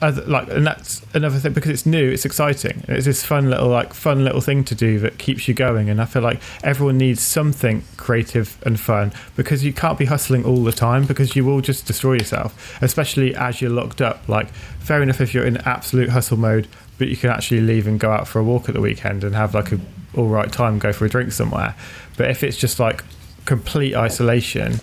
like, 0.00 0.48
and 0.48 0.66
that's 0.66 1.00
another 1.14 1.38
thing 1.38 1.52
because 1.52 1.70
it's 1.70 1.86
new, 1.86 2.10
it's 2.10 2.24
exciting. 2.24 2.84
It's 2.88 3.06
this 3.06 3.24
fun 3.24 3.48
little, 3.48 3.68
like, 3.68 3.94
fun 3.94 4.24
little 4.24 4.40
thing 4.40 4.62
to 4.64 4.74
do 4.74 4.98
that 5.00 5.18
keeps 5.18 5.48
you 5.48 5.54
going. 5.54 5.88
And 5.88 6.00
I 6.00 6.04
feel 6.04 6.22
like 6.22 6.40
everyone 6.62 6.98
needs 6.98 7.22
something 7.22 7.82
creative 7.96 8.58
and 8.66 8.78
fun 8.78 9.12
because 9.36 9.64
you 9.64 9.72
can't 9.72 9.98
be 9.98 10.04
hustling 10.04 10.44
all 10.44 10.62
the 10.62 10.72
time 10.72 11.06
because 11.06 11.34
you 11.34 11.44
will 11.44 11.60
just 11.60 11.86
destroy 11.86 12.14
yourself, 12.14 12.78
especially 12.82 13.34
as 13.34 13.62
you're 13.62 13.70
locked 13.70 14.02
up. 14.02 14.28
Like, 14.28 14.50
fair 14.80 15.02
enough 15.02 15.20
if 15.20 15.32
you're 15.32 15.46
in 15.46 15.56
absolute 15.58 16.10
hustle 16.10 16.36
mode, 16.36 16.68
but 16.98 17.08
you 17.08 17.16
can 17.16 17.30
actually 17.30 17.60
leave 17.60 17.86
and 17.86 17.98
go 17.98 18.10
out 18.10 18.28
for 18.28 18.38
a 18.38 18.44
walk 18.44 18.68
at 18.68 18.74
the 18.74 18.80
weekend 18.80 19.24
and 19.24 19.34
have 19.34 19.54
like 19.54 19.72
a 19.72 19.80
all 20.16 20.28
right 20.28 20.50
time, 20.50 20.78
go 20.78 20.92
for 20.92 21.04
a 21.04 21.08
drink 21.08 21.32
somewhere. 21.32 21.74
But 22.16 22.30
if 22.30 22.42
it's 22.42 22.56
just 22.56 22.80
like 22.80 23.04
complete 23.44 23.94
isolation, 23.94 24.80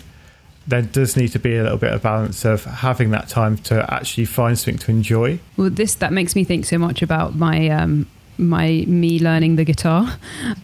there 0.66 0.82
does 0.82 1.16
need 1.16 1.28
to 1.28 1.38
be 1.38 1.56
a 1.56 1.62
little 1.62 1.78
bit 1.78 1.92
of 1.92 2.02
balance 2.02 2.44
of 2.44 2.64
having 2.64 3.10
that 3.10 3.28
time 3.28 3.58
to 3.58 3.92
actually 3.92 4.24
find 4.24 4.58
something 4.58 4.78
to 4.78 4.90
enjoy. 4.90 5.38
Well, 5.56 5.70
this 5.70 5.94
that 5.96 6.12
makes 6.12 6.34
me 6.34 6.44
think 6.44 6.64
so 6.64 6.78
much 6.78 7.02
about 7.02 7.34
my 7.34 7.68
um, 7.68 8.06
my 8.38 8.84
me 8.86 9.18
learning 9.18 9.56
the 9.56 9.64
guitar. 9.64 10.16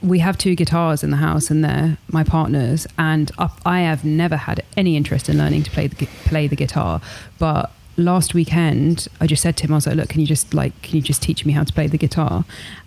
We 0.02 0.18
have 0.20 0.38
two 0.38 0.54
guitars 0.54 1.04
in 1.04 1.10
the 1.10 1.18
house, 1.18 1.50
and 1.50 1.62
they're 1.62 1.98
my 2.08 2.24
partners. 2.24 2.86
And 2.98 3.30
I 3.64 3.80
have 3.80 4.04
never 4.04 4.36
had 4.36 4.64
any 4.76 4.96
interest 4.96 5.28
in 5.28 5.38
learning 5.38 5.64
to 5.64 5.70
play 5.70 5.86
the 5.86 6.06
play 6.24 6.46
the 6.46 6.56
guitar, 6.56 7.00
but 7.38 7.70
last 7.96 8.32
weekend 8.32 9.08
I 9.20 9.26
just 9.26 9.42
said 9.42 9.58
to 9.58 9.64
him, 9.64 9.72
I 9.72 9.76
was 9.76 9.86
like, 9.86 9.96
"Look, 9.96 10.08
can 10.08 10.20
you 10.20 10.26
just 10.26 10.54
like, 10.54 10.80
can 10.82 10.96
you 10.96 11.02
just 11.02 11.22
teach 11.22 11.44
me 11.44 11.52
how 11.52 11.64
to 11.64 11.72
play 11.72 11.86
the 11.86 11.98
guitar?" 11.98 12.44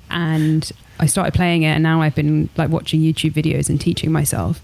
And 0.09 0.71
I 0.99 1.05
started 1.05 1.33
playing 1.33 1.63
it, 1.63 1.69
and 1.69 1.83
now 1.83 2.01
I've 2.01 2.15
been 2.15 2.49
like 2.57 2.69
watching 2.69 3.01
YouTube 3.01 3.33
videos 3.33 3.69
and 3.69 3.79
teaching 3.79 4.11
myself. 4.11 4.61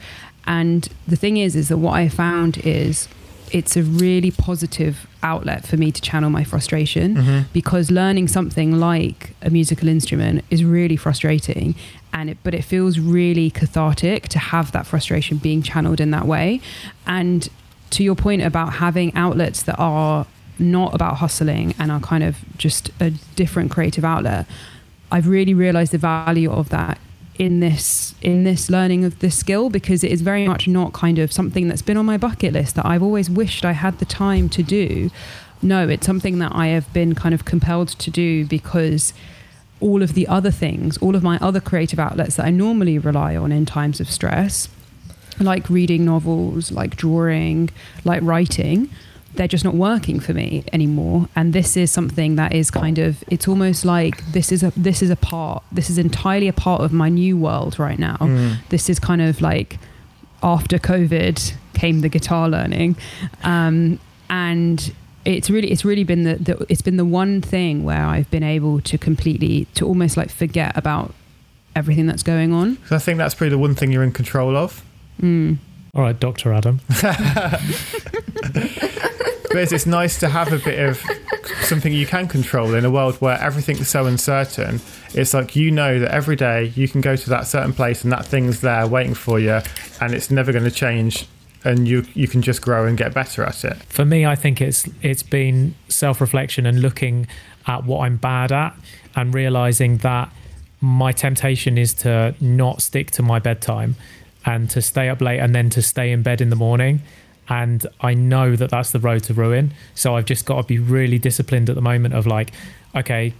And 0.49 0.89
the 1.07 1.15
thing 1.15 1.37
is, 1.37 1.55
is 1.55 1.69
that 1.69 1.77
what 1.77 1.93
I 1.93 2.09
found 2.09 2.57
is 2.57 3.07
it's 3.51 3.77
a 3.77 3.83
really 3.83 4.31
positive 4.31 5.07
outlet 5.21 5.65
for 5.65 5.77
me 5.77 5.91
to 5.91 6.01
channel 6.01 6.29
my 6.29 6.43
frustration 6.43 7.15
mm-hmm. 7.15 7.39
because 7.53 7.91
learning 7.91 8.27
something 8.27 8.79
like 8.79 9.35
a 9.43 9.51
musical 9.51 9.87
instrument 9.87 10.43
is 10.49 10.65
really 10.65 10.95
frustrating. 10.95 11.75
And 12.11 12.31
it 12.31 12.37
but 12.41 12.55
it 12.55 12.63
feels 12.63 12.97
really 12.97 13.51
cathartic 13.51 14.27
to 14.29 14.39
have 14.39 14.71
that 14.71 14.87
frustration 14.87 15.37
being 15.37 15.61
channeled 15.61 15.99
in 16.01 16.09
that 16.11 16.25
way. 16.25 16.61
And 17.05 17.47
to 17.91 18.03
your 18.03 18.15
point 18.15 18.41
about 18.41 18.73
having 18.73 19.13
outlets 19.13 19.61
that 19.63 19.75
are 19.77 20.25
not 20.57 20.95
about 20.95 21.17
hustling 21.17 21.75
and 21.77 21.91
are 21.91 21.99
kind 21.99 22.23
of 22.23 22.37
just 22.57 22.89
a 22.99 23.11
different 23.37 23.71
creative 23.71 24.03
outlet 24.03 24.45
i've 25.09 25.25
really 25.25 25.53
realized 25.53 25.93
the 25.93 25.97
value 25.97 26.51
of 26.51 26.67
that 26.67 26.99
in 27.39 27.61
this 27.61 28.13
in 28.21 28.43
this 28.43 28.69
learning 28.69 29.05
of 29.05 29.17
this 29.19 29.35
skill 29.35 29.69
because 29.69 30.03
it 30.03 30.11
is 30.11 30.21
very 30.21 30.45
much 30.45 30.67
not 30.67 30.91
kind 30.91 31.17
of 31.17 31.31
something 31.31 31.69
that's 31.69 31.81
been 31.81 31.97
on 31.97 32.05
my 32.05 32.17
bucket 32.17 32.53
list 32.53 32.75
that 32.75 32.85
I've 32.85 33.01
always 33.01 33.29
wished 33.29 33.63
I 33.65 33.71
had 33.71 33.97
the 33.97 34.05
time 34.05 34.49
to 34.49 34.61
do. 34.61 35.09
No, 35.61 35.87
it's 35.87 36.05
something 36.05 36.39
that 36.39 36.51
I 36.53 36.67
have 36.67 36.91
been 36.93 37.15
kind 37.15 37.33
of 37.33 37.45
compelled 37.45 37.87
to 37.87 38.11
do 38.11 38.45
because 38.45 39.13
all 39.79 40.03
of 40.03 40.13
the 40.13 40.27
other 40.27 40.51
things, 40.51 40.97
all 40.97 41.15
of 41.15 41.23
my 41.23 41.37
other 41.39 41.61
creative 41.61 41.99
outlets 41.99 42.35
that 42.35 42.45
I 42.45 42.49
normally 42.49 42.99
rely 42.99 43.37
on 43.37 43.51
in 43.53 43.65
times 43.65 44.01
of 44.01 44.11
stress 44.11 44.67
like 45.39 45.69
reading 45.69 46.03
novels, 46.03 46.69
like 46.71 46.97
drawing, 46.97 47.69
like 48.03 48.21
writing, 48.23 48.89
they're 49.35 49.47
just 49.47 49.63
not 49.63 49.75
working 49.75 50.19
for 50.19 50.33
me 50.33 50.63
anymore. 50.73 51.27
And 51.35 51.53
this 51.53 51.77
is 51.77 51.91
something 51.91 52.35
that 52.35 52.53
is 52.53 52.71
kind 52.71 52.99
of 52.99 53.23
it's 53.29 53.47
almost 53.47 53.85
like 53.85 54.25
this 54.31 54.51
is 54.51 54.63
a 54.63 54.71
this 54.75 55.01
is 55.01 55.09
a 55.09 55.15
part 55.15 55.63
this 55.71 55.89
is 55.89 55.97
entirely 55.97 56.47
a 56.47 56.53
part 56.53 56.81
of 56.81 56.91
my 56.91 57.09
new 57.09 57.37
world 57.37 57.79
right 57.79 57.99
now. 57.99 58.17
Mm. 58.19 58.57
This 58.69 58.89
is 58.89 58.99
kind 58.99 59.21
of 59.21 59.41
like 59.41 59.77
after 60.41 60.77
COVID 60.77 61.53
came 61.73 62.01
the 62.01 62.09
guitar 62.09 62.49
learning. 62.49 62.97
Um, 63.43 63.99
and 64.29 64.93
it's 65.25 65.49
really 65.49 65.71
it's 65.71 65.85
really 65.85 66.03
been 66.03 66.23
the, 66.23 66.35
the 66.35 66.65
it's 66.69 66.81
been 66.81 66.97
the 66.97 67.05
one 67.05 67.41
thing 67.41 67.83
where 67.83 68.05
I've 68.05 68.29
been 68.31 68.43
able 68.43 68.81
to 68.81 68.97
completely 68.97 69.67
to 69.75 69.85
almost 69.85 70.17
like 70.17 70.29
forget 70.29 70.75
about 70.77 71.13
everything 71.75 72.07
that's 72.07 72.23
going 72.23 72.53
on. 72.53 72.77
So 72.87 72.95
I 72.95 72.99
think 72.99 73.17
that's 73.17 73.35
probably 73.35 73.49
the 73.49 73.57
one 73.57 73.75
thing 73.75 73.91
you're 73.91 74.03
in 74.03 74.11
control 74.11 74.55
of. 74.55 74.83
Mm. 75.21 75.57
All 75.95 76.03
right, 76.03 76.19
Dr. 76.19 76.53
Adam. 76.53 76.81
But 79.49 79.73
it's, 79.73 79.85
nice 79.87 80.19
to 80.19 80.29
have 80.29 80.53
a 80.53 80.59
bit 80.59 80.77
of 80.87 81.03
something 81.63 81.91
you 81.91 82.05
can 82.05 82.27
control 82.27 82.75
in 82.75 82.85
a 82.85 82.91
world 82.91 83.15
where 83.15 83.39
everything's 83.39 83.87
so 83.87 84.05
uncertain. 84.05 84.79
It's 85.13 85.33
like 85.33 85.55
you 85.55 85.71
know 85.71 85.99
that 85.99 86.11
every 86.11 86.35
day 86.35 86.65
you 86.75 86.87
can 86.87 87.01
go 87.01 87.15
to 87.15 87.29
that 87.31 87.47
certain 87.47 87.73
place 87.73 88.03
and 88.03 88.11
that 88.11 88.25
thing's 88.25 88.61
there 88.61 88.85
waiting 88.85 89.15
for 89.15 89.39
you, 89.39 89.59
and 89.99 90.13
it's 90.13 90.29
never 90.29 90.51
going 90.51 90.65
to 90.65 90.71
change. 90.71 91.27
And 91.63 91.87
you 91.87 92.05
you 92.13 92.27
can 92.27 92.41
just 92.41 92.61
grow 92.61 92.85
and 92.85 92.97
get 92.97 93.13
better 93.13 93.43
at 93.43 93.65
it. 93.65 93.75
For 93.89 94.05
me, 94.05 94.25
I 94.25 94.35
think 94.35 94.61
it's 94.61 94.87
it's 95.01 95.23
been 95.23 95.75
self-reflection 95.89 96.65
and 96.65 96.81
looking 96.81 97.27
at 97.67 97.83
what 97.83 98.05
I'm 98.05 98.15
bad 98.15 98.51
at 98.51 98.77
and 99.15 99.33
realizing 99.33 99.97
that 99.97 100.31
my 100.79 101.11
temptation 101.11 101.77
is 101.77 101.93
to 101.95 102.33
not 102.39 102.81
stick 102.81 103.11
to 103.11 103.23
my 103.23 103.39
bedtime 103.39 103.95
and 104.45 104.69
to 104.69 104.81
stay 104.81 105.09
up 105.09 105.19
late 105.19 105.39
and 105.39 105.53
then 105.53 105.69
to 105.71 105.81
stay 105.81 106.11
in 106.11 106.23
bed 106.23 106.39
in 106.39 106.49
the 106.49 106.55
morning 106.55 107.01
and 107.49 107.85
I 108.01 108.13
know 108.13 108.55
that 108.55 108.69
that's 108.69 108.91
the 108.91 108.99
road 108.99 109.23
to 109.23 109.33
ruin. 109.33 109.73
So 109.95 110.15
I've 110.15 110.25
just 110.25 110.45
got 110.45 110.61
to 110.61 110.67
be 110.67 110.79
really 110.79 111.17
disciplined 111.17 111.69
at 111.69 111.75
the 111.75 111.81
moment 111.81 112.13
of 112.13 112.27
like, 112.27 112.51
okay, 112.95 113.33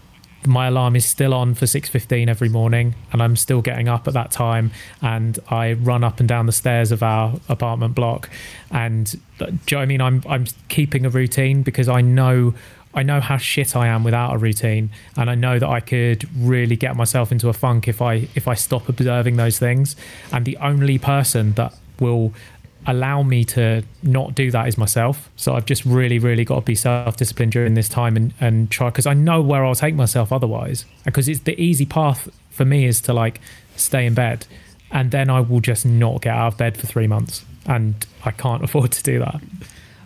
my 0.45 0.68
alarm 0.68 0.95
is 0.95 1.05
still 1.05 1.34
on 1.34 1.53
for 1.53 1.66
6.15 1.66 2.30
every 2.30 2.47
morning 2.47 2.95
and 3.12 3.22
i'm 3.22 3.36
still 3.36 3.62
getting 3.62 3.89
up 3.89 4.07
at 4.07 4.14
that 4.14 4.32
time 4.32 4.72
and 5.01 5.38
i 5.49 5.74
run 5.74 6.01
up 6.01 6.22
and 6.22 6.30
down 6.30 6.45
the 6.45 6.53
stairs 6.53 6.93
of 6.93 7.03
our 7.03 7.38
apartment 7.49 7.93
block 7.93 8.30
and 8.72 9.20
uh, 9.41 9.47
do 9.47 9.51
you 9.51 9.57
know 9.72 9.78
what 9.78 9.82
i 9.82 9.86
mean 9.86 9.99
i'm 9.99 10.24
i'm 10.30 10.45
keeping 10.70 11.05
a 11.05 11.10
routine 11.10 11.62
because 11.62 11.89
i 11.89 11.99
know 11.99 12.53
I 12.93 13.03
know 13.03 13.20
how 13.20 13.38
shit 13.38 13.76
I 13.76 13.88
am 13.88 14.03
without 14.03 14.34
a 14.34 14.38
routine, 14.39 14.89
and 15.16 15.30
I 15.30 15.36
know 15.36 15.60
that 15.60 15.70
I 15.70 15.80
could 15.80 16.28
really 16.36 16.76
get 16.76 16.95
myself 16.95 17.32
into 17.32 17.47
a 17.47 17.53
funk 17.53 17.88
if 17.88 18.01
I 18.01 18.28
if 18.34 18.47
I 18.47 18.55
stop 18.55 18.89
observing 18.89 19.38
those 19.38 19.60
things. 19.60 19.95
And 20.32 20.43
the 20.43 20.57
only 20.57 20.97
person 20.97 21.53
that 21.53 21.76
will 21.99 22.34
allow 22.88 23.24
me 23.24 23.44
to 23.44 23.84
not 24.04 24.36
do 24.36 24.52
that 24.52 24.68
is 24.68 24.78
myself. 24.78 25.30
So 25.36 25.54
I've 25.54 25.66
just 25.66 25.86
really, 25.86 26.20
really 26.20 26.46
got 26.46 26.56
to 26.56 26.62
be 26.62 26.76
self 26.76 27.18
disciplined 27.18 27.52
during 27.52 27.74
this 27.74 27.90
time 27.90 28.16
and, 28.16 28.34
and 28.40 28.72
try 28.72 28.90
because 28.90 29.06
I 29.06 29.14
know 29.14 29.42
where 29.42 29.66
I'll 29.66 29.76
take 29.76 29.96
myself 29.96 30.32
otherwise. 30.32 30.86
Because 31.06 31.28
it's 31.28 31.42
the 31.42 31.60
easy 31.62 31.86
path 31.86 32.30
for 32.50 32.66
me 32.66 32.86
is 32.86 33.02
to 33.02 33.14
like 33.14 33.40
stay 33.76 34.06
in 34.06 34.14
bed 34.14 34.46
and 34.92 35.12
then 35.12 35.30
I 35.30 35.40
will 35.42 35.60
just 35.60 35.86
not 35.86 36.22
get 36.22 36.36
out 36.36 36.54
of 36.54 36.58
bed 36.58 36.78
for 36.78 36.88
three 36.88 37.08
months. 37.08 37.46
And 37.66 38.06
I 38.24 38.32
can't 38.32 38.64
afford 38.66 38.92
to 38.94 39.04
do 39.04 39.20
that. 39.20 39.42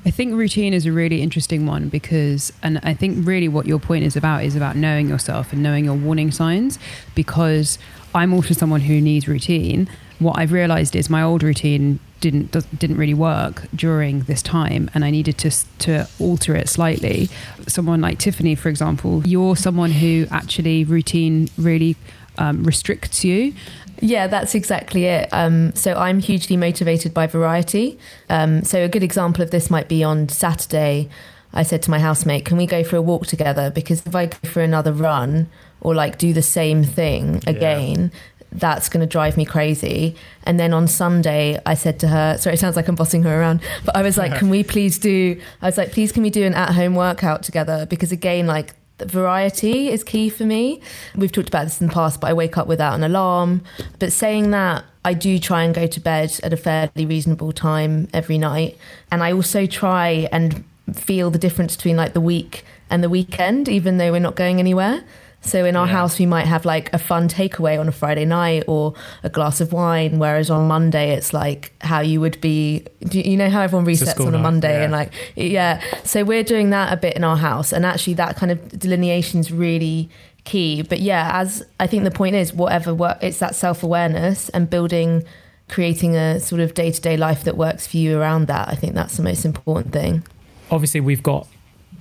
I 0.05 0.11
think 0.11 0.33
routine 0.33 0.73
is 0.73 0.85
a 0.85 0.91
really 0.91 1.21
interesting 1.21 1.65
one 1.65 1.87
because, 1.87 2.51
and 2.61 2.79
I 2.83 2.93
think 2.93 3.25
really 3.25 3.47
what 3.47 3.65
your 3.65 3.79
point 3.79 4.03
is 4.03 4.17
about 4.17 4.43
is 4.43 4.53
about 4.55 4.75
knowing 4.75 5.07
yourself 5.07 5.53
and 5.53 5.63
knowing 5.63 5.85
your 5.85 5.95
warning 5.95 6.31
signs. 6.31 6.77
Because 7.15 7.79
I'm 8.13 8.33
also 8.33 8.53
someone 8.53 8.81
who 8.81 8.99
needs 8.99 9.27
routine. 9.27 9.89
What 10.19 10.37
I've 10.37 10.51
realized 10.51 10.95
is 10.95 11.09
my 11.09 11.23
old 11.23 11.41
routine 11.41 11.99
didn't 12.23 12.79
didn't 12.79 12.95
really 12.95 13.13
work 13.13 13.63
during 13.75 14.21
this 14.21 14.41
time, 14.41 14.89
and 14.93 15.03
I 15.03 15.11
needed 15.11 15.37
to 15.39 15.51
to 15.79 16.07
alter 16.19 16.55
it 16.55 16.69
slightly. 16.69 17.29
Someone 17.67 17.99
like 17.99 18.17
Tiffany, 18.17 18.55
for 18.55 18.69
example, 18.69 19.21
you're 19.27 19.57
someone 19.57 19.91
who 19.91 20.25
actually 20.31 20.85
routine 20.85 21.49
really 21.57 21.97
um, 22.37 22.63
restricts 22.63 23.25
you. 23.25 23.53
Yeah, 23.99 24.27
that's 24.27 24.55
exactly 24.55 25.03
it. 25.05 25.27
Um, 25.33 25.75
so 25.75 25.95
I'm 25.95 26.19
hugely 26.19 26.55
motivated 26.55 27.13
by 27.13 27.27
variety. 27.27 27.99
Um, 28.29 28.63
so 28.63 28.83
a 28.83 28.87
good 28.87 29.03
example 29.03 29.43
of 29.43 29.51
this 29.51 29.69
might 29.69 29.89
be 29.89 30.01
on 30.01 30.29
Saturday. 30.29 31.09
I 31.53 31.63
said 31.63 31.83
to 31.83 31.91
my 31.91 31.99
housemate, 31.99 32.45
"Can 32.45 32.55
we 32.55 32.65
go 32.65 32.85
for 32.85 32.95
a 32.95 33.01
walk 33.01 33.27
together? 33.27 33.69
Because 33.69 34.01
if 34.05 34.15
I 34.15 34.27
go 34.27 34.37
for 34.47 34.61
another 34.61 34.93
run 34.93 35.49
or 35.81 35.93
like 35.93 36.17
do 36.17 36.31
the 36.31 36.41
same 36.41 36.83
thing 36.85 37.43
again, 37.45 38.11
that's 38.53 38.89
going 38.89 39.01
to 39.01 39.07
drive 39.07 39.35
me 39.35 39.45
crazy. 39.45 40.15
And 40.43 40.59
then 40.59 40.73
on 40.73 40.87
Sunday, 40.87 41.59
I 41.65 41.73
said 41.73 41.99
to 42.01 42.07
her, 42.07 42.37
sorry, 42.37 42.55
it 42.55 42.59
sounds 42.59 42.75
like 42.75 42.87
I'm 42.87 42.95
bossing 42.95 43.23
her 43.23 43.41
around, 43.41 43.61
but 43.85 43.95
I 43.95 44.01
was 44.01 44.17
like, 44.17 44.35
can 44.35 44.49
we 44.49 44.63
please 44.73 44.97
do, 44.99 45.39
I 45.61 45.65
was 45.65 45.77
like, 45.77 45.91
please, 45.91 46.11
can 46.11 46.23
we 46.23 46.29
do 46.29 46.43
an 46.45 46.53
at 46.53 46.73
home 46.73 46.95
workout 46.95 47.43
together? 47.43 47.85
Because 47.85 48.11
again, 48.11 48.47
like, 48.47 48.75
variety 48.99 49.89
is 49.89 50.03
key 50.03 50.29
for 50.29 50.45
me. 50.45 50.81
We've 51.15 51.31
talked 51.31 51.49
about 51.49 51.65
this 51.65 51.81
in 51.81 51.87
the 51.87 51.93
past, 51.93 52.21
but 52.21 52.29
I 52.29 52.33
wake 52.33 52.57
up 52.57 52.67
without 52.67 52.93
an 52.93 53.03
alarm. 53.03 53.63
But 53.99 54.13
saying 54.13 54.51
that, 54.51 54.85
I 55.03 55.13
do 55.13 55.39
try 55.39 55.63
and 55.63 55.73
go 55.73 55.87
to 55.87 55.99
bed 55.99 56.39
at 56.43 56.53
a 56.53 56.57
fairly 56.57 57.05
reasonable 57.05 57.51
time 57.51 58.07
every 58.13 58.37
night. 58.37 58.77
And 59.11 59.23
I 59.23 59.33
also 59.33 59.65
try 59.65 60.29
and 60.31 60.63
feel 60.93 61.29
the 61.29 61.39
difference 61.39 61.75
between 61.75 61.97
like 61.97 62.13
the 62.13 62.21
week 62.21 62.63
and 62.89 63.03
the 63.03 63.09
weekend, 63.09 63.67
even 63.67 63.97
though 63.97 64.11
we're 64.11 64.19
not 64.19 64.35
going 64.35 64.59
anywhere. 64.59 65.03
So 65.43 65.65
in 65.65 65.75
our 65.75 65.85
yeah. 65.85 65.91
house, 65.91 66.17
we 66.17 66.25
might 66.25 66.47
have 66.47 66.65
like 66.65 66.91
a 66.93 66.97
fun 66.97 67.27
takeaway 67.27 67.79
on 67.79 67.87
a 67.87 67.91
Friday 67.91 68.25
night 68.25 68.63
or 68.67 68.93
a 69.23 69.29
glass 69.29 69.59
of 69.61 69.73
wine, 69.73 70.17
whereas 70.17 70.49
on 70.49 70.67
Monday 70.67 71.11
it's 71.11 71.33
like 71.33 71.73
how 71.81 71.99
you 71.99 72.21
would 72.21 72.39
be. 72.41 72.85
you 73.11 73.37
know 73.37 73.49
how 73.49 73.61
everyone 73.61 73.85
resets 73.85 74.19
a 74.19 74.23
on 74.25 74.33
a 74.33 74.39
Monday 74.39 74.73
yeah. 74.77 74.83
and 74.83 74.91
like 74.91 75.11
yeah. 75.35 75.81
So 76.03 76.23
we're 76.23 76.43
doing 76.43 76.69
that 76.69 76.93
a 76.93 76.97
bit 76.97 77.15
in 77.15 77.23
our 77.23 77.37
house, 77.37 77.73
and 77.73 77.85
actually 77.85 78.15
that 78.15 78.37
kind 78.37 78.51
of 78.51 78.79
delineation 78.79 79.39
is 79.39 79.51
really 79.51 80.09
key. 80.45 80.81
But 80.81 80.99
yeah, 80.99 81.31
as 81.33 81.63
I 81.79 81.87
think 81.87 82.03
the 82.03 82.11
point 82.11 82.35
is, 82.35 82.53
whatever 82.53 82.93
work, 82.93 83.17
it's 83.21 83.39
that 83.39 83.55
self 83.55 83.83
awareness 83.83 84.49
and 84.49 84.69
building, 84.69 85.23
creating 85.69 86.15
a 86.15 86.39
sort 86.39 86.61
of 86.61 86.73
day 86.73 86.91
to 86.91 87.01
day 87.01 87.17
life 87.17 87.43
that 87.43 87.57
works 87.57 87.85
for 87.85 87.97
you 87.97 88.19
around 88.19 88.47
that. 88.47 88.69
I 88.69 88.75
think 88.75 88.93
that's 88.93 89.17
the 89.17 89.23
most 89.23 89.45
important 89.45 89.93
thing. 89.93 90.23
Obviously, 90.71 91.01
we've 91.01 91.23
got 91.23 91.47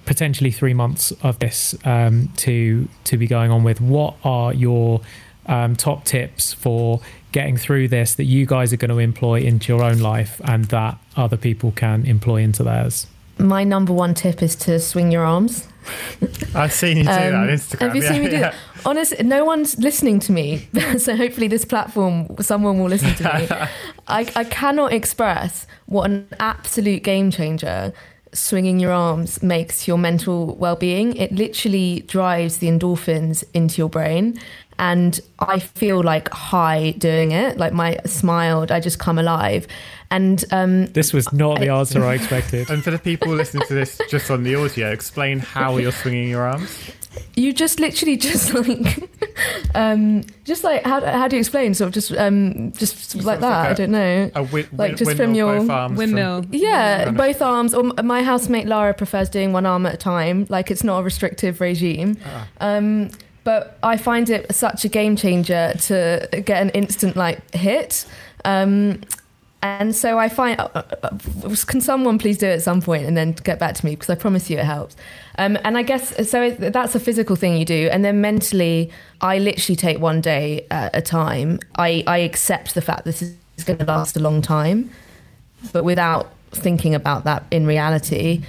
potentially 0.04 0.50
three 0.50 0.74
months 0.74 1.12
of 1.22 1.38
this 1.38 1.74
um, 1.84 2.28
to 2.36 2.88
to 3.04 3.16
be 3.16 3.26
going 3.26 3.50
on 3.50 3.64
with. 3.64 3.80
What 3.80 4.16
are 4.24 4.52
your 4.52 5.00
um, 5.46 5.76
top 5.76 6.04
tips 6.04 6.52
for 6.52 7.00
getting 7.32 7.56
through 7.56 7.88
this 7.88 8.14
that 8.14 8.24
you 8.24 8.46
guys 8.46 8.72
are 8.72 8.76
going 8.76 8.90
to 8.90 8.98
employ 8.98 9.40
into 9.40 9.72
your 9.72 9.82
own 9.82 9.98
life 9.98 10.40
and 10.44 10.66
that 10.66 10.98
other 11.16 11.36
people 11.36 11.72
can 11.72 12.04
employ 12.06 12.42
into 12.42 12.62
theirs? 12.62 13.06
My 13.38 13.64
number 13.64 13.92
one 13.92 14.14
tip 14.14 14.42
is 14.42 14.54
to 14.56 14.78
swing 14.78 15.10
your 15.10 15.24
arms. 15.24 15.66
I've 16.54 16.72
seen 16.72 16.98
you 16.98 17.04
do 17.04 17.10
um, 17.10 17.16
that 17.16 17.34
on 17.34 17.48
Instagram. 17.48 17.80
Have 17.80 17.96
you 17.96 18.02
yeah, 18.02 18.12
seen 18.12 18.22
me 18.22 18.30
do 18.30 18.36
yeah. 18.36 18.54
Honestly, 18.84 19.24
no 19.24 19.44
one's 19.44 19.76
listening 19.78 20.20
to 20.20 20.32
me, 20.32 20.68
so 20.98 21.16
hopefully 21.16 21.48
this 21.48 21.64
platform, 21.64 22.28
someone 22.40 22.78
will 22.78 22.88
listen 22.88 23.14
to 23.16 23.24
me. 23.24 23.48
I, 24.08 24.30
I 24.36 24.44
cannot 24.44 24.92
express 24.92 25.66
what 25.86 26.10
an 26.10 26.28
absolute 26.38 27.02
game 27.02 27.30
changer 27.30 27.92
swinging 28.32 28.80
your 28.80 28.92
arms 28.92 29.42
makes 29.42 29.86
your 29.86 29.98
mental 29.98 30.54
well-being. 30.56 31.16
It 31.16 31.32
literally 31.32 32.00
drives 32.06 32.58
the 32.58 32.68
endorphins 32.68 33.44
into 33.54 33.78
your 33.78 33.88
brain. 33.88 34.38
And 34.78 35.20
i 35.38 35.58
feel 35.58 36.02
like 36.02 36.28
high 36.30 36.92
doing 36.92 37.30
it. 37.32 37.58
Like 37.58 37.72
my 37.72 37.98
smiled 38.06 38.72
i 38.72 38.80
just 38.80 38.98
come 38.98 39.18
alive. 39.18 39.66
And 40.10 40.44
um, 40.50 40.86
this 40.86 41.12
was 41.12 41.32
not 41.32 41.60
the 41.60 41.68
answer 41.68 42.04
i 42.04 42.14
expected. 42.14 42.70
And 42.70 42.82
for 42.82 42.90
the 42.90 42.98
people 42.98 43.32
listening 43.34 43.66
to 43.68 43.74
this 43.74 44.00
just 44.08 44.30
on 44.30 44.42
the 44.42 44.54
audio 44.54 44.90
explain 44.90 45.38
how 45.38 45.76
you're 45.76 45.92
swinging 45.92 46.28
your 46.28 46.46
arms 46.46 46.78
you 47.34 47.52
just 47.52 47.80
literally 47.80 48.16
just 48.16 48.52
like 48.54 49.10
um 49.74 50.22
just 50.44 50.64
like 50.64 50.84
how, 50.84 51.00
how 51.00 51.28
do 51.28 51.36
you 51.36 51.40
explain 51.40 51.74
sort 51.74 51.88
of 51.88 51.94
just 51.94 52.12
um 52.12 52.72
just, 52.72 53.14
like 53.16 53.40
that 53.40 53.48
like 53.48 53.68
a, 53.68 53.70
i 53.70 53.74
don't 53.74 53.90
know. 53.90 54.30
a 54.34 54.42
wi- 54.44 54.68
like 54.72 54.96
just 54.96 55.16
from 55.16 55.34
your 55.34 55.60
windmill 55.90 56.42
from, 56.42 56.54
yeah 56.54 57.10
both 57.10 57.40
arms 57.42 57.74
or 57.74 57.84
my 58.02 58.22
housemate 58.22 58.66
lara 58.66 58.94
prefers 58.94 59.28
doing 59.28 59.52
one 59.52 59.66
arm 59.66 59.86
at 59.86 59.94
a 59.94 59.96
time 59.96 60.46
like 60.48 60.70
it's 60.70 60.84
not 60.84 61.00
a 61.00 61.02
restrictive 61.02 61.60
regime. 61.60 62.16
Ah. 62.24 62.48
um 62.60 63.10
but 63.44 63.78
i 63.82 63.96
find 63.96 64.30
it 64.30 64.54
such 64.54 64.84
a 64.84 64.88
game 64.88 65.16
changer 65.16 65.72
to 65.80 66.28
get 66.44 66.62
an 66.62 66.70
instant 66.70 67.16
like 67.16 67.54
hit. 67.54 68.06
Um 68.44 69.00
and 69.62 69.94
so 69.94 70.18
I 70.18 70.28
find, 70.28 70.58
uh, 70.58 70.68
uh, 70.74 70.82
uh, 71.04 71.56
can 71.66 71.80
someone 71.80 72.18
please 72.18 72.36
do 72.36 72.46
it 72.46 72.54
at 72.54 72.62
some 72.62 72.82
point 72.82 73.06
and 73.06 73.16
then 73.16 73.32
get 73.32 73.60
back 73.60 73.74
to 73.76 73.86
me 73.86 73.92
because 73.92 74.10
I 74.10 74.16
promise 74.16 74.50
you 74.50 74.58
it 74.58 74.64
helps. 74.64 74.96
Um, 75.38 75.56
and 75.64 75.78
I 75.78 75.82
guess 75.82 76.28
so 76.28 76.50
that's 76.50 76.94
a 76.96 77.00
physical 77.00 77.36
thing 77.36 77.56
you 77.56 77.64
do, 77.64 77.88
and 77.92 78.04
then 78.04 78.20
mentally, 78.20 78.90
I 79.20 79.38
literally 79.38 79.76
take 79.76 79.98
one 80.00 80.20
day 80.20 80.66
at 80.70 80.94
a 80.94 81.00
time. 81.00 81.60
I 81.76 82.02
I 82.06 82.18
accept 82.18 82.74
the 82.74 82.82
fact 82.82 83.04
this 83.04 83.22
is 83.22 83.64
going 83.64 83.78
to 83.78 83.84
last 83.84 84.16
a 84.16 84.20
long 84.20 84.42
time, 84.42 84.90
but 85.72 85.84
without 85.84 86.32
thinking 86.50 86.94
about 86.94 87.24
that 87.24 87.44
in 87.50 87.66
reality. 87.66 88.42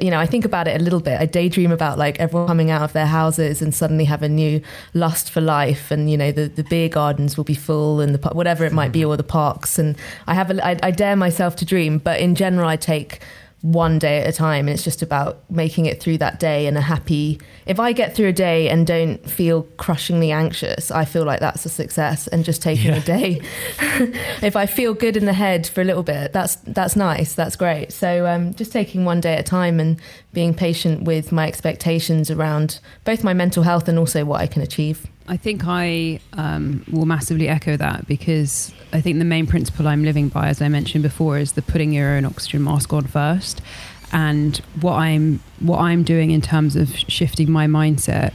You 0.00 0.10
know, 0.10 0.18
I 0.18 0.26
think 0.26 0.44
about 0.44 0.68
it 0.68 0.80
a 0.80 0.82
little 0.82 1.00
bit. 1.00 1.20
I 1.20 1.26
daydream 1.26 1.72
about 1.72 1.98
like 1.98 2.18
everyone 2.20 2.46
coming 2.46 2.70
out 2.70 2.82
of 2.82 2.92
their 2.92 3.06
houses 3.06 3.62
and 3.62 3.74
suddenly 3.74 4.04
have 4.04 4.22
a 4.22 4.28
new 4.28 4.60
lust 4.94 5.30
for 5.30 5.40
life, 5.40 5.90
and 5.90 6.10
you 6.10 6.16
know, 6.16 6.32
the, 6.32 6.48
the 6.48 6.64
beer 6.64 6.88
gardens 6.88 7.36
will 7.36 7.44
be 7.44 7.54
full 7.54 8.00
and 8.00 8.14
the 8.14 8.28
whatever 8.30 8.64
it 8.64 8.72
might 8.72 8.92
be, 8.92 9.00
mm-hmm. 9.00 9.10
or 9.10 9.16
the 9.16 9.22
parks. 9.22 9.78
And 9.78 9.96
I 10.26 10.34
have 10.34 10.50
a, 10.50 10.66
I, 10.66 10.78
I 10.82 10.90
dare 10.90 11.16
myself 11.16 11.56
to 11.56 11.64
dream, 11.64 11.98
but 11.98 12.20
in 12.20 12.34
general, 12.34 12.68
I 12.68 12.76
take 12.76 13.20
one 13.62 13.96
day 13.98 14.20
at 14.20 14.28
a 14.28 14.32
time 14.32 14.66
and 14.66 14.74
it's 14.74 14.82
just 14.82 15.02
about 15.02 15.38
making 15.48 15.86
it 15.86 16.02
through 16.02 16.18
that 16.18 16.40
day 16.40 16.66
and 16.66 16.76
a 16.76 16.80
happy 16.80 17.40
if 17.64 17.78
i 17.78 17.92
get 17.92 18.12
through 18.14 18.26
a 18.26 18.32
day 18.32 18.68
and 18.68 18.88
don't 18.88 19.30
feel 19.30 19.62
crushingly 19.76 20.32
anxious 20.32 20.90
i 20.90 21.04
feel 21.04 21.24
like 21.24 21.38
that's 21.38 21.64
a 21.64 21.68
success 21.68 22.26
and 22.28 22.44
just 22.44 22.60
taking 22.60 22.90
yeah. 22.90 22.96
a 22.96 23.00
day. 23.00 23.40
If 24.42 24.56
i 24.56 24.66
feel 24.66 24.94
good 24.94 25.16
in 25.16 25.26
the 25.26 25.32
head 25.32 25.66
for 25.66 25.80
a 25.80 25.84
little 25.84 26.02
bit 26.02 26.32
that's 26.32 26.56
that's 26.56 26.96
nice 26.96 27.34
that's 27.34 27.56
great. 27.56 27.92
So 27.92 28.26
um, 28.26 28.54
just 28.54 28.72
taking 28.72 29.04
one 29.04 29.20
day 29.20 29.34
at 29.34 29.40
a 29.40 29.42
time 29.44 29.78
and 29.78 30.00
being 30.32 30.54
patient 30.54 31.04
with 31.04 31.30
my 31.30 31.46
expectations 31.46 32.30
around 32.30 32.80
both 33.04 33.22
my 33.22 33.32
mental 33.32 33.62
health 33.62 33.88
and 33.88 33.98
also 33.98 34.24
what 34.24 34.40
i 34.40 34.46
can 34.46 34.62
achieve 34.62 35.06
I 35.28 35.36
think 35.36 35.62
I 35.66 36.20
um, 36.32 36.84
will 36.90 37.06
massively 37.06 37.48
echo 37.48 37.76
that 37.76 38.06
because 38.06 38.72
I 38.92 39.00
think 39.00 39.18
the 39.18 39.24
main 39.24 39.46
principle 39.46 39.86
I'm 39.86 40.04
living 40.04 40.28
by, 40.28 40.48
as 40.48 40.60
I 40.60 40.68
mentioned 40.68 41.02
before, 41.02 41.38
is 41.38 41.52
the 41.52 41.62
putting 41.62 41.92
your 41.92 42.10
own 42.10 42.24
oxygen 42.24 42.64
mask 42.64 42.92
on 42.92 43.06
first. 43.06 43.60
And 44.12 44.56
what 44.80 44.94
I'm 44.94 45.40
what 45.60 45.78
I'm 45.78 46.02
doing 46.02 46.32
in 46.32 46.40
terms 46.40 46.76
of 46.76 46.94
shifting 46.94 47.50
my 47.50 47.66
mindset, 47.66 48.32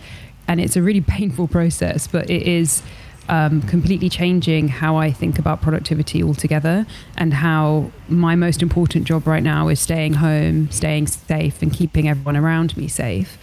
and 0.47 0.59
it's 0.59 0.75
a 0.75 0.81
really 0.81 1.01
painful 1.17 1.47
process, 1.47 2.07
but 2.07 2.29
it 2.29 2.43
is 2.43 2.81
um, 3.29 3.61
completely 3.63 4.09
changing 4.09 4.69
how 4.69 4.95
I 4.95 5.11
think 5.11 5.37
about 5.37 5.61
productivity 5.61 6.23
altogether, 6.23 6.87
and 7.17 7.33
how 7.33 7.91
my 8.07 8.35
most 8.35 8.61
important 8.61 9.05
job 9.05 9.27
right 9.27 9.43
now 9.43 9.67
is 9.67 9.79
staying 9.79 10.13
home, 10.15 10.71
staying 10.71 11.07
safe, 11.07 11.61
and 11.61 11.71
keeping 11.71 12.07
everyone 12.07 12.37
around 12.37 12.75
me 12.77 12.87
safe 12.87 13.37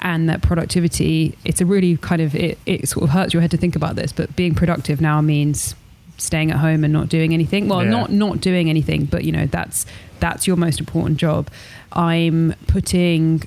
and 0.00 0.28
that 0.28 0.42
productivity 0.42 1.36
it's 1.44 1.60
a 1.60 1.66
really 1.66 1.96
kind 1.98 2.22
of 2.22 2.34
it, 2.34 2.58
it 2.66 2.88
sort 2.88 3.04
of 3.04 3.10
hurts 3.10 3.32
your 3.32 3.40
head 3.40 3.50
to 3.50 3.56
think 3.56 3.76
about 3.76 3.96
this 3.96 4.12
but 4.12 4.34
being 4.36 4.54
productive 4.54 5.00
now 5.00 5.20
means 5.20 5.74
staying 6.20 6.50
at 6.50 6.58
home 6.58 6.84
and 6.84 6.92
not 6.92 7.08
doing 7.08 7.32
anything. 7.34 7.68
Well 7.68 7.82
yeah. 7.82 7.90
not 7.90 8.12
not 8.12 8.40
doing 8.40 8.70
anything 8.70 9.06
but 9.06 9.24
you 9.24 9.32
know 9.32 9.46
that's 9.46 9.86
that's 10.20 10.46
your 10.46 10.56
most 10.56 10.80
important 10.80 11.18
job. 11.18 11.48
I'm 11.92 12.54
putting 12.66 13.42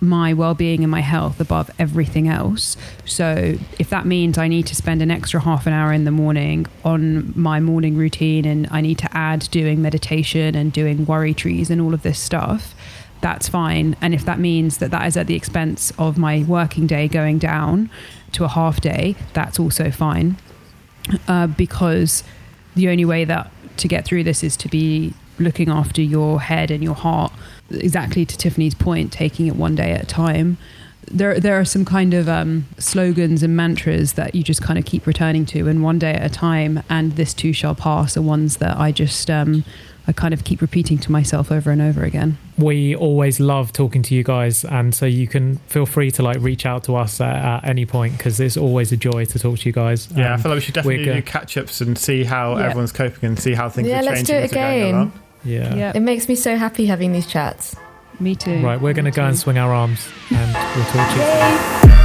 my 0.00 0.32
well-being 0.32 0.84
and 0.84 0.90
my 0.90 1.00
health 1.00 1.40
above 1.40 1.70
everything 1.78 2.28
else. 2.28 2.76
So 3.04 3.56
if 3.80 3.90
that 3.90 4.06
means 4.06 4.38
i 4.38 4.46
need 4.46 4.66
to 4.66 4.74
spend 4.76 5.02
an 5.02 5.10
extra 5.10 5.40
half 5.40 5.66
an 5.66 5.72
hour 5.72 5.92
in 5.92 6.04
the 6.04 6.12
morning 6.12 6.66
on 6.84 7.32
my 7.34 7.58
morning 7.58 7.96
routine 7.96 8.44
and 8.44 8.68
i 8.70 8.80
need 8.80 8.98
to 8.98 9.16
add 9.16 9.48
doing 9.50 9.82
meditation 9.82 10.54
and 10.54 10.72
doing 10.72 11.04
worry 11.04 11.34
trees 11.34 11.68
and 11.70 11.80
all 11.80 11.94
of 11.94 12.02
this 12.02 12.18
stuff 12.18 12.74
that's 13.20 13.48
fine. 13.48 13.96
And 14.00 14.14
if 14.14 14.24
that 14.24 14.38
means 14.38 14.78
that 14.78 14.90
that 14.90 15.06
is 15.06 15.16
at 15.16 15.26
the 15.26 15.34
expense 15.34 15.92
of 15.98 16.18
my 16.18 16.44
working 16.44 16.86
day 16.86 17.08
going 17.08 17.38
down 17.38 17.90
to 18.32 18.44
a 18.44 18.48
half 18.48 18.80
day, 18.80 19.16
that's 19.32 19.58
also 19.58 19.90
fine. 19.90 20.36
Uh, 21.26 21.46
because 21.46 22.22
the 22.76 22.88
only 22.88 23.04
way 23.04 23.24
that 23.24 23.50
to 23.78 23.88
get 23.88 24.04
through 24.04 24.24
this 24.24 24.44
is 24.44 24.56
to 24.58 24.68
be 24.68 25.14
looking 25.38 25.68
after 25.68 26.02
your 26.02 26.40
head 26.40 26.70
and 26.70 26.82
your 26.82 26.94
heart. 26.94 27.32
Exactly 27.70 28.24
to 28.24 28.36
Tiffany's 28.36 28.74
point, 28.74 29.12
taking 29.12 29.46
it 29.46 29.56
one 29.56 29.74
day 29.74 29.92
at 29.92 30.02
a 30.02 30.06
time. 30.06 30.58
There, 31.10 31.40
there 31.40 31.58
are 31.58 31.64
some 31.64 31.84
kind 31.84 32.12
of 32.12 32.28
um, 32.28 32.66
slogans 32.78 33.42
and 33.42 33.56
mantras 33.56 34.14
that 34.14 34.34
you 34.34 34.42
just 34.42 34.60
kind 34.60 34.78
of 34.78 34.84
keep 34.84 35.06
returning 35.06 35.46
to, 35.46 35.66
and 35.68 35.82
one 35.82 35.98
day 35.98 36.12
at 36.12 36.24
a 36.24 36.28
time, 36.28 36.82
and 36.90 37.12
this 37.12 37.32
too 37.32 37.52
shall 37.52 37.74
pass, 37.74 38.16
are 38.16 38.22
ones 38.22 38.58
that 38.58 38.76
I 38.76 38.92
just 38.92 39.30
um, 39.30 39.64
I 40.08 40.12
kind 40.12 40.32
of 40.32 40.42
keep 40.42 40.62
repeating 40.62 40.96
to 40.98 41.12
myself 41.12 41.52
over 41.52 41.70
and 41.70 41.82
over 41.82 42.02
again. 42.02 42.38
We 42.56 42.96
always 42.96 43.40
love 43.40 43.74
talking 43.74 44.02
to 44.04 44.14
you 44.14 44.24
guys, 44.24 44.64
and 44.64 44.94
so 44.94 45.04
you 45.04 45.28
can 45.28 45.58
feel 45.66 45.84
free 45.84 46.10
to 46.12 46.22
like 46.22 46.38
reach 46.40 46.64
out 46.64 46.84
to 46.84 46.96
us 46.96 47.20
at, 47.20 47.36
at 47.36 47.68
any 47.68 47.84
point 47.84 48.16
because 48.16 48.40
it's 48.40 48.56
always 48.56 48.90
a 48.90 48.96
joy 48.96 49.26
to 49.26 49.38
talk 49.38 49.58
to 49.58 49.68
you 49.68 49.72
guys. 49.72 50.08
Yeah, 50.10 50.32
um, 50.32 50.40
I 50.40 50.42
feel 50.42 50.50
like 50.50 50.56
we 50.56 50.60
should 50.62 50.74
definitely 50.74 51.04
do 51.04 51.22
catch 51.22 51.58
ups 51.58 51.82
and 51.82 51.98
see 51.98 52.24
how 52.24 52.56
yeah. 52.56 52.64
everyone's 52.64 52.92
coping 52.92 53.28
and 53.28 53.38
see 53.38 53.52
how 53.52 53.68
things 53.68 53.86
yeah, 53.86 54.00
are 54.00 54.14
changing. 54.14 54.34
Yeah, 54.34 54.40
let's 54.40 54.52
do 54.52 54.58
it 54.58 54.62
again. 54.62 55.12
Yeah. 55.44 55.74
yeah, 55.74 55.92
it 55.94 56.00
makes 56.00 56.26
me 56.26 56.34
so 56.34 56.56
happy 56.56 56.86
having 56.86 57.12
these 57.12 57.26
chats. 57.26 57.76
Me 58.18 58.34
too. 58.34 58.64
Right, 58.64 58.80
we're 58.80 58.94
going 58.94 59.04
to 59.04 59.10
go 59.10 59.24
and 59.24 59.38
swing 59.38 59.58
our 59.58 59.72
arms, 59.72 60.08
and 60.30 60.54
we'll 60.74 60.86
talk 60.86 61.82
to 61.82 61.88
you. 61.88 61.94